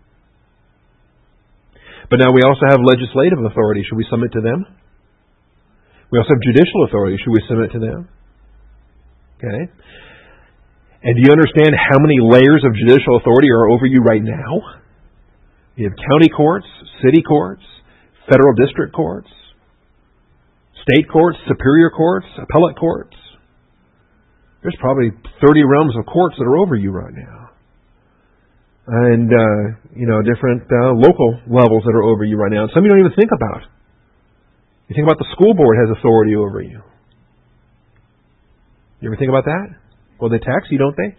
But 2.11 2.23
now 2.23 2.31
we 2.31 2.43
also 2.47 2.63
have 2.71 2.79
legislative 2.83 3.43
authority. 3.43 3.83
Should 3.89 3.99
we 3.99 4.07
submit 4.11 4.33
to 4.33 4.41
them? 4.41 4.65
We 6.11 6.19
also 6.19 6.31
have 6.39 6.43
judicial 6.43 6.87
authority. 6.87 7.19
Should 7.19 7.35
we 7.35 7.43
submit 7.49 7.73
to 7.73 7.81
them? 7.83 8.09
Okay? 9.39 9.61
And 11.03 11.13
do 11.15 11.21
you 11.23 11.33
understand 11.35 11.75
how 11.75 11.99
many 11.99 12.19
layers 12.23 12.63
of 12.65 12.75
judicial 12.75 13.19
authority 13.19 13.51
are 13.51 13.71
over 13.71 13.87
you 13.87 14.01
right 14.03 14.23
now? 14.23 14.83
You 15.75 15.91
have 15.91 15.97
county 15.99 16.31
courts, 16.31 16.67
city 17.05 17.23
courts, 17.23 17.63
federal 18.31 18.55
district 18.55 18.95
courts, 18.95 19.29
state 20.83 21.11
courts, 21.11 21.39
superior 21.47 21.91
courts, 21.91 22.27
appellate 22.39 22.79
courts. 22.79 23.15
There's 24.63 24.77
probably 24.81 25.11
30 25.47 25.63
realms 25.63 25.95
of 25.99 26.07
courts 26.07 26.37
that 26.39 26.45
are 26.45 26.57
over 26.57 26.77
you 26.77 26.91
right 26.91 27.13
now. 27.13 27.46
And, 28.87 29.26
uh, 29.32 29.62
you 29.97 30.07
know, 30.07 30.22
different 30.22 30.62
uh, 30.70 30.95
local 30.95 31.43
levels 31.51 31.82
that 31.84 31.95
are 31.95 32.05
over 32.05 32.24
you 32.24 32.37
right 32.37 32.53
now. 32.53 32.68
Some 32.72 32.84
you 32.84 32.91
don't 32.91 33.01
even 33.01 33.18
think 33.18 33.30
about. 33.34 33.66
You 34.89 34.95
think 34.95 35.07
about 35.07 35.18
the 35.18 35.26
school 35.32 35.55
board 35.55 35.76
has 35.82 35.99
authority 35.99 36.37
over 36.37 36.62
you. 36.62 36.80
You 39.01 39.09
ever 39.11 39.16
think 39.16 39.28
about 39.28 39.45
that? 39.45 39.74
Well, 40.20 40.30
they 40.30 40.39
tax 40.39 40.70
you, 40.70 40.78
don't 40.78 40.97
they? 40.97 41.16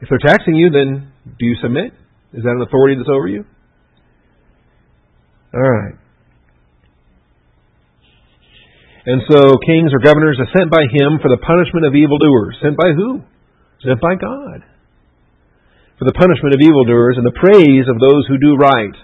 If 0.00 0.08
they're 0.10 0.18
taxing 0.18 0.54
you, 0.54 0.70
then 0.70 1.12
do 1.38 1.46
you 1.46 1.56
submit? 1.62 1.92
Is 2.32 2.42
that 2.42 2.50
an 2.50 2.62
authority 2.62 2.96
that's 2.98 3.08
over 3.08 3.28
you? 3.28 3.44
All 5.54 5.60
right. 5.60 5.94
And 9.06 9.22
so 9.30 9.56
kings 9.64 9.94
or 9.94 10.00
governors 10.04 10.38
are 10.38 10.50
sent 10.58 10.70
by 10.70 10.82
him 10.82 11.18
for 11.22 11.30
the 11.30 11.40
punishment 11.40 11.86
of 11.86 11.94
evildoers. 11.94 12.58
Sent 12.60 12.76
by 12.76 12.92
who? 12.92 13.22
Sent 13.80 14.00
by 14.00 14.14
God. 14.20 14.66
For 15.98 16.06
the 16.06 16.14
punishment 16.14 16.54
of 16.54 16.62
evildoers 16.62 17.18
and 17.18 17.26
the 17.26 17.34
praise 17.34 17.86
of 17.90 17.98
those 17.98 18.24
who 18.30 18.38
do 18.38 18.54
right. 18.54 18.96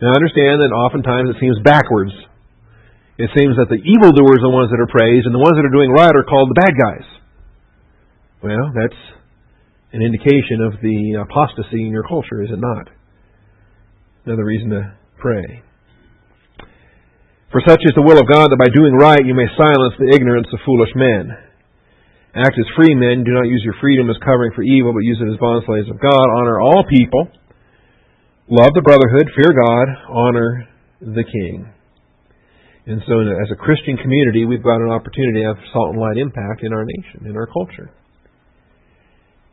Now 0.00 0.12
I 0.12 0.18
understand 0.18 0.64
that 0.64 0.72
oftentimes 0.72 1.30
it 1.30 1.40
seems 1.40 1.60
backwards 1.60 2.12
it 3.16 3.32
seems 3.32 3.56
that 3.56 3.72
the 3.72 3.80
evildoers 3.80 4.44
are 4.44 4.48
the 4.52 4.52
ones 4.52 4.68
that 4.68 4.80
are 4.80 4.92
praised, 4.92 5.24
and 5.24 5.32
the 5.32 5.40
ones 5.40 5.56
that 5.56 5.64
are 5.64 5.72
doing 5.72 5.88
right 5.88 6.12
are 6.12 6.28
called 6.28 6.52
the 6.52 6.60
bad 6.60 6.76
guys. 6.76 7.06
Well, 8.44 8.76
that's 8.76 9.00
an 9.96 10.04
indication 10.04 10.60
of 10.60 10.76
the 10.84 11.24
apostasy 11.24 11.88
in 11.88 11.96
your 11.96 12.04
culture, 12.04 12.44
is 12.44 12.52
it 12.52 12.60
not? 12.60 12.92
Another 14.28 14.44
reason 14.44 14.68
to 14.68 14.92
pray. 15.16 15.64
For 17.48 17.64
such 17.64 17.80
is 17.88 17.96
the 17.96 18.04
will 18.04 18.20
of 18.20 18.28
God 18.28 18.52
that 18.52 18.60
by 18.60 18.68
doing 18.68 18.92
right 18.92 19.24
you 19.24 19.32
may 19.32 19.48
silence 19.56 19.96
the 19.96 20.12
ignorance 20.12 20.52
of 20.52 20.60
foolish 20.68 20.92
men. 20.92 21.45
Act 22.36 22.60
as 22.60 22.68
free 22.76 22.92
men. 22.92 23.24
Do 23.24 23.32
not 23.32 23.48
use 23.48 23.64
your 23.64 23.74
freedom 23.80 24.12
as 24.12 24.20
covering 24.20 24.52
for 24.52 24.60
evil, 24.60 24.92
but 24.92 25.00
use 25.00 25.16
it 25.16 25.32
as 25.32 25.40
bond 25.40 25.64
slaves 25.64 25.88
of 25.88 25.96
God. 25.96 26.26
Honor 26.36 26.60
all 26.60 26.84
people. 26.84 27.32
Love 28.52 28.76
the 28.76 28.84
brotherhood. 28.84 29.32
Fear 29.32 29.56
God. 29.56 29.86
Honor 30.12 30.68
the 31.00 31.24
king. 31.24 31.72
And 32.86 33.02
so, 33.08 33.18
as 33.18 33.50
a 33.50 33.58
Christian 33.58 33.96
community, 33.98 34.44
we've 34.44 34.62
got 34.62 34.78
an 34.78 34.92
opportunity 34.92 35.42
to 35.42 35.48
have 35.50 35.58
salt 35.72 35.96
and 35.96 35.98
light 35.98 36.20
impact 36.20 36.62
in 36.62 36.70
our 36.70 36.84
nation, 36.84 37.26
in 37.26 37.34
our 37.34 37.48
culture. 37.50 37.90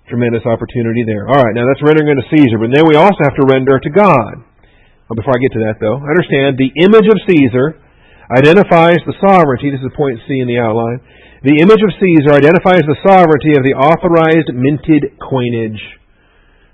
Tremendous 0.06 0.46
opportunity 0.46 1.02
there. 1.08 1.26
All 1.26 1.42
right, 1.42 1.56
now 1.56 1.66
that's 1.66 1.82
rendering 1.82 2.14
unto 2.14 2.28
Caesar, 2.30 2.62
but 2.62 2.70
then 2.70 2.86
we 2.86 3.00
also 3.00 3.18
have 3.24 3.34
to 3.40 3.48
render 3.50 3.80
to 3.80 3.90
God. 3.90 4.44
Well, 5.10 5.18
before 5.18 5.34
I 5.34 5.42
get 5.42 5.56
to 5.58 5.64
that, 5.66 5.82
though, 5.82 5.98
understand 5.98 6.62
the 6.62 6.70
image 6.84 7.08
of 7.10 7.18
Caesar 7.26 7.80
identifies 8.30 9.02
the 9.10 9.18
sovereignty. 9.18 9.74
This 9.74 9.82
is 9.82 9.90
point 9.98 10.20
C 10.28 10.38
in 10.38 10.46
the 10.46 10.62
outline. 10.62 11.02
The 11.44 11.60
image 11.60 11.84
of 11.84 11.92
Caesar 12.00 12.40
identifies 12.40 12.88
the 12.88 12.96
sovereignty 13.04 13.52
of 13.60 13.68
the 13.68 13.76
authorized 13.76 14.48
minted 14.56 15.20
coinage. 15.20 15.82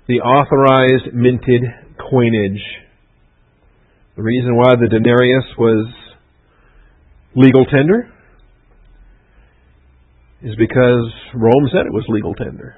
The 0.06 0.22
authorized 0.22 1.12
minted 1.12 1.62
coinage. 1.98 2.62
The 4.14 4.22
reason 4.22 4.54
why 4.54 4.76
the 4.76 4.86
denarius 4.86 5.44
was 5.58 5.90
legal 7.34 7.64
tender 7.66 8.14
is 10.42 10.54
because 10.54 11.10
Rome 11.34 11.66
said 11.72 11.86
it 11.86 11.92
was 11.92 12.06
legal 12.08 12.34
tender. 12.34 12.76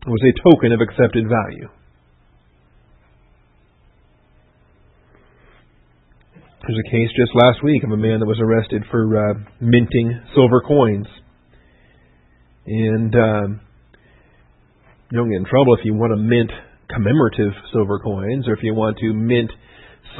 It 0.00 0.08
was 0.08 0.24
a 0.24 0.48
token 0.48 0.72
of 0.72 0.80
accepted 0.80 1.24
value. 1.28 1.68
There's 6.68 6.84
a 6.84 6.92
case 6.92 7.08
just 7.16 7.32
last 7.32 7.64
week 7.64 7.80
of 7.80 7.96
a 7.96 7.96
man 7.96 8.20
that 8.20 8.28
was 8.28 8.36
arrested 8.44 8.84
for 8.92 9.08
uh, 9.08 9.40
minting 9.56 10.12
silver 10.36 10.60
coins. 10.60 11.08
And 12.68 13.08
um, 13.16 13.48
you 15.08 15.16
don't 15.16 15.32
get 15.32 15.40
in 15.40 15.48
trouble 15.48 15.72
if 15.80 15.80
you 15.88 15.96
want 15.96 16.12
to 16.12 16.20
mint 16.20 16.52
commemorative 16.92 17.56
silver 17.72 17.96
coins 18.04 18.44
or 18.44 18.52
if 18.52 18.60
you 18.60 18.76
want 18.76 19.00
to 19.00 19.16
mint 19.16 19.48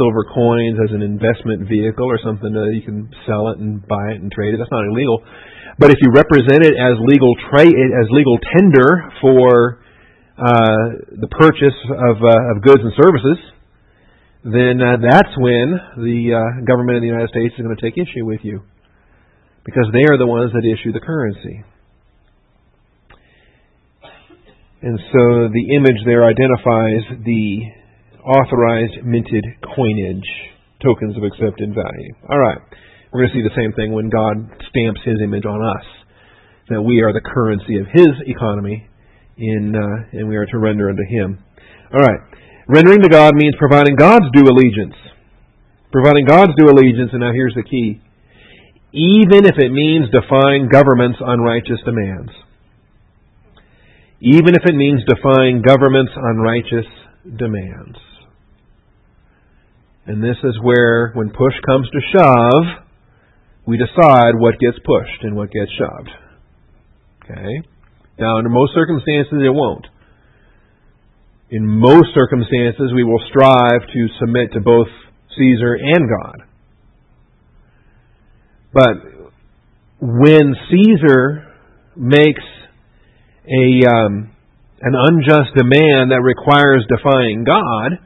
silver 0.01 0.25
coins 0.33 0.81
as 0.89 0.97
an 0.97 1.05
investment 1.05 1.69
vehicle 1.69 2.09
or 2.09 2.17
something 2.25 2.49
that 2.49 2.73
you 2.73 2.81
can 2.81 3.13
sell 3.29 3.53
it 3.53 3.61
and 3.61 3.85
buy 3.85 4.17
it 4.17 4.25
and 4.25 4.33
trade 4.33 4.57
it. 4.57 4.57
That's 4.57 4.73
not 4.73 4.89
illegal. 4.89 5.21
But 5.77 5.93
if 5.93 6.01
you 6.01 6.09
represent 6.17 6.65
it 6.65 6.73
as 6.81 6.97
legal 7.05 7.37
trade, 7.53 7.77
as 7.77 8.09
legal 8.09 8.41
tender 8.57 8.89
for 9.21 9.85
uh, 10.41 11.13
the 11.13 11.29
purchase 11.29 11.77
of, 11.93 12.17
uh, 12.25 12.57
of 12.57 12.65
goods 12.65 12.81
and 12.81 12.97
services, 12.97 13.37
then 14.45 14.81
uh, 14.81 14.97
that's 15.03 15.35
when 15.37 15.79
the 15.99 16.35
uh, 16.35 16.65
government 16.65 16.97
of 16.97 17.03
the 17.03 17.11
United 17.11 17.31
States 17.31 17.55
is 17.59 17.65
going 17.65 17.75
to 17.75 17.83
take 17.83 17.99
issue 17.99 18.25
with 18.25 18.41
you, 18.43 18.63
because 19.65 19.87
they 19.93 20.07
are 20.07 20.19
the 20.19 20.27
ones 20.27 20.53
that 20.53 20.65
issue 20.65 20.93
the 20.93 21.01
currency. 21.01 21.65
And 24.81 24.99
so 25.11 25.51
the 25.51 25.75
image 25.75 26.07
there 26.07 26.23
identifies 26.23 27.03
the 27.27 27.67
authorized 28.23 29.03
minted 29.05 29.45
coinage, 29.75 30.29
tokens 30.81 31.17
of 31.17 31.25
accepted 31.25 31.75
value. 31.75 32.15
All 32.31 32.39
right. 32.39 32.59
We're 33.11 33.27
going 33.27 33.33
to 33.33 33.37
see 33.41 33.43
the 33.43 33.57
same 33.57 33.73
thing 33.73 33.93
when 33.93 34.09
God 34.09 34.37
stamps 34.71 35.01
His 35.05 35.17
image 35.25 35.47
on 35.47 35.59
us, 35.65 35.87
that 36.69 36.83
we 36.83 37.01
are 37.03 37.13
the 37.13 37.25
currency 37.25 37.79
of 37.81 37.87
His 37.93 38.13
economy, 38.27 38.87
in, 39.37 39.75
uh, 39.75 40.19
and 40.19 40.29
we 40.29 40.37
are 40.37 40.47
to 40.47 40.59
render 40.59 40.91
unto 40.91 41.03
Him. 41.09 41.43
All 41.93 42.01
right. 42.01 42.21
Rendering 42.69 43.01
to 43.01 43.09
God 43.09 43.35
means 43.35 43.55
providing 43.59 43.97
God's 43.97 44.27
due 44.33 44.45
allegiance. 44.45 44.95
Providing 45.91 46.27
God's 46.27 46.53
due 46.59 46.69
allegiance, 46.69 47.11
and 47.13 47.21
now 47.21 47.33
here's 47.33 47.55
the 47.55 47.63
key. 47.63 48.03
Even 48.93 49.47
if 49.47 49.57
it 49.57 49.73
means 49.73 50.11
defying 50.13 50.69
government's 50.69 51.19
unrighteous 51.21 51.81
demands. 51.85 52.31
Even 54.21 54.55
if 54.55 54.63
it 54.67 54.75
means 54.75 55.01
defying 55.09 55.63
government's 55.63 56.13
unrighteous 56.15 56.87
demands. 57.25 57.97
And 60.05 60.23
this 60.23 60.37
is 60.45 60.59
where, 60.63 61.13
when 61.15 61.31
push 61.31 61.55
comes 61.65 61.89
to 61.91 62.01
shove, 62.13 62.85
we 63.67 63.79
decide 63.79 64.33
what 64.37 64.59
gets 64.59 64.79
pushed 64.85 65.23
and 65.23 65.37
what 65.37 65.51
gets 65.51 65.71
shoved. 65.73 66.11
Okay? 67.25 67.69
Now, 68.19 68.39
under 68.39 68.51
most 68.51 68.73
circumstances, 68.75 69.41
it 69.41 69.55
won't. 69.55 69.87
In 71.51 71.67
most 71.67 72.09
circumstances, 72.15 72.93
we 72.95 73.05
will 73.05 73.21
strive 73.31 73.81
to 73.93 74.07
submit 74.21 74.53
to 74.53 74.61
both 74.61 74.89
Caesar 75.37 75.75
and 75.75 76.09
God. 76.09 76.43
But 78.73 79.33
when 80.01 80.55
Caesar 80.71 81.55
makes 81.97 82.43
a 83.47 83.89
um, 83.89 84.31
an 84.81 84.95
unjust 84.95 85.57
demand 85.57 86.13
that 86.13 86.21
requires 86.23 86.85
defying 86.89 87.45
God, 87.45 87.99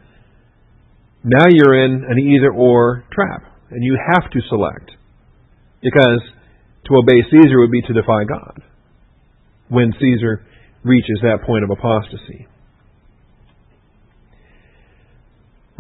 now 1.25 1.47
you're 1.51 1.85
in 1.85 2.05
an 2.09 2.19
either 2.19 2.53
or 2.53 3.05
trap, 3.13 3.43
and 3.71 3.83
you 3.83 3.99
have 4.15 4.31
to 4.31 4.41
select. 4.49 4.91
Because 5.83 6.23
to 6.87 6.95
obey 6.95 7.23
Caesar 7.29 7.59
would 7.59 7.73
be 7.73 7.83
to 7.83 7.93
defy 7.93 8.25
God 8.25 8.63
when 9.69 9.93
Caesar 9.99 10.47
reaches 10.85 11.19
that 11.23 11.45
point 11.45 11.65
of 11.65 11.71
apostasy. 11.71 12.47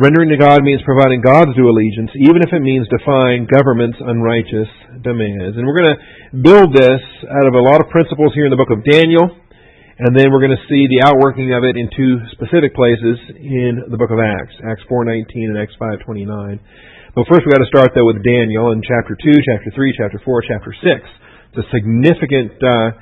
Rendering 0.01 0.33
to 0.33 0.41
God 0.41 0.65
means 0.65 0.81
providing 0.89 1.21
God's 1.21 1.53
due 1.53 1.69
allegiance, 1.69 2.09
even 2.17 2.41
if 2.41 2.49
it 2.49 2.65
means 2.65 2.89
defying 2.89 3.45
government's 3.45 4.01
unrighteous 4.01 4.73
demands. 5.05 5.53
And 5.61 5.69
we're 5.69 5.77
going 5.77 5.93
to 5.93 6.01
build 6.41 6.73
this 6.73 7.05
out 7.29 7.45
of 7.45 7.53
a 7.53 7.61
lot 7.61 7.85
of 7.85 7.93
principles 7.93 8.33
here 8.33 8.49
in 8.49 8.53
the 8.53 8.57
book 8.57 8.73
of 8.73 8.81
Daniel. 8.89 9.29
And 10.01 10.17
then 10.17 10.33
we're 10.33 10.41
going 10.41 10.57
to 10.57 10.65
see 10.65 10.89
the 10.89 11.05
outworking 11.05 11.53
of 11.53 11.61
it 11.69 11.77
in 11.77 11.93
two 11.93 12.25
specific 12.33 12.73
places 12.73 13.21
in 13.37 13.85
the 13.93 14.01
book 14.01 14.09
of 14.09 14.17
Acts, 14.17 14.57
Acts 14.65 14.81
4:19 14.89 15.53
and 15.53 15.61
Acts 15.61 15.77
5:29. 15.77 16.57
But 17.13 17.29
first 17.29 17.45
we've 17.45 17.53
got 17.53 17.61
to 17.61 17.69
start 17.69 17.93
though 17.93 18.09
with 18.09 18.25
Daniel 18.25 18.73
in 18.73 18.81
chapter 18.81 19.13
2, 19.13 19.29
chapter 19.45 19.69
3, 19.77 19.93
chapter 19.93 20.17
4, 20.25 20.49
chapter 20.49 20.73
6. 20.73 21.05
It's 21.53 21.61
a 21.61 21.69
significant 21.69 22.57
uh, 22.65 22.97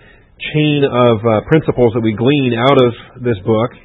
chain 0.59 0.83
of 0.83 1.23
uh, 1.23 1.47
principles 1.47 1.95
that 1.95 2.03
we 2.03 2.19
glean 2.19 2.59
out 2.59 2.83
of 2.83 3.23
this 3.23 3.39
book 3.47 3.79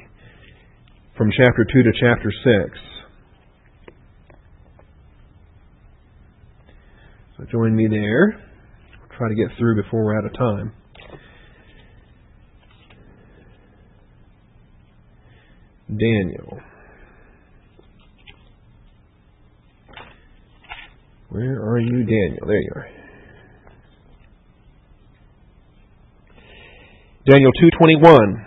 from 1.14 1.30
chapter 1.30 1.62
2 1.62 1.86
to 1.86 1.92
chapter 2.02 2.34
6. 2.34 2.95
So 7.36 7.44
join 7.50 7.76
me 7.76 7.86
there. 7.88 8.40
We'll 8.98 9.18
try 9.18 9.28
to 9.28 9.34
get 9.34 9.48
through 9.58 9.82
before 9.82 10.04
we're 10.04 10.18
out 10.18 10.24
of 10.24 10.32
time. 10.34 10.72
Daniel. 15.88 16.60
Where 21.28 21.62
are 21.62 21.78
you, 21.78 22.04
Daniel? 22.04 22.46
There 22.46 22.62
you 22.62 22.70
are. 22.74 22.88
Daniel 27.28 27.52
2:21. 27.52 28.46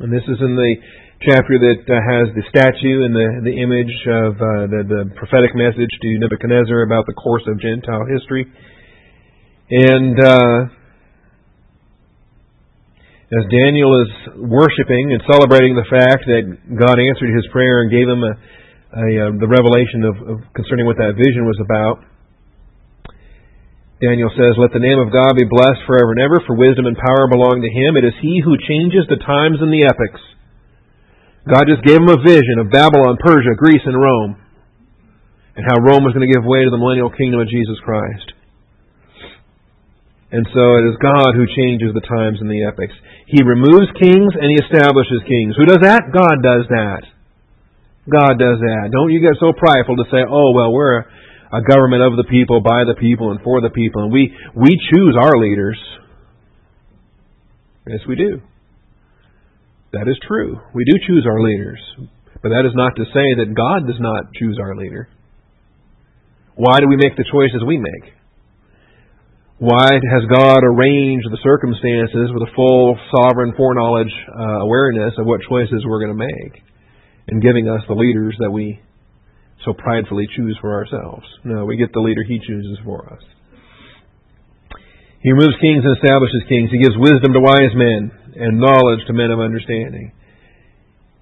And 0.00 0.12
this 0.12 0.22
is 0.28 0.36
in 0.40 0.56
the 0.56 0.76
chapter 1.24 1.56
that 1.56 1.80
uh, 1.88 1.96
has 1.96 2.28
the 2.36 2.44
statue 2.52 3.08
and 3.08 3.16
the 3.16 3.48
the 3.48 3.56
image 3.56 3.94
of 4.04 4.36
uh, 4.36 4.68
the 4.68 4.80
the 4.84 5.02
prophetic 5.16 5.56
message 5.56 5.88
to 5.88 6.08
Nebuchadnezzar 6.20 6.84
about 6.84 7.08
the 7.08 7.16
course 7.16 7.44
of 7.48 7.56
Gentile 7.56 8.04
history. 8.04 8.44
And 9.72 10.14
uh, 10.20 10.58
as 13.32 13.44
Daniel 13.50 13.90
is 14.04 14.12
worshiping 14.38 15.10
and 15.10 15.18
celebrating 15.26 15.74
the 15.74 15.88
fact 15.88 16.28
that 16.30 16.44
God 16.70 16.96
answered 17.00 17.32
his 17.32 17.48
prayer 17.50 17.82
and 17.82 17.90
gave 17.90 18.06
him 18.06 18.22
a, 18.22 18.32
a, 18.36 19.06
uh, 19.18 19.30
the 19.40 19.50
revelation 19.50 20.06
of, 20.06 20.14
of 20.22 20.36
concerning 20.54 20.86
what 20.86 21.00
that 21.02 21.18
vision 21.18 21.42
was 21.42 21.58
about, 21.58 22.06
Daniel 23.98 24.30
says, 24.36 24.54
Let 24.60 24.76
the 24.76 24.84
name 24.84 25.00
of 25.00 25.10
God 25.10 25.34
be 25.34 25.48
blessed 25.48 25.82
forever 25.88 26.12
and 26.12 26.22
ever, 26.22 26.38
for 26.44 26.54
wisdom 26.54 26.86
and 26.86 26.94
power 26.94 27.26
belong 27.26 27.64
to 27.64 27.72
him. 27.72 27.96
It 27.96 28.04
is 28.04 28.14
he 28.20 28.44
who 28.44 28.60
changes 28.60 29.08
the 29.08 29.18
times 29.18 29.58
and 29.64 29.72
the 29.72 29.88
epochs. 29.88 30.35
God 31.46 31.70
just 31.70 31.86
gave 31.86 32.02
him 32.02 32.10
a 32.10 32.18
vision 32.18 32.58
of 32.58 32.74
Babylon, 32.74 33.22
Persia, 33.22 33.54
Greece, 33.54 33.86
and 33.86 33.94
Rome, 33.94 34.34
and 35.54 35.62
how 35.62 35.78
Rome 35.78 36.02
was 36.02 36.10
going 36.12 36.26
to 36.26 36.32
give 36.34 36.42
way 36.42 36.66
to 36.66 36.70
the 36.74 36.78
millennial 36.78 37.14
kingdom 37.14 37.38
of 37.38 37.46
Jesus 37.46 37.78
Christ. 37.86 38.34
And 40.34 40.42
so 40.50 40.64
it 40.82 40.84
is 40.90 40.98
God 40.98 41.38
who 41.38 41.46
changes 41.46 41.94
the 41.94 42.02
times 42.02 42.42
and 42.42 42.50
the 42.50 42.66
epochs. 42.66 42.98
He 43.30 43.46
removes 43.46 43.86
kings 43.94 44.34
and 44.34 44.50
he 44.50 44.58
establishes 44.58 45.22
kings. 45.22 45.54
Who 45.54 45.70
does 45.70 45.86
that? 45.86 46.10
God 46.10 46.42
does 46.42 46.66
that. 46.66 47.02
God 48.10 48.34
does 48.34 48.58
that. 48.58 48.90
Don't 48.90 49.14
you 49.14 49.22
get 49.22 49.38
so 49.38 49.54
prideful 49.54 49.96
to 49.96 50.06
say, 50.10 50.26
oh, 50.26 50.50
well, 50.50 50.74
we're 50.74 50.98
a, 50.98 51.04
a 51.58 51.62
government 51.62 52.02
of 52.02 52.18
the 52.18 52.26
people, 52.26 52.60
by 52.60 52.82
the 52.82 52.98
people, 52.98 53.30
and 53.30 53.40
for 53.42 53.62
the 53.62 53.70
people, 53.70 54.02
and 54.02 54.12
we, 54.12 54.34
we 54.54 54.74
choose 54.90 55.14
our 55.14 55.38
leaders. 55.38 55.78
Yes, 57.86 58.00
we 58.08 58.16
do. 58.16 58.42
That 59.96 60.12
is 60.12 60.20
true. 60.28 60.60
We 60.74 60.84
do 60.84 61.00
choose 61.08 61.24
our 61.24 61.40
leaders. 61.40 61.80
But 62.42 62.52
that 62.52 62.68
is 62.68 62.76
not 62.76 62.92
to 63.00 63.04
say 63.16 63.40
that 63.40 63.56
God 63.56 63.88
does 63.88 63.96
not 63.98 64.28
choose 64.36 64.60
our 64.60 64.76
leader. 64.76 65.08
Why 66.54 66.80
do 66.80 66.86
we 66.88 67.00
make 67.00 67.16
the 67.16 67.24
choices 67.24 67.64
we 67.66 67.78
make? 67.80 68.12
Why 69.56 69.88
has 69.88 70.28
God 70.28 70.60
arranged 70.60 71.32
the 71.32 71.40
circumstances 71.40 72.28
with 72.28 72.44
a 72.44 72.52
full 72.52 72.98
sovereign 73.08 73.56
foreknowledge 73.56 74.12
uh, 74.36 74.68
awareness 74.68 75.14
of 75.16 75.24
what 75.24 75.40
choices 75.48 75.80
we're 75.88 76.04
going 76.04 76.12
to 76.12 76.26
make 76.28 76.60
and 77.28 77.40
giving 77.40 77.66
us 77.66 77.80
the 77.88 77.96
leaders 77.96 78.36
that 78.40 78.50
we 78.50 78.78
so 79.64 79.72
pridefully 79.72 80.28
choose 80.36 80.58
for 80.60 80.76
ourselves? 80.76 81.24
No, 81.44 81.64
we 81.64 81.78
get 81.78 81.92
the 81.94 82.04
leader 82.04 82.20
He 82.28 82.38
chooses 82.46 82.78
for 82.84 83.10
us. 83.10 83.24
He 85.22 85.32
removes 85.32 85.56
kings 85.60 85.82
and 85.84 85.96
establishes 85.96 86.44
kings. 86.48 86.70
He 86.70 86.82
gives 86.82 86.96
wisdom 86.96 87.32
to 87.32 87.40
wise 87.40 87.74
men 87.74 88.12
and 88.36 88.60
knowledge 88.60 89.00
to 89.06 89.16
men 89.16 89.30
of 89.32 89.40
understanding. 89.40 90.12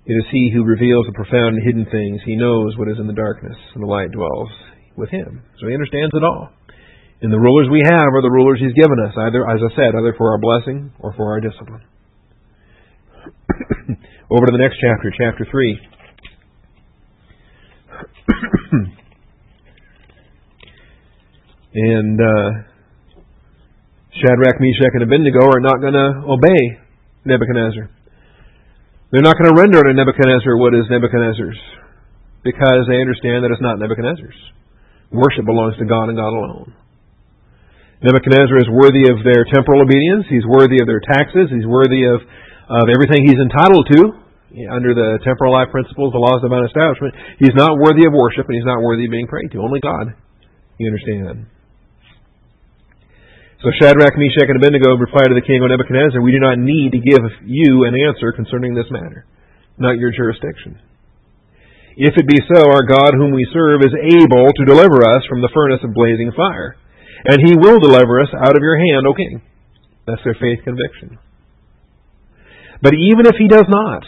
It 0.07 0.13
is 0.13 0.27
He 0.31 0.51
who 0.53 0.65
reveals 0.65 1.07
the 1.07 1.17
profound 1.17 1.57
and 1.57 1.65
hidden 1.65 1.87
things. 1.89 2.21
He 2.27 2.37
knows 2.37 2.77
what 2.77 2.89
is 2.89 2.99
in 2.99 3.07
the 3.07 3.17
darkness, 3.17 3.57
and 3.75 3.83
the 3.83 3.89
light 3.89 4.13
dwells 4.13 4.51
with 4.97 5.09
Him. 5.11 5.43
So 5.61 5.69
He 5.69 5.75
understands 5.75 6.13
it 6.13 6.25
all. 6.25 6.51
And 7.23 7.33
the 7.33 7.41
rulers 7.41 7.71
we 7.71 7.81
have 7.85 8.13
are 8.13 8.21
the 8.21 8.31
rulers 8.31 8.61
He's 8.61 8.75
given 8.75 8.99
us, 9.01 9.15
either, 9.17 9.49
as 9.49 9.61
I 9.65 9.71
said, 9.75 9.95
either 9.97 10.15
for 10.19 10.33
our 10.33 10.39
blessing 10.39 10.93
or 10.99 11.15
for 11.17 11.33
our 11.33 11.41
discipline. 11.41 11.81
Over 14.31 14.47
to 14.47 14.53
the 14.53 14.59
next 14.59 14.77
chapter, 14.83 15.11
chapter 15.17 15.47
3. 15.51 15.81
and 21.75 22.21
uh, 22.21 22.74
Shadrach, 24.23 24.63
Meshach, 24.63 24.95
and 24.95 25.03
Abednego 25.03 25.43
are 25.43 25.63
not 25.63 25.83
going 25.83 25.97
to 25.99 26.09
obey 26.31 26.63
Nebuchadnezzar. 27.27 27.91
They're 29.11 29.27
not 29.27 29.39
going 29.39 29.51
to 29.51 29.59
render 29.59 29.83
to 29.83 29.91
Nebuchadnezzar 29.95 30.55
what 30.59 30.75
is 30.75 30.87
Nebuchadnezzar's 30.91 31.59
because 32.43 32.85
they 32.87 33.01
understand 33.01 33.43
that 33.43 33.51
it's 33.51 33.65
not 33.65 33.81
Nebuchadnezzar's. 33.81 34.37
Worship 35.11 35.47
belongs 35.47 35.79
to 35.81 35.87
God 35.89 36.13
and 36.13 36.19
God 36.19 36.31
alone. 36.31 36.75
Nebuchadnezzar 38.05 38.59
is 38.61 38.69
worthy 38.69 39.09
of 39.09 39.25
their 39.25 39.49
temporal 39.49 39.81
obedience. 39.81 40.29
He's 40.29 40.45
worthy 40.45 40.79
of 40.79 40.87
their 40.87 41.01
taxes. 41.01 41.49
He's 41.49 41.65
worthy 41.65 42.05
of, 42.05 42.21
of 42.69 42.85
everything 42.93 43.25
he's 43.25 43.41
entitled 43.41 43.89
to 43.97 44.01
under 44.71 44.95
the 44.95 45.19
temporal 45.25 45.57
life 45.57 45.73
principles, 45.73 46.13
the 46.15 46.21
laws 46.21 46.39
of 46.45 46.53
divine 46.53 46.69
establishment. 46.69 47.17
He's 47.43 47.57
not 47.57 47.75
worthy 47.81 48.07
of 48.07 48.13
worship 48.15 48.47
and 48.47 48.55
he's 48.55 48.69
not 48.69 48.79
worthy 48.85 49.09
of 49.09 49.11
being 49.11 49.27
prayed 49.27 49.51
to. 49.57 49.59
Only 49.59 49.81
God. 49.81 50.15
You 50.79 50.91
understand? 50.93 51.49
So 53.65 53.73
Shadrach, 53.81 54.13
Meshach, 54.21 54.53
and 54.53 54.61
Abednego 54.61 55.01
replied 55.01 55.33
to 55.33 55.39
the 55.41 55.41
king, 55.41 55.65
O 55.65 55.67
Nebuchadnezzar, 55.67 56.21
we 56.21 56.37
do 56.37 56.43
not 56.45 56.61
need 56.61 56.93
to 56.93 57.01
give 57.01 57.25
you 57.49 57.89
an 57.89 57.97
answer 57.97 58.29
concerning 58.37 58.77
this 58.77 58.93
matter, 58.93 59.25
not 59.81 59.97
your 59.97 60.13
jurisdiction. 60.13 60.77
If 61.97 62.13
it 62.21 62.29
be 62.29 62.45
so, 62.45 62.61
our 62.61 62.85
God 62.85 63.17
whom 63.17 63.33
we 63.33 63.49
serve 63.57 63.81
is 63.81 63.97
able 64.21 64.53
to 64.53 64.69
deliver 64.69 65.01
us 65.01 65.25
from 65.25 65.41
the 65.41 65.49
furnace 65.57 65.81
of 65.81 65.97
blazing 65.97 66.29
fire 66.37 66.77
and 67.25 67.41
he 67.41 67.57
will 67.57 67.81
deliver 67.81 68.21
us 68.21 68.29
out 68.37 68.53
of 68.53 68.61
your 68.61 68.77
hand, 68.77 69.09
O 69.09 69.15
king. 69.15 69.41
That's 70.07 70.21
their 70.25 70.37
faith 70.37 70.61
conviction. 70.65 71.17
But 72.83 72.93
even 72.93 73.25
if 73.25 73.37
he 73.41 73.49
does 73.49 73.65
not, 73.65 74.05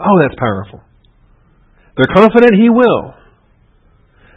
oh, 0.00 0.16
that's 0.24 0.40
powerful. 0.40 0.80
They're 1.96 2.16
confident 2.16 2.56
he 2.56 2.70
will. 2.70 3.12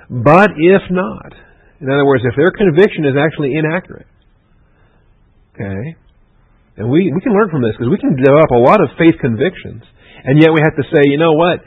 But 0.10 0.52
if 0.60 0.84
not, 0.92 1.32
in 1.80 1.90
other 1.90 2.06
words, 2.06 2.24
if 2.28 2.36
their 2.36 2.52
conviction 2.52 3.06
is 3.06 3.16
actually 3.16 3.56
inaccurate, 3.56 4.08
okay, 5.58 5.98
and 6.78 6.86
we, 6.86 7.10
we 7.10 7.22
can 7.26 7.34
learn 7.34 7.50
from 7.50 7.66
this 7.66 7.74
because 7.74 7.90
we 7.90 7.98
can 7.98 8.14
develop 8.14 8.54
a 8.54 8.62
lot 8.62 8.78
of 8.78 8.94
faith 9.02 9.18
convictions, 9.18 9.82
and 10.22 10.38
yet 10.38 10.54
we 10.54 10.62
have 10.62 10.78
to 10.78 10.86
say, 10.94 11.10
you 11.10 11.18
know 11.18 11.34
what? 11.34 11.66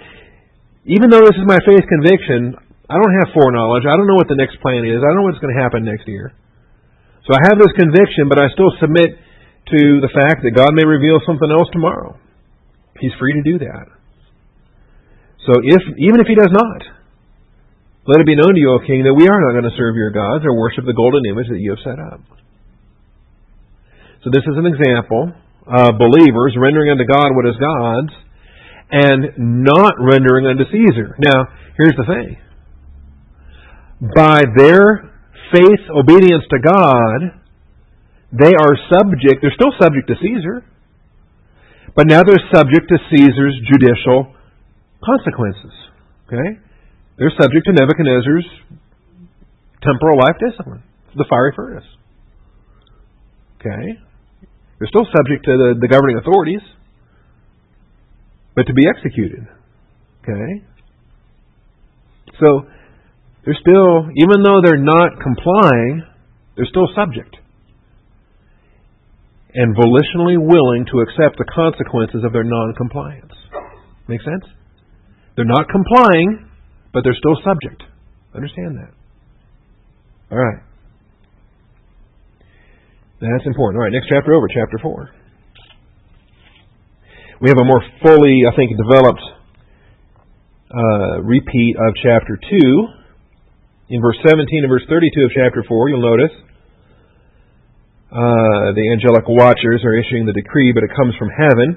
Even 0.87 1.11
though 1.11 1.21
this 1.27 1.35
is 1.35 1.45
my 1.45 1.59
faith 1.67 1.83
conviction, 1.83 2.55
I 2.87 2.95
don't 2.95 3.17
have 3.23 3.35
foreknowledge. 3.35 3.85
I 3.85 3.99
don't 3.99 4.07
know 4.07 4.17
what 4.17 4.31
the 4.31 4.39
next 4.39 4.63
plan 4.63 4.87
is. 4.87 5.03
I 5.03 5.07
don't 5.11 5.19
know 5.23 5.27
what's 5.27 5.43
going 5.43 5.55
to 5.55 5.63
happen 5.63 5.83
next 5.83 6.07
year. 6.07 6.31
So 7.27 7.35
I 7.35 7.43
have 7.51 7.59
this 7.59 7.75
conviction, 7.75 8.31
but 8.31 8.39
I 8.41 8.49
still 8.55 8.73
submit 8.81 9.19
to 9.71 9.81
the 10.01 10.11
fact 10.11 10.43
that 10.43 10.57
God 10.57 10.73
may 10.73 10.87
reveal 10.87 11.21
something 11.27 11.51
else 11.51 11.69
tomorrow. 11.71 12.19
He's 12.99 13.15
free 13.19 13.35
to 13.35 13.45
do 13.45 13.59
that. 13.67 13.87
So 15.47 15.59
if 15.63 15.83
even 15.99 16.19
if 16.21 16.27
he 16.27 16.35
does 16.35 16.53
not, 16.53 16.81
let 18.07 18.21
it 18.21 18.27
be 18.27 18.37
known 18.37 18.55
to 18.55 18.61
you, 18.61 18.73
O 18.73 18.79
king, 18.83 19.05
that 19.05 19.15
we 19.15 19.29
are 19.29 19.41
not 19.41 19.53
going 19.53 19.69
to 19.69 19.77
serve 19.77 19.95
your 19.97 20.11
gods 20.11 20.45
or 20.45 20.57
worship 20.57 20.85
the 20.85 20.97
golden 20.97 21.23
image 21.29 21.49
that 21.49 21.61
you 21.61 21.77
have 21.77 21.85
set 21.85 22.01
up. 22.01 22.21
So 24.25 24.31
this 24.31 24.45
is 24.45 24.57
an 24.57 24.67
example 24.67 25.33
uh, 25.65 25.93
believers, 25.93 26.57
rendering 26.59 26.91
unto 26.91 27.05
God 27.05 27.31
what 27.33 27.47
is 27.47 27.57
God's, 27.57 28.13
and 28.91 29.65
not 29.65 29.95
rendering 29.99 30.47
unto 30.47 30.65
Caesar. 30.65 31.17
Now, 31.19 31.47
here's 31.79 31.95
the 31.97 32.05
thing. 32.05 32.37
By 34.17 34.43
their 34.57 35.15
faith, 35.53 35.83
obedience 35.89 36.45
to 36.51 36.59
God, 36.59 37.41
they 38.33 38.53
are 38.53 38.75
subject, 38.91 39.43
they're 39.43 39.55
still 39.55 39.73
subject 39.81 40.09
to 40.09 40.15
Caesar, 40.21 40.65
but 41.95 42.07
now 42.07 42.23
they're 42.23 42.43
subject 42.53 42.89
to 42.89 42.99
Caesar's 43.11 43.57
judicial 43.71 44.35
consequences. 45.05 45.73
Okay? 46.27 46.59
They're 47.19 47.33
subject 47.41 47.67
to 47.67 47.73
Nebuchadnezzar's 47.73 48.47
temporal 49.83 50.19
life 50.19 50.37
discipline, 50.41 50.83
the 51.17 51.27
fiery 51.29 51.53
furnace. 51.57 51.89
Okay? 53.61 54.01
They're 54.81 54.89
still 54.89 55.05
subject 55.05 55.45
to 55.45 55.53
the, 55.53 55.69
the 55.77 55.89
governing 55.93 56.17
authorities, 56.17 56.65
but 58.57 58.65
to 58.65 58.73
be 58.73 58.89
executed. 58.89 59.45
Okay? 60.25 60.65
So, 62.41 62.65
they're 63.45 63.61
still, 63.61 64.09
even 64.17 64.41
though 64.41 64.65
they're 64.65 64.81
not 64.81 65.21
complying, 65.21 66.03
they're 66.57 66.69
still 66.73 66.89
subject. 66.97 67.37
And 69.53 69.77
volitionally 69.77 70.41
willing 70.41 70.87
to 70.93 71.01
accept 71.05 71.37
the 71.37 71.45
consequences 71.45 72.25
of 72.25 72.33
their 72.33 72.45
non-compliance. 72.45 73.33
Make 74.09 74.23
sense? 74.23 74.45
They're 75.37 75.45
not 75.45 75.69
complying, 75.69 76.49
but 76.93 77.05
they're 77.05 77.19
still 77.19 77.37
subject. 77.45 77.83
Understand 78.35 78.79
that. 78.79 78.93
All 80.31 80.39
right. 80.39 80.63
That's 83.21 83.45
important. 83.45 83.77
All 83.77 83.85
right, 83.85 83.93
next 83.93 84.09
chapter 84.09 84.33
over, 84.33 84.49
chapter 84.49 84.81
4. 84.81 85.11
We 87.45 87.53
have 87.53 87.61
a 87.61 87.65
more 87.69 87.85
fully, 88.01 88.49
I 88.49 88.57
think, 88.57 88.73
developed 88.81 89.21
uh, 90.73 91.21
repeat 91.21 91.77
of 91.77 91.93
chapter 92.01 92.41
2. 92.41 93.93
In 93.93 94.01
verse 94.01 94.17
17 94.25 94.65
and 94.65 94.73
verse 94.73 94.89
32 94.89 95.25
of 95.25 95.33
chapter 95.37 95.61
4, 95.69 95.89
you'll 95.93 96.01
notice 96.01 96.33
uh, 98.09 98.73
the 98.73 98.89
angelic 98.89 99.29
watchers 99.29 99.85
are 99.85 99.93
issuing 100.01 100.25
the 100.25 100.33
decree, 100.33 100.73
but 100.73 100.81
it 100.81 100.91
comes 100.97 101.13
from 101.21 101.29
heaven. 101.29 101.77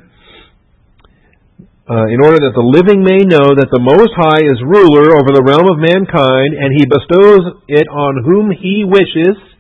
Uh, 1.84 2.08
in 2.08 2.24
order 2.24 2.40
that 2.40 2.56
the 2.56 2.64
living 2.64 3.04
may 3.04 3.20
know 3.20 3.52
that 3.52 3.68
the 3.68 3.84
Most 3.84 4.16
High 4.16 4.48
is 4.48 4.64
ruler 4.64 5.12
over 5.20 5.36
the 5.36 5.44
realm 5.44 5.68
of 5.68 5.76
mankind, 5.76 6.56
and 6.56 6.72
he 6.72 6.88
bestows 6.88 7.68
it 7.68 7.92
on 7.92 8.24
whom 8.24 8.48
he 8.56 8.88
wishes, 8.88 9.53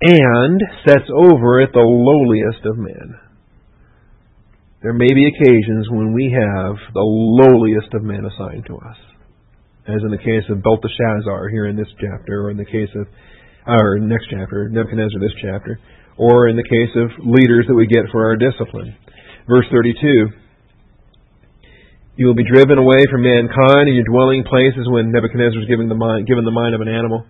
and 0.00 0.60
sets 0.86 1.08
over 1.10 1.60
it 1.60 1.70
the 1.72 1.80
lowliest 1.80 2.66
of 2.66 2.76
men. 2.76 3.18
There 4.82 4.92
may 4.92 5.12
be 5.12 5.26
occasions 5.26 5.88
when 5.90 6.12
we 6.12 6.34
have 6.34 6.76
the 6.92 7.00
lowliest 7.00 7.94
of 7.94 8.02
men 8.02 8.24
assigned 8.24 8.66
to 8.66 8.76
us 8.76 8.96
as 9.86 10.00
in 10.00 10.10
the 10.10 10.20
case 10.20 10.48
of 10.48 10.64
Belteshazzar 10.64 11.48
here 11.52 11.68
in 11.68 11.76
this 11.76 11.90
chapter, 12.00 12.48
or 12.48 12.50
in 12.50 12.56
the 12.56 12.64
case 12.64 12.88
of, 12.96 13.04
or 13.68 13.98
next 14.00 14.32
chapter, 14.32 14.68
Nebuchadnezzar 14.68 15.20
this 15.20 15.36
chapter, 15.44 15.78
or 16.16 16.48
in 16.48 16.56
the 16.56 16.64
case 16.64 16.92
of 16.96 17.12
leaders 17.20 17.68
that 17.68 17.76
we 17.76 17.86
get 17.86 18.08
for 18.10 18.24
our 18.24 18.36
discipline. 18.36 18.96
Verse 19.46 19.66
32. 19.70 20.32
You 22.16 22.26
will 22.26 22.38
be 22.38 22.48
driven 22.48 22.78
away 22.78 23.04
from 23.10 23.28
mankind, 23.28 23.92
and 23.92 23.96
your 23.96 24.08
dwelling 24.08 24.44
place 24.48 24.72
is 24.72 24.88
when 24.88 25.12
Nebuchadnezzar 25.12 25.60
is 25.60 25.68
given 25.68 25.88
the 25.88 25.98
mind, 25.98 26.26
given 26.26 26.44
the 26.44 26.54
mind 26.54 26.74
of 26.74 26.80
an 26.80 26.88
animal. 26.88 27.26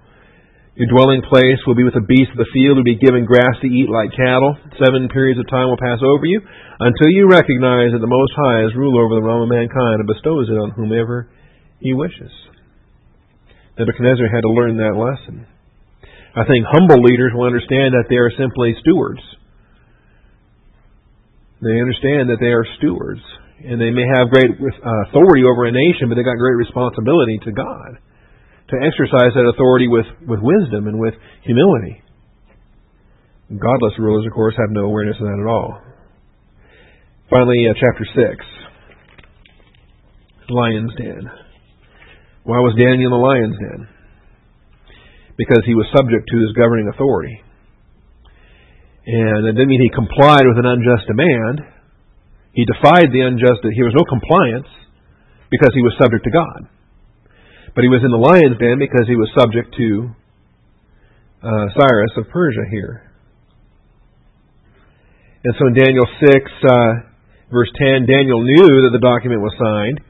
Your 0.75 0.91
dwelling 0.91 1.23
place 1.23 1.63
will 1.71 1.79
be 1.79 1.87
with 1.87 1.95
the 1.95 2.03
beasts 2.03 2.35
of 2.35 2.43
the 2.43 2.51
field, 2.51 2.75
will 2.75 2.83
be 2.83 2.99
given 2.99 3.23
grass 3.23 3.55
to 3.63 3.71
eat 3.71 3.87
like 3.87 4.11
cattle. 4.11 4.59
Seven 4.83 5.07
periods 5.07 5.39
of 5.39 5.47
time 5.47 5.71
will 5.71 5.79
pass 5.79 6.03
over 6.03 6.27
you, 6.27 6.43
until 6.83 7.15
you 7.15 7.31
recognize 7.31 7.95
that 7.95 8.03
the 8.03 8.11
Most 8.11 8.35
High 8.35 8.67
is 8.67 8.75
ruler 8.75 9.07
over 9.07 9.15
the 9.15 9.23
realm 9.23 9.47
of 9.47 9.55
mankind 9.55 10.03
and 10.03 10.11
bestows 10.11 10.51
it 10.51 10.59
on 10.59 10.75
whomever 10.75 11.31
he 11.79 11.95
wishes. 11.95 12.31
Nebuchadnezzar 13.79 14.27
had 14.27 14.43
to 14.43 14.51
learn 14.51 14.75
that 14.83 14.99
lesson. 14.99 15.47
I 16.35 16.43
think 16.43 16.67
humble 16.67 16.99
leaders 17.07 17.31
will 17.31 17.47
understand 17.47 17.95
that 17.95 18.11
they 18.11 18.19
are 18.19 18.35
simply 18.35 18.75
stewards. 18.83 19.23
They 21.63 21.79
understand 21.79 22.35
that 22.35 22.43
they 22.43 22.51
are 22.51 22.67
stewards, 22.83 23.23
and 23.63 23.79
they 23.79 23.95
may 23.95 24.11
have 24.11 24.35
great 24.35 24.51
uh, 24.51 25.01
authority 25.07 25.47
over 25.47 25.71
a 25.71 25.73
nation, 25.73 26.11
but 26.11 26.19
they 26.19 26.27
got 26.27 26.35
great 26.35 26.59
responsibility 26.59 27.39
to 27.47 27.55
God 27.55 28.03
to 28.71 28.77
exercise 28.81 29.33
that 29.37 29.51
authority 29.53 29.89
with, 29.89 30.07
with 30.27 30.41
wisdom 30.41 30.89
and 30.89 30.99
with 30.99 31.15
humility. 31.43 32.03
Godless 33.51 33.99
rulers, 33.99 34.27
of 34.27 34.33
course, 34.33 34.55
have 34.57 34.73
no 34.73 34.89
awareness 34.89 35.17
of 35.21 35.27
that 35.27 35.41
at 35.41 35.51
all. 35.51 35.81
Finally, 37.29 37.69
uh, 37.69 37.75
chapter 37.77 38.05
6 38.05 38.47
Lion's 40.49 40.93
Den. 40.97 41.25
Why 42.45 42.61
was 42.61 42.77
Daniel 42.77 43.09
in 43.09 43.17
the 43.17 43.25
lion's 43.25 43.57
den? 43.57 43.89
Because 45.41 45.65
he 45.65 45.73
was 45.73 45.89
subject 45.97 46.29
to 46.29 46.37
his 46.37 46.53
governing 46.53 46.93
authority. 46.93 47.41
And 49.09 49.49
it 49.49 49.57
didn't 49.57 49.69
mean 49.69 49.81
he 49.81 49.93
complied 49.97 50.45
with 50.45 50.61
an 50.61 50.69
unjust 50.69 51.09
demand. 51.09 51.65
He 52.53 52.69
defied 52.69 53.09
the 53.13 53.25
unjust, 53.25 53.65
he 53.65 53.85
was 53.85 53.97
no 53.97 54.05
compliance 54.05 54.69
because 55.49 55.73
he 55.73 55.81
was 55.81 55.97
subject 55.97 56.25
to 56.25 56.33
God. 56.37 56.69
But 57.75 57.83
he 57.83 57.91
was 57.91 58.07
in 58.07 58.15
the 58.15 58.23
lion's 58.23 58.59
den 58.59 58.79
because 58.79 59.11
he 59.11 59.19
was 59.19 59.29
subject 59.35 59.75
to 59.75 60.15
uh, 61.43 61.67
Cyrus 61.75 62.15
of 62.17 62.31
Persia 62.31 62.71
here. 62.71 63.11
And 65.45 65.53
so 65.59 65.69
in 65.69 65.75
Daniel 65.75 66.07
6, 66.07 66.33
uh, 66.33 66.93
verse 67.53 67.69
10, 67.77 68.07
Daniel 68.07 68.41
knew 68.41 68.87
that 68.87 68.95
the 68.95 69.03
document 69.03 69.43
was 69.43 69.53
signed. 69.59 70.01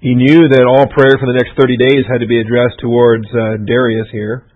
He 0.00 0.14
knew 0.14 0.48
that 0.48 0.64
all 0.64 0.88
prayer 0.90 1.14
for 1.20 1.28
the 1.28 1.36
next 1.36 1.54
30 1.60 1.76
days 1.76 2.02
had 2.08 2.24
to 2.24 2.26
be 2.26 2.40
addressed 2.40 2.80
towards 2.80 3.26
uh, 3.30 3.60
Darius 3.62 4.08
here. 4.10 4.46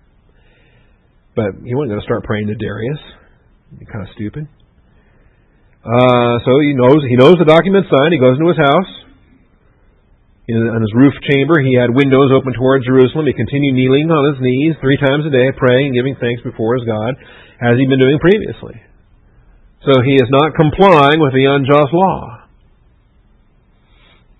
But 1.36 1.52
he 1.62 1.76
wasn't 1.76 1.94
going 1.94 2.02
to 2.02 2.08
start 2.08 2.24
praying 2.24 2.48
to 2.48 2.56
Darius. 2.56 2.98
Kind 3.92 4.08
of 4.08 4.10
stupid. 4.14 4.48
Uh, 5.84 6.42
so 6.42 6.58
he 6.58 6.74
knows 6.74 7.04
he 7.06 7.14
knows 7.14 7.38
the 7.38 7.46
document's 7.46 7.86
signed. 7.86 8.10
He 8.10 8.18
goes 8.18 8.34
into 8.34 8.50
his 8.50 8.58
house. 8.58 9.05
In, 10.46 10.62
in 10.62 10.80
his 10.80 10.94
roof 10.94 11.14
chamber, 11.26 11.58
he 11.58 11.74
had 11.74 11.90
windows 11.90 12.30
open 12.30 12.54
towards 12.54 12.86
Jerusalem. 12.86 13.26
He 13.26 13.34
continued 13.34 13.74
kneeling 13.74 14.06
on 14.06 14.34
his 14.34 14.40
knees 14.42 14.78
three 14.78 14.96
times 14.96 15.26
a 15.26 15.32
day, 15.34 15.50
praying 15.58 15.90
and 15.90 15.98
giving 15.98 16.14
thanks 16.22 16.42
before 16.46 16.78
his 16.78 16.86
God, 16.86 17.18
as 17.62 17.74
he'd 17.74 17.90
been 17.90 18.02
doing 18.02 18.22
previously. 18.22 18.78
So 19.82 20.02
he 20.06 20.14
is 20.14 20.30
not 20.30 20.54
complying 20.54 21.18
with 21.18 21.34
the 21.34 21.50
unjust 21.50 21.90
law 21.90 22.46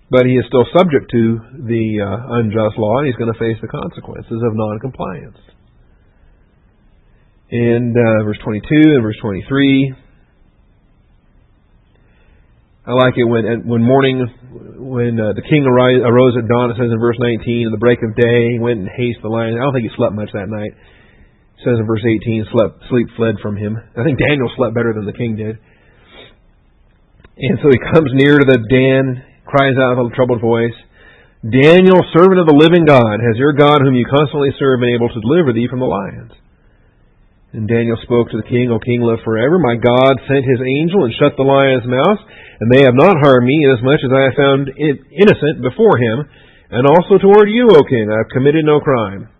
but 0.09 0.25
he 0.25 0.39
is 0.39 0.45
still 0.47 0.65
subject 0.71 1.11
to 1.11 1.23
the 1.67 1.99
uh, 1.99 2.39
unjust 2.39 2.79
law, 2.79 2.99
and 2.99 3.07
he's 3.07 3.19
going 3.19 3.31
to 3.31 3.39
face 3.39 3.59
the 3.59 3.67
consequences 3.67 4.39
of 4.39 4.55
noncompliance. 4.55 5.37
In 7.51 7.91
uh, 7.91 8.23
verse 8.23 8.39
22 8.43 8.63
and 8.71 9.03
verse 9.03 9.19
23, 9.21 9.95
I 12.87 12.95
like 12.95 13.19
it 13.19 13.27
when 13.27 13.67
when 13.67 13.83
morning, 13.83 14.23
when 14.79 15.19
uh, 15.19 15.35
the 15.35 15.43
king 15.43 15.67
arise, 15.67 15.99
arose 15.99 16.39
at 16.39 16.47
dawn. 16.47 16.71
It 16.71 16.79
says 16.79 16.87
in 16.87 16.99
verse 17.03 17.19
19, 17.19 17.67
in 17.67 17.73
the 17.75 17.83
break 17.83 17.99
of 17.99 18.15
day, 18.15 18.55
he 18.55 18.63
went 18.63 18.79
in 18.79 18.87
haste 18.87 19.19
the 19.19 19.27
lion. 19.27 19.59
I 19.59 19.67
don't 19.67 19.75
think 19.75 19.91
he 19.91 19.95
slept 19.99 20.15
much 20.15 20.31
that 20.31 20.47
night. 20.47 20.71
It 20.71 21.61
says 21.67 21.75
in 21.75 21.83
verse 21.83 22.05
18, 22.07 22.47
slept, 22.47 22.87
sleep 22.87 23.11
fled 23.19 23.43
from 23.43 23.59
him. 23.59 23.75
I 23.75 24.07
think 24.07 24.15
Daniel 24.15 24.47
slept 24.55 24.71
better 24.71 24.95
than 24.95 25.03
the 25.03 25.11
king 25.11 25.35
did. 25.35 25.59
And 27.37 27.59
so 27.59 27.67
he 27.67 27.91
comes 27.91 28.07
near 28.15 28.39
to 28.39 28.47
the 28.47 28.63
den 28.71 29.19
cries 29.43 29.75
out 29.75 29.99
with 29.99 30.13
a 30.13 30.15
troubled 30.15 30.39
voice, 30.39 30.75
Daniel, 31.43 32.01
servant 32.15 32.39
of 32.39 32.47
the 32.47 32.55
living 32.55 32.83
God, 32.87 33.19
has 33.23 33.37
your 33.39 33.53
God, 33.53 33.79
whom 33.83 33.95
you 33.95 34.07
constantly 34.09 34.51
serve, 34.59 34.79
been 34.79 34.95
able 34.95 35.07
to 35.07 35.21
deliver 35.21 35.53
thee 35.53 35.67
from 35.69 35.79
the 35.79 35.87
lions? 35.87 36.33
And 37.57 37.65
Daniel 37.65 37.97
spoke 38.05 38.29
to 38.29 38.37
the 38.37 38.45
king, 38.45 38.69
O 38.69 38.77
king, 38.77 39.01
live 39.01 39.17
forever. 39.25 39.57
My 39.57 39.81
God 39.81 40.13
sent 40.29 40.45
his 40.45 40.61
angel 40.61 41.09
and 41.09 41.13
shut 41.17 41.33
the 41.33 41.41
lion's 41.41 41.89
mouth, 41.89 42.21
and 42.61 42.69
they 42.69 42.85
have 42.85 42.93
not 42.93 43.17
harmed 43.17 43.49
me, 43.49 43.57
inasmuch 43.65 43.97
as 43.97 44.13
I 44.13 44.29
have 44.29 44.37
found 44.37 44.69
it 44.77 45.01
innocent 45.09 45.65
before 45.65 45.97
him, 45.97 46.21
and 46.69 46.85
also 46.85 47.17
toward 47.17 47.49
you, 47.49 47.65
O 47.73 47.81
king. 47.89 48.13
I 48.13 48.21
have 48.21 48.29
committed 48.29 48.61
no 48.61 48.77
crime. 48.77 49.33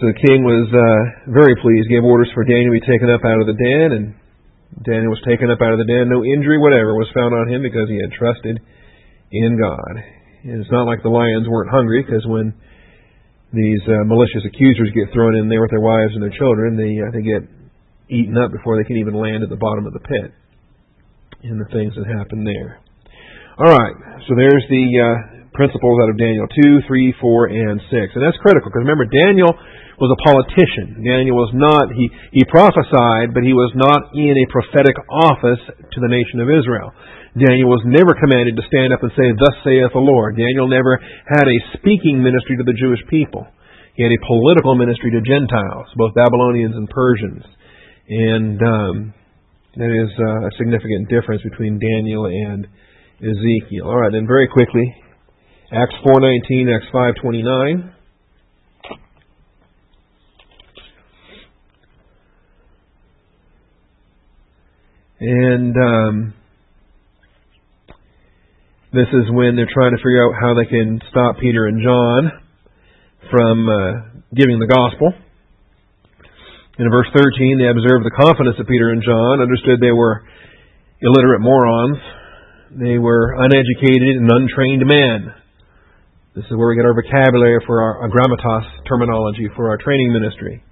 So 0.00 0.08
the 0.08 0.16
king 0.24 0.40
was 0.40 0.72
uh, 0.72 1.36
very 1.36 1.52
pleased, 1.60 1.92
gave 1.92 2.00
orders 2.00 2.32
for 2.32 2.48
Daniel 2.48 2.72
to 2.72 2.80
be 2.80 2.88
taken 2.88 3.12
up 3.12 3.20
out 3.20 3.44
of 3.44 3.44
the 3.44 3.60
den, 3.60 3.88
and 3.92 4.04
Daniel 4.80 5.12
was 5.12 5.20
taken 5.28 5.52
up 5.52 5.60
out 5.60 5.76
of 5.76 5.84
the 5.84 5.90
den. 5.90 6.08
No 6.08 6.24
injury 6.24 6.56
whatever 6.56 6.96
was 6.96 7.12
found 7.12 7.36
on 7.36 7.52
him 7.52 7.60
because 7.60 7.92
he 7.92 8.00
had 8.00 8.16
trusted 8.16 8.56
in 8.56 9.60
God. 9.60 10.00
And 10.48 10.64
it's 10.64 10.72
not 10.72 10.88
like 10.88 11.04
the 11.04 11.12
lions 11.12 11.44
weren't 11.44 11.68
hungry 11.68 12.00
because 12.00 12.24
when 12.24 12.56
these 13.52 13.82
uh, 13.90 14.06
malicious 14.06 14.46
accusers 14.46 14.94
get 14.94 15.10
thrown 15.10 15.34
in 15.34 15.50
there 15.50 15.60
with 15.60 15.74
their 15.74 15.82
wives 15.82 16.14
and 16.14 16.22
their 16.22 16.34
children, 16.34 16.78
they 16.78 16.94
uh, 17.02 17.10
they 17.10 17.24
get 17.26 17.42
eaten 18.10 18.38
up 18.38 18.50
before 18.50 18.78
they 18.78 18.86
can 18.86 18.98
even 18.98 19.14
land 19.14 19.42
at 19.42 19.50
the 19.50 19.58
bottom 19.58 19.86
of 19.86 19.94
the 19.94 20.02
pit. 20.02 20.30
And 21.42 21.56
the 21.56 21.70
things 21.72 21.96
that 21.96 22.04
happen 22.04 22.44
there. 22.44 22.84
All 23.56 23.72
right, 23.72 23.96
so 24.28 24.36
there's 24.36 24.66
the 24.68 24.86
uh, 25.00 25.40
principles 25.56 25.96
out 26.04 26.10
of 26.12 26.16
Daniel 26.20 26.46
two, 26.52 26.84
three, 26.86 27.14
four, 27.20 27.48
and 27.48 27.80
6. 27.80 27.92
And 27.92 28.22
that's 28.22 28.36
critical 28.44 28.68
because 28.68 28.84
remember, 28.84 29.08
Daniel 29.08 29.50
was 30.00 30.10
a 30.12 30.20
politician. 30.24 31.04
Daniel 31.04 31.36
was 31.36 31.52
not, 31.52 31.92
he, 31.92 32.08
he 32.32 32.42
prophesied, 32.48 33.36
but 33.36 33.44
he 33.44 33.52
was 33.52 33.68
not 33.76 34.16
in 34.16 34.32
a 34.32 34.46
prophetic 34.48 34.96
office 35.08 35.60
to 35.76 35.98
the 36.00 36.08
nation 36.08 36.40
of 36.40 36.48
Israel. 36.48 36.92
Daniel 37.38 37.70
was 37.70 37.86
never 37.86 38.10
commanded 38.18 38.58
to 38.58 38.64
stand 38.66 38.90
up 38.90 39.06
and 39.06 39.12
say, 39.14 39.30
Thus 39.38 39.56
saith 39.62 39.94
the 39.94 40.02
Lord. 40.02 40.34
Daniel 40.34 40.66
never 40.66 40.98
had 41.30 41.46
a 41.46 41.58
speaking 41.78 42.18
ministry 42.18 42.58
to 42.58 42.66
the 42.66 42.74
Jewish 42.74 42.98
people. 43.06 43.46
He 43.94 44.02
had 44.02 44.10
a 44.10 44.26
political 44.26 44.74
ministry 44.74 45.14
to 45.14 45.22
Gentiles, 45.22 45.86
both 45.94 46.14
Babylonians 46.14 46.74
and 46.74 46.90
Persians. 46.90 47.44
And 48.08 48.58
um, 48.58 49.14
that 49.76 49.92
is 49.94 50.10
uh, 50.18 50.46
a 50.46 50.52
significant 50.58 51.06
difference 51.06 51.42
between 51.46 51.78
Daniel 51.78 52.26
and 52.26 52.66
Ezekiel. 53.22 53.86
All 53.86 54.00
right, 54.00 54.10
then 54.10 54.26
very 54.26 54.48
quickly, 54.48 54.90
Acts 55.70 55.94
4:19, 56.02 56.74
Acts 56.74 56.90
5:29. 56.90 57.94
And 65.22 65.76
um, 65.76 66.34
this 68.90 69.06
is 69.14 69.30
when 69.30 69.54
they're 69.54 69.70
trying 69.70 69.94
to 69.94 70.02
figure 70.02 70.18
out 70.26 70.34
how 70.34 70.50
they 70.58 70.66
can 70.66 70.98
stop 71.14 71.38
Peter 71.38 71.70
and 71.70 71.78
John 71.78 72.42
from 73.30 73.56
uh, 73.70 73.90
giving 74.34 74.58
the 74.58 74.66
gospel. 74.66 75.14
In 76.74 76.90
verse 76.90 77.06
13, 77.14 77.62
they 77.62 77.70
observed 77.70 78.02
the 78.02 78.16
confidence 78.18 78.58
of 78.58 78.66
Peter 78.66 78.90
and 78.90 78.98
John, 78.98 79.46
understood 79.46 79.78
they 79.78 79.94
were 79.94 80.26
illiterate 80.98 81.38
morons. 81.38 82.02
They 82.82 82.98
were 82.98 83.38
uneducated 83.38 84.18
and 84.18 84.26
untrained 84.26 84.82
men. 84.82 85.38
This 86.34 86.46
is 86.50 86.54
where 86.58 86.70
we 86.70 86.74
get 86.74 86.86
our 86.86 86.94
vocabulary 86.94 87.62
for 87.66 87.82
our, 87.82 88.02
our 88.02 88.10
grammatos 88.10 88.66
terminology 88.90 89.46
for 89.54 89.70
our 89.70 89.78
training 89.78 90.10
ministry. 90.10 90.66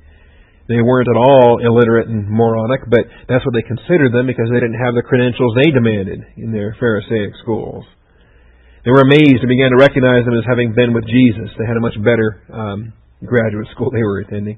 They 0.66 0.82
weren't 0.82 1.06
at 1.06 1.18
all 1.18 1.62
illiterate 1.62 2.10
and 2.10 2.26
moronic, 2.26 2.82
but 2.90 3.06
that's 3.30 3.46
what 3.46 3.54
they 3.54 3.62
considered 3.62 4.10
them 4.10 4.26
because 4.26 4.50
they 4.50 4.58
didn't 4.58 4.82
have 4.82 4.98
the 4.98 5.06
credentials 5.06 5.54
they 5.54 5.70
demanded 5.70 6.18
in 6.36 6.50
their 6.50 6.74
Pharisaic 6.82 7.38
schools. 7.42 7.86
They 8.88 8.96
were 8.96 9.04
amazed 9.04 9.44
and 9.44 9.52
began 9.52 9.68
to 9.68 9.76
recognize 9.76 10.24
them 10.24 10.32
as 10.32 10.48
having 10.48 10.72
been 10.72 10.96
with 10.96 11.04
Jesus. 11.04 11.52
They 11.60 11.68
had 11.68 11.76
a 11.76 11.84
much 11.84 12.00
better 12.00 12.40
um, 12.48 12.96
graduate 13.20 13.68
school 13.76 13.92
they 13.92 14.00
were 14.00 14.24
attending. 14.24 14.56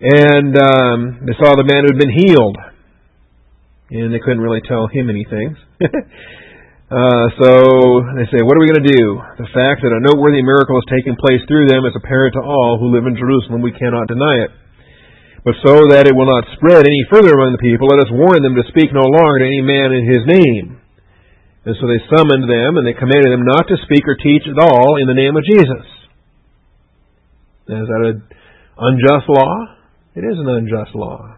And 0.00 0.56
um, 0.56 1.20
they 1.28 1.36
saw 1.36 1.52
the 1.60 1.68
man 1.68 1.84
who 1.84 1.92
had 1.92 2.00
been 2.00 2.16
healed. 2.16 2.56
And 3.92 4.16
they 4.16 4.22
couldn't 4.24 4.40
really 4.40 4.64
tell 4.64 4.88
him 4.88 5.12
anything. 5.12 5.60
uh, 6.88 7.26
so 7.36 8.00
they 8.16 8.32
say, 8.32 8.40
What 8.40 8.56
are 8.56 8.64
we 8.64 8.72
going 8.72 8.80
to 8.80 8.88
do? 8.88 9.20
The 9.44 9.52
fact 9.52 9.84
that 9.84 9.92
a 9.92 10.00
noteworthy 10.00 10.40
miracle 10.40 10.80
is 10.80 10.88
taking 10.88 11.20
place 11.20 11.44
through 11.44 11.68
them 11.68 11.84
is 11.84 11.92
apparent 12.00 12.32
to 12.40 12.48
all 12.48 12.80
who 12.80 12.96
live 12.96 13.04
in 13.04 13.12
Jerusalem. 13.12 13.60
We 13.60 13.76
cannot 13.76 14.08
deny 14.08 14.48
it. 14.48 14.56
But 15.44 15.60
so 15.60 15.84
that 15.92 16.08
it 16.08 16.16
will 16.16 16.32
not 16.32 16.48
spread 16.56 16.88
any 16.88 17.04
further 17.12 17.36
among 17.36 17.52
the 17.52 17.60
people, 17.60 17.92
let 17.92 18.08
us 18.08 18.08
warn 18.08 18.40
them 18.40 18.56
to 18.56 18.64
speak 18.72 18.88
no 18.88 19.04
longer 19.04 19.44
to 19.44 19.52
any 19.52 19.60
man 19.60 19.92
in 19.92 20.08
his 20.08 20.24
name. 20.24 20.80
And 21.66 21.74
so 21.74 21.90
they 21.90 21.98
summoned 22.06 22.46
them, 22.46 22.78
and 22.78 22.86
they 22.86 22.94
commanded 22.94 23.34
them 23.34 23.42
not 23.42 23.66
to 23.66 23.82
speak 23.82 24.06
or 24.06 24.14
teach 24.14 24.46
at 24.46 24.62
all 24.62 25.02
in 25.02 25.10
the 25.10 25.18
name 25.18 25.34
of 25.34 25.42
Jesus. 25.42 25.86
Is 27.66 27.90
that 27.90 28.06
an 28.06 28.22
unjust 28.78 29.26
law? 29.26 29.74
It 30.14 30.22
is 30.22 30.38
an 30.38 30.46
unjust 30.46 30.94
law. 30.94 31.34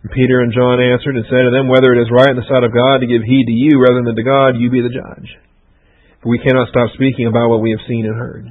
And 0.00 0.10
Peter 0.16 0.40
and 0.40 0.56
John 0.56 0.80
answered 0.80 1.12
and 1.12 1.28
said 1.28 1.44
to 1.44 1.52
them, 1.52 1.68
Whether 1.68 1.92
it 1.92 2.00
is 2.00 2.08
right 2.08 2.32
in 2.32 2.40
the 2.40 2.48
sight 2.48 2.64
of 2.64 2.72
God 2.72 3.04
to 3.04 3.06
give 3.06 3.20
heed 3.20 3.52
to 3.52 3.52
you 3.52 3.76
rather 3.76 4.00
than 4.00 4.16
to 4.16 4.24
God, 4.24 4.56
you 4.56 4.72
be 4.72 4.80
the 4.80 4.88
judge. 4.88 5.28
For 6.24 6.32
we 6.32 6.40
cannot 6.40 6.72
stop 6.72 6.88
speaking 6.96 7.28
about 7.28 7.52
what 7.52 7.60
we 7.60 7.76
have 7.76 7.84
seen 7.84 8.08
and 8.08 8.16
heard. 8.16 8.48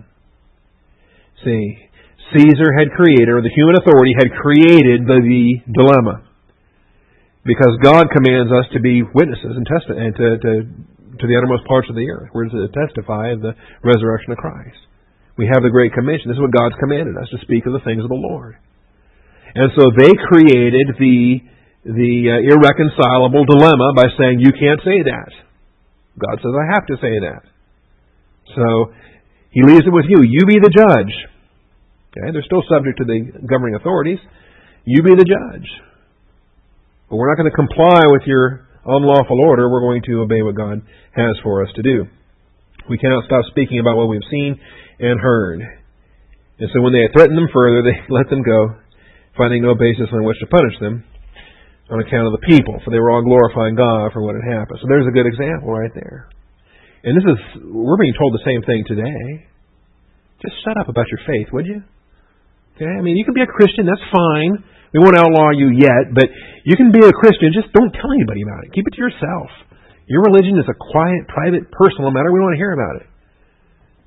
See, 1.41 1.89
Caesar 2.37 2.69
had 2.77 2.93
created, 2.93 3.33
or 3.33 3.41
the 3.41 3.49
human 3.49 3.81
authority 3.81 4.13
had 4.13 4.29
created 4.29 5.09
the, 5.09 5.17
the 5.25 5.73
dilemma. 5.73 6.28
Because 7.49 7.81
God 7.81 8.13
commands 8.13 8.53
us 8.53 8.69
to 8.77 8.79
be 8.79 9.01
witnesses 9.01 9.57
and, 9.57 9.65
testi- 9.65 9.97
and 9.97 10.13
to, 10.13 10.27
to, 10.37 10.51
to 11.17 11.25
the 11.25 11.33
uttermost 11.33 11.65
parts 11.65 11.89
of 11.89 11.97
the 11.97 12.05
earth. 12.05 12.29
We're 12.29 12.45
to 12.45 12.69
testify 12.69 13.33
of 13.33 13.41
the 13.41 13.57
resurrection 13.81 14.29
of 14.29 14.37
Christ. 14.37 14.77
We 15.33 15.49
have 15.49 15.65
the 15.65 15.73
Great 15.73 15.97
Commission. 15.97 16.29
This 16.29 16.37
is 16.37 16.45
what 16.45 16.53
God's 16.53 16.77
commanded 16.77 17.17
us 17.17 17.25
to 17.33 17.41
speak 17.41 17.65
of 17.65 17.73
the 17.73 17.81
things 17.81 18.05
of 18.05 18.13
the 18.13 18.21
Lord. 18.21 18.53
And 19.57 19.73
so 19.73 19.89
they 19.97 20.13
created 20.29 20.93
the, 21.01 21.41
the 21.89 22.13
uh, 22.29 22.53
irreconcilable 22.53 23.49
dilemma 23.49 23.97
by 23.97 24.13
saying, 24.13 24.45
You 24.45 24.53
can't 24.53 24.85
say 24.85 25.01
that. 25.09 25.33
God 26.21 26.37
says, 26.37 26.53
I 26.53 26.65
have 26.77 26.85
to 26.85 27.01
say 27.01 27.17
that. 27.33 27.49
So 28.53 28.93
he 29.49 29.65
leaves 29.65 29.89
it 29.89 29.95
with 29.95 30.05
you. 30.05 30.21
You 30.21 30.45
be 30.45 30.61
the 30.61 30.69
judge. 30.69 31.13
Okay, 32.13 32.29
they're 32.29 32.45
still 32.45 32.61
subject 32.69 33.01
to 33.01 33.09
the 33.09 33.41
governing 33.41 33.73
authorities. 33.73 34.21
You 34.85 35.01
be 35.01 35.17
the 35.17 35.25
judge. 35.25 35.65
But 37.09 37.17
we're 37.17 37.29
not 37.29 37.41
going 37.41 37.49
to 37.49 37.55
comply 37.57 38.05
with 38.13 38.23
your 38.25 38.69
unlawful 38.85 39.41
order. 39.41 39.69
We're 39.69 39.81
going 39.81 40.01
to 40.05 40.21
obey 40.21 40.41
what 40.41 40.55
God 40.55 40.81
has 41.17 41.35
for 41.43 41.65
us 41.65 41.73
to 41.75 41.81
do. 41.81 42.05
We 42.89 42.97
cannot 42.97 43.25
stop 43.25 43.45
speaking 43.49 43.79
about 43.79 43.97
what 43.97 44.09
we've 44.09 44.25
seen 44.29 44.59
and 44.99 45.19
heard. 45.19 45.61
And 46.59 46.69
so 46.73 46.81
when 46.81 46.93
they 46.93 47.07
threatened 47.13 47.37
them 47.37 47.49
further, 47.53 47.81
they 47.87 47.97
let 48.09 48.29
them 48.29 48.43
go, 48.43 48.77
finding 49.37 49.63
no 49.63 49.73
basis 49.73 50.09
on 50.13 50.23
which 50.23 50.39
to 50.39 50.47
punish 50.47 50.77
them 50.79 51.03
on 51.89 51.97
account 52.05 52.29
of 52.29 52.37
the 52.37 52.45
people, 52.45 52.77
for 52.85 52.93
they 52.93 53.01
were 53.01 53.09
all 53.09 53.25
glorifying 53.25 53.73
God 53.73 54.13
for 54.13 54.21
what 54.21 54.37
had 54.37 54.45
happened. 54.45 54.77
So 54.77 54.85
there's 54.85 55.09
a 55.09 55.15
good 55.15 55.25
example 55.25 55.73
right 55.73 55.89
there. 55.97 56.29
And 57.01 57.17
this 57.17 57.25
is, 57.25 57.39
we're 57.65 57.97
being 57.97 58.13
told 58.13 58.37
the 58.37 58.45
same 58.45 58.61
thing 58.61 58.85
today. 58.85 59.49
Just 60.45 60.53
shut 60.61 60.77
up 60.77 60.89
about 60.89 61.09
your 61.09 61.19
faith, 61.25 61.49
would 61.51 61.65
you? 61.65 61.81
Okay? 62.75 62.91
I 62.91 63.01
mean, 63.01 63.17
you 63.17 63.25
can 63.25 63.33
be 63.33 63.41
a 63.41 63.49
Christian, 63.49 63.89
that's 63.89 64.05
fine. 64.13 64.63
We 64.93 64.99
won't 64.99 65.17
outlaw 65.17 65.53
you 65.53 65.69
yet, 65.69 66.09
but 66.13 66.29
you 66.65 66.75
can 66.75 66.89
be 66.91 67.05
a 67.05 67.13
Christian, 67.13 67.53
just 67.53 67.69
don't 67.73 67.93
tell 67.93 68.09
anybody 68.09 68.41
about 68.41 68.65
it. 68.65 68.73
Keep 68.73 68.89
it 68.89 68.93
to 68.97 69.01
yourself. 69.01 69.49
Your 70.09 70.25
religion 70.25 70.57
is 70.57 70.65
a 70.65 70.73
quiet, 70.73 71.29
private, 71.29 71.69
personal 71.69 72.09
matter. 72.09 72.33
We 72.33 72.41
don't 72.41 72.49
want 72.49 72.57
to 72.57 72.63
hear 72.65 72.73
about 72.73 73.05
it. 73.05 73.07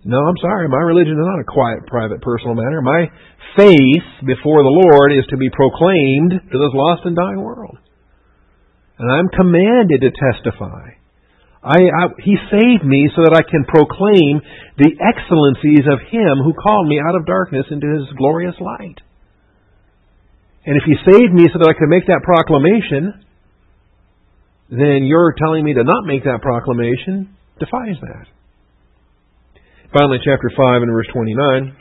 No, 0.02 0.18
I'm 0.18 0.38
sorry. 0.42 0.66
My 0.66 0.82
religion 0.82 1.14
is 1.14 1.22
not 1.22 1.38
a 1.38 1.46
quiet, 1.46 1.86
private, 1.86 2.18
personal 2.26 2.58
matter. 2.58 2.82
My 2.82 3.06
faith 3.54 4.08
before 4.26 4.66
the 4.66 4.74
Lord 4.74 5.14
is 5.14 5.22
to 5.30 5.38
be 5.38 5.46
proclaimed 5.54 6.34
to 6.34 6.56
this 6.58 6.74
lost 6.74 7.06
and 7.06 7.14
dying 7.14 7.38
world. 7.38 7.78
And 8.98 9.06
I'm 9.06 9.30
commanded 9.30 10.02
to 10.02 10.10
testify. 10.10 10.98
I, 11.62 11.78
I, 11.78 12.04
he 12.18 12.34
saved 12.50 12.82
me 12.82 13.06
so 13.14 13.22
that 13.22 13.38
I 13.38 13.46
can 13.46 13.62
proclaim 13.62 14.42
the 14.82 14.98
excellencies 14.98 15.86
of 15.86 16.02
Him 16.10 16.42
who 16.42 16.58
called 16.58 16.90
me 16.90 16.98
out 16.98 17.14
of 17.14 17.22
darkness 17.22 17.70
into 17.70 17.86
His 17.86 18.10
glorious 18.18 18.58
light. 18.58 18.98
And 20.64 20.76
if 20.76 20.84
you 20.86 20.96
saved 21.02 21.34
me 21.34 21.48
so 21.52 21.58
that 21.58 21.68
I 21.68 21.74
could 21.74 21.88
make 21.88 22.06
that 22.06 22.22
proclamation, 22.22 23.24
then 24.70 25.04
you're 25.04 25.34
telling 25.36 25.64
me 25.64 25.74
to 25.74 25.84
not 25.84 26.06
make 26.06 26.24
that 26.24 26.40
proclamation 26.40 27.34
defies 27.58 27.98
that. 28.00 28.26
Finally, 29.92 30.18
chapter 30.24 30.50
5 30.54 30.82
and 30.82 30.90
verse 30.90 31.06
29. 31.12 31.76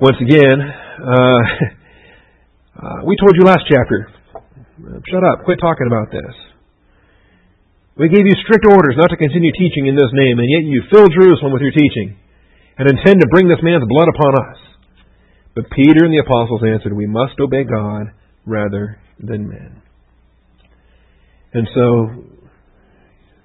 Once 0.00 0.18
again, 0.20 0.58
uh, 0.60 1.40
uh, 2.82 2.98
we 3.06 3.16
told 3.16 3.32
you 3.38 3.46
last 3.46 3.64
chapter 3.70 4.10
Shut 4.74 5.22
up. 5.22 5.46
Quit 5.46 5.62
talking 5.62 5.86
about 5.86 6.10
this. 6.10 6.34
We 7.94 8.10
gave 8.10 8.26
you 8.26 8.34
strict 8.42 8.66
orders 8.66 8.98
not 8.98 9.06
to 9.14 9.16
continue 9.16 9.54
teaching 9.54 9.86
in 9.86 9.94
this 9.94 10.10
name, 10.10 10.42
and 10.42 10.50
yet 10.50 10.66
you 10.66 10.82
fill 10.90 11.06
Jerusalem 11.06 11.54
with 11.54 11.62
your 11.62 11.70
teaching 11.70 12.18
and 12.76 12.90
intend 12.90 13.22
to 13.22 13.30
bring 13.30 13.46
this 13.46 13.62
man's 13.62 13.86
blood 13.86 14.10
upon 14.10 14.34
us. 14.34 14.58
But 15.54 15.70
Peter 15.70 16.04
and 16.04 16.12
the 16.12 16.22
apostles 16.24 16.62
answered, 16.66 16.92
We 16.92 17.06
must 17.06 17.38
obey 17.38 17.64
God 17.64 18.10
rather 18.44 18.98
than 19.18 19.48
men. 19.48 19.82
And 21.54 21.68
so, 21.70 21.86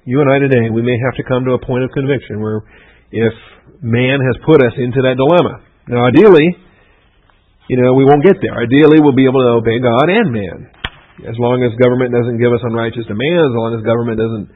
you 0.05 0.18
and 0.22 0.30
I 0.30 0.39
today, 0.41 0.74
we 0.74 0.82
may 0.82 0.97
have 1.05 1.16
to 1.22 1.24
come 1.30 1.45
to 1.45 1.53
a 1.53 1.66
point 1.66 1.86
of 1.86 1.91
conviction 1.93 2.41
where 2.41 2.66
if 3.12 3.34
man 3.82 4.18
has 4.18 4.38
put 4.45 4.62
us 4.62 4.74
into 4.78 5.05
that 5.05 5.18
dilemma. 5.18 5.62
Now, 5.88 6.10
ideally, 6.10 6.49
you 7.70 7.78
know, 7.78 7.93
we 7.93 8.05
won't 8.05 8.26
get 8.26 8.41
there. 8.41 8.57
Ideally, 8.57 8.97
we'll 9.01 9.18
be 9.18 9.30
able 9.30 9.45
to 9.45 9.62
obey 9.62 9.78
God 9.78 10.10
and 10.10 10.34
man. 10.34 10.57
As 11.30 11.38
long 11.38 11.62
as 11.62 11.76
government 11.78 12.10
doesn't 12.10 12.41
give 12.41 12.49
us 12.49 12.64
unrighteous 12.64 13.05
demands, 13.05 13.49
as 13.53 13.57
long 13.60 13.72
as 13.78 13.86
government 13.86 14.18
doesn't 14.18 14.47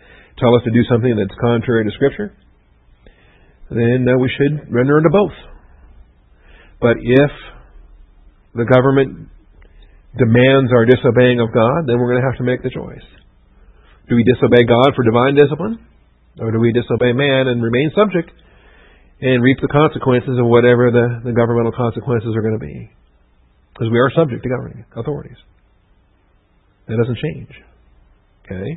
tell 0.41 0.56
us 0.56 0.64
to 0.66 0.72
do 0.72 0.82
something 0.89 1.14
that's 1.14 1.36
contrary 1.38 1.86
to 1.86 1.91
Scripture, 1.93 2.34
then 3.70 4.08
uh, 4.10 4.18
we 4.18 4.32
should 4.34 4.74
render 4.74 4.97
unto 4.97 5.14
both. 5.14 5.36
But 6.84 7.00
if 7.00 7.32
the 8.60 8.68
government 8.68 9.32
demands 10.20 10.68
our 10.76 10.84
disobeying 10.84 11.40
of 11.40 11.56
God, 11.56 11.88
then 11.88 11.96
we're 11.96 12.12
going 12.12 12.20
to 12.20 12.28
have 12.28 12.38
to 12.38 12.44
make 12.44 12.60
the 12.60 12.76
choice. 12.76 13.08
Do 14.12 14.20
we 14.20 14.28
disobey 14.28 14.68
God 14.68 14.92
for 14.92 15.08
divine 15.08 15.40
discipline? 15.40 15.80
Or 16.44 16.52
do 16.52 16.60
we 16.60 16.76
disobey 16.76 17.16
man 17.16 17.48
and 17.48 17.64
remain 17.64 17.88
subject 17.96 18.36
and 19.24 19.40
reap 19.42 19.64
the 19.64 19.72
consequences 19.72 20.36
of 20.36 20.44
whatever 20.44 20.92
the, 20.92 21.24
the 21.24 21.32
governmental 21.32 21.72
consequences 21.72 22.36
are 22.36 22.44
going 22.44 22.60
to 22.60 22.66
be? 22.66 22.92
Because 23.72 23.88
we 23.88 23.98
are 24.04 24.12
subject 24.12 24.44
to 24.44 24.50
governing 24.50 24.84
authorities. 24.92 25.40
That 26.92 27.00
doesn't 27.00 27.16
change. 27.16 27.54
Okay? 28.44 28.70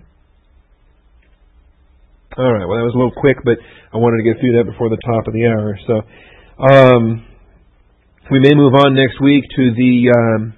All 2.39 2.53
right. 2.55 2.71
Well, 2.71 2.79
that 2.79 2.87
was 2.87 2.95
a 2.95 3.01
little 3.03 3.19
quick, 3.19 3.43
but 3.43 3.59
I 3.91 3.99
wanted 3.99 4.23
to 4.23 4.27
get 4.31 4.39
through 4.39 4.63
that 4.63 4.71
before 4.71 4.95
the 4.95 5.03
top 5.03 5.27
of 5.27 5.35
the 5.35 5.45
hour. 5.51 5.75
So, 5.91 5.95
um, 6.63 7.27
we 8.31 8.39
may 8.41 8.55
move 8.55 8.75
on 8.75 8.95
next 8.95 9.21
week 9.23 9.45
to 9.55 9.71
the 9.79 10.11
um, 10.11 10.55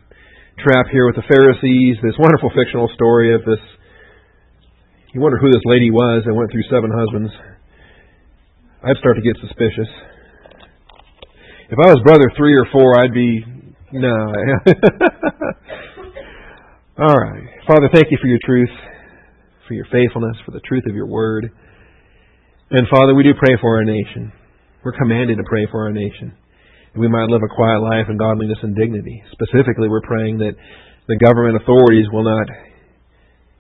trap 0.57 0.87
here 0.91 1.05
with 1.05 1.17
the 1.17 1.29
Pharisees. 1.29 1.99
This 2.01 2.17
wonderful 2.19 2.51
fictional 2.57 2.89
story 2.95 3.35
of 3.35 3.45
this. 3.45 3.61
You 5.13 5.21
wonder 5.21 5.37
who 5.37 5.53
this 5.53 5.61
lady 5.67 5.91
was 5.91 6.25
that 6.25 6.33
went 6.33 6.51
through 6.51 6.65
seven 6.73 6.89
husbands. 6.89 7.31
I'd 8.81 8.97
start 8.97 9.21
to 9.21 9.23
get 9.23 9.37
suspicious. 9.45 9.91
If 11.69 11.77
I 11.77 11.93
was 11.93 12.01
brother 12.05 12.33
three 12.41 12.57
or 12.57 12.65
four, 12.73 12.97
I'd 12.97 13.13
be 13.13 13.45
no. 13.93 14.17
All 17.05 17.21
right, 17.21 17.45
Father, 17.69 17.91
thank 17.93 18.11
you 18.11 18.17
for 18.21 18.29
your 18.29 18.41
truth, 18.45 18.73
for 19.69 19.75
your 19.75 19.87
faithfulness, 19.93 20.37
for 20.47 20.53
the 20.53 20.61
truth 20.65 20.85
of 20.89 20.95
your 20.95 21.07
word. 21.07 21.53
And 22.71 22.89
Father, 22.89 23.15
we 23.15 23.25
do 23.25 23.35
pray 23.39 23.57
for 23.61 23.77
our 23.77 23.85
nation. 23.85 24.33
We're 24.83 24.97
commanded 24.97 25.37
to 25.37 25.45
pray 25.45 25.67
for 25.71 25.85
our 25.85 25.93
nation. 25.93 26.33
We 26.99 27.07
might 27.07 27.31
live 27.31 27.43
a 27.47 27.55
quiet 27.55 27.79
life 27.79 28.11
in 28.11 28.19
godliness 28.19 28.59
and 28.63 28.75
dignity. 28.75 29.23
Specifically, 29.31 29.89
we're 29.89 30.03
praying 30.03 30.39
that 30.39 30.59
the 31.07 31.17
government 31.23 31.63
authorities 31.63 32.11
will 32.13 32.25
not 32.25 32.51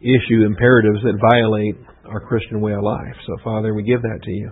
issue 0.00 0.42
imperatives 0.42 1.06
that 1.06 1.22
violate 1.22 1.78
our 2.10 2.20
Christian 2.20 2.60
way 2.60 2.74
of 2.74 2.82
life. 2.82 3.14
So, 3.26 3.36
Father, 3.44 3.74
we 3.74 3.82
give 3.82 4.02
that 4.02 4.20
to 4.24 4.30
you. 4.30 4.50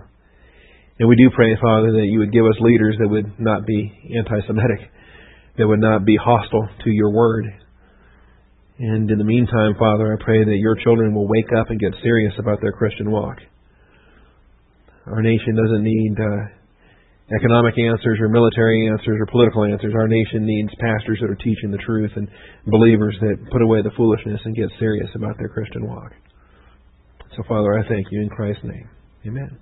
And 0.99 1.09
we 1.09 1.15
do 1.15 1.29
pray, 1.35 1.51
Father, 1.61 1.91
that 1.91 2.07
you 2.09 2.19
would 2.19 2.31
give 2.31 2.45
us 2.45 2.57
leaders 2.59 2.95
that 2.99 3.07
would 3.07 3.39
not 3.39 3.65
be 3.65 3.91
anti 4.17 4.39
Semitic, 4.47 4.89
that 5.57 5.67
would 5.67 5.79
not 5.79 6.05
be 6.05 6.15
hostile 6.15 6.67
to 6.83 6.89
your 6.89 7.11
word. 7.11 7.45
And 8.79 9.09
in 9.09 9.17
the 9.17 9.23
meantime, 9.23 9.75
Father, 9.77 10.13
I 10.13 10.23
pray 10.23 10.43
that 10.43 10.57
your 10.57 10.75
children 10.83 11.13
will 11.13 11.27
wake 11.27 11.51
up 11.59 11.69
and 11.69 11.79
get 11.79 11.93
serious 12.01 12.33
about 12.39 12.61
their 12.61 12.71
Christian 12.71 13.11
walk. 13.11 13.37
Our 15.07 15.21
nation 15.21 15.55
doesn't 15.55 15.83
need 15.83 16.15
uh, 16.19 16.56
economic 17.35 17.75
answers 17.77 18.19
or 18.21 18.29
military 18.29 18.87
answers 18.87 19.19
or 19.19 19.25
political 19.27 19.65
answers. 19.65 19.93
Our 19.93 20.07
nation 20.07 20.45
needs 20.45 20.69
pastors 20.79 21.19
that 21.21 21.29
are 21.29 21.35
teaching 21.35 21.71
the 21.71 21.83
truth 21.85 22.11
and 22.15 22.27
believers 22.67 23.17
that 23.19 23.51
put 23.51 23.61
away 23.61 23.81
the 23.81 23.91
foolishness 23.97 24.39
and 24.45 24.55
get 24.55 24.69
serious 24.79 25.09
about 25.15 25.37
their 25.37 25.49
Christian 25.49 25.87
walk. 25.87 26.11
So, 27.35 27.43
Father, 27.47 27.77
I 27.77 27.87
thank 27.87 28.07
you 28.11 28.21
in 28.21 28.29
Christ's 28.29 28.63
name. 28.63 28.89
Amen. 29.27 29.59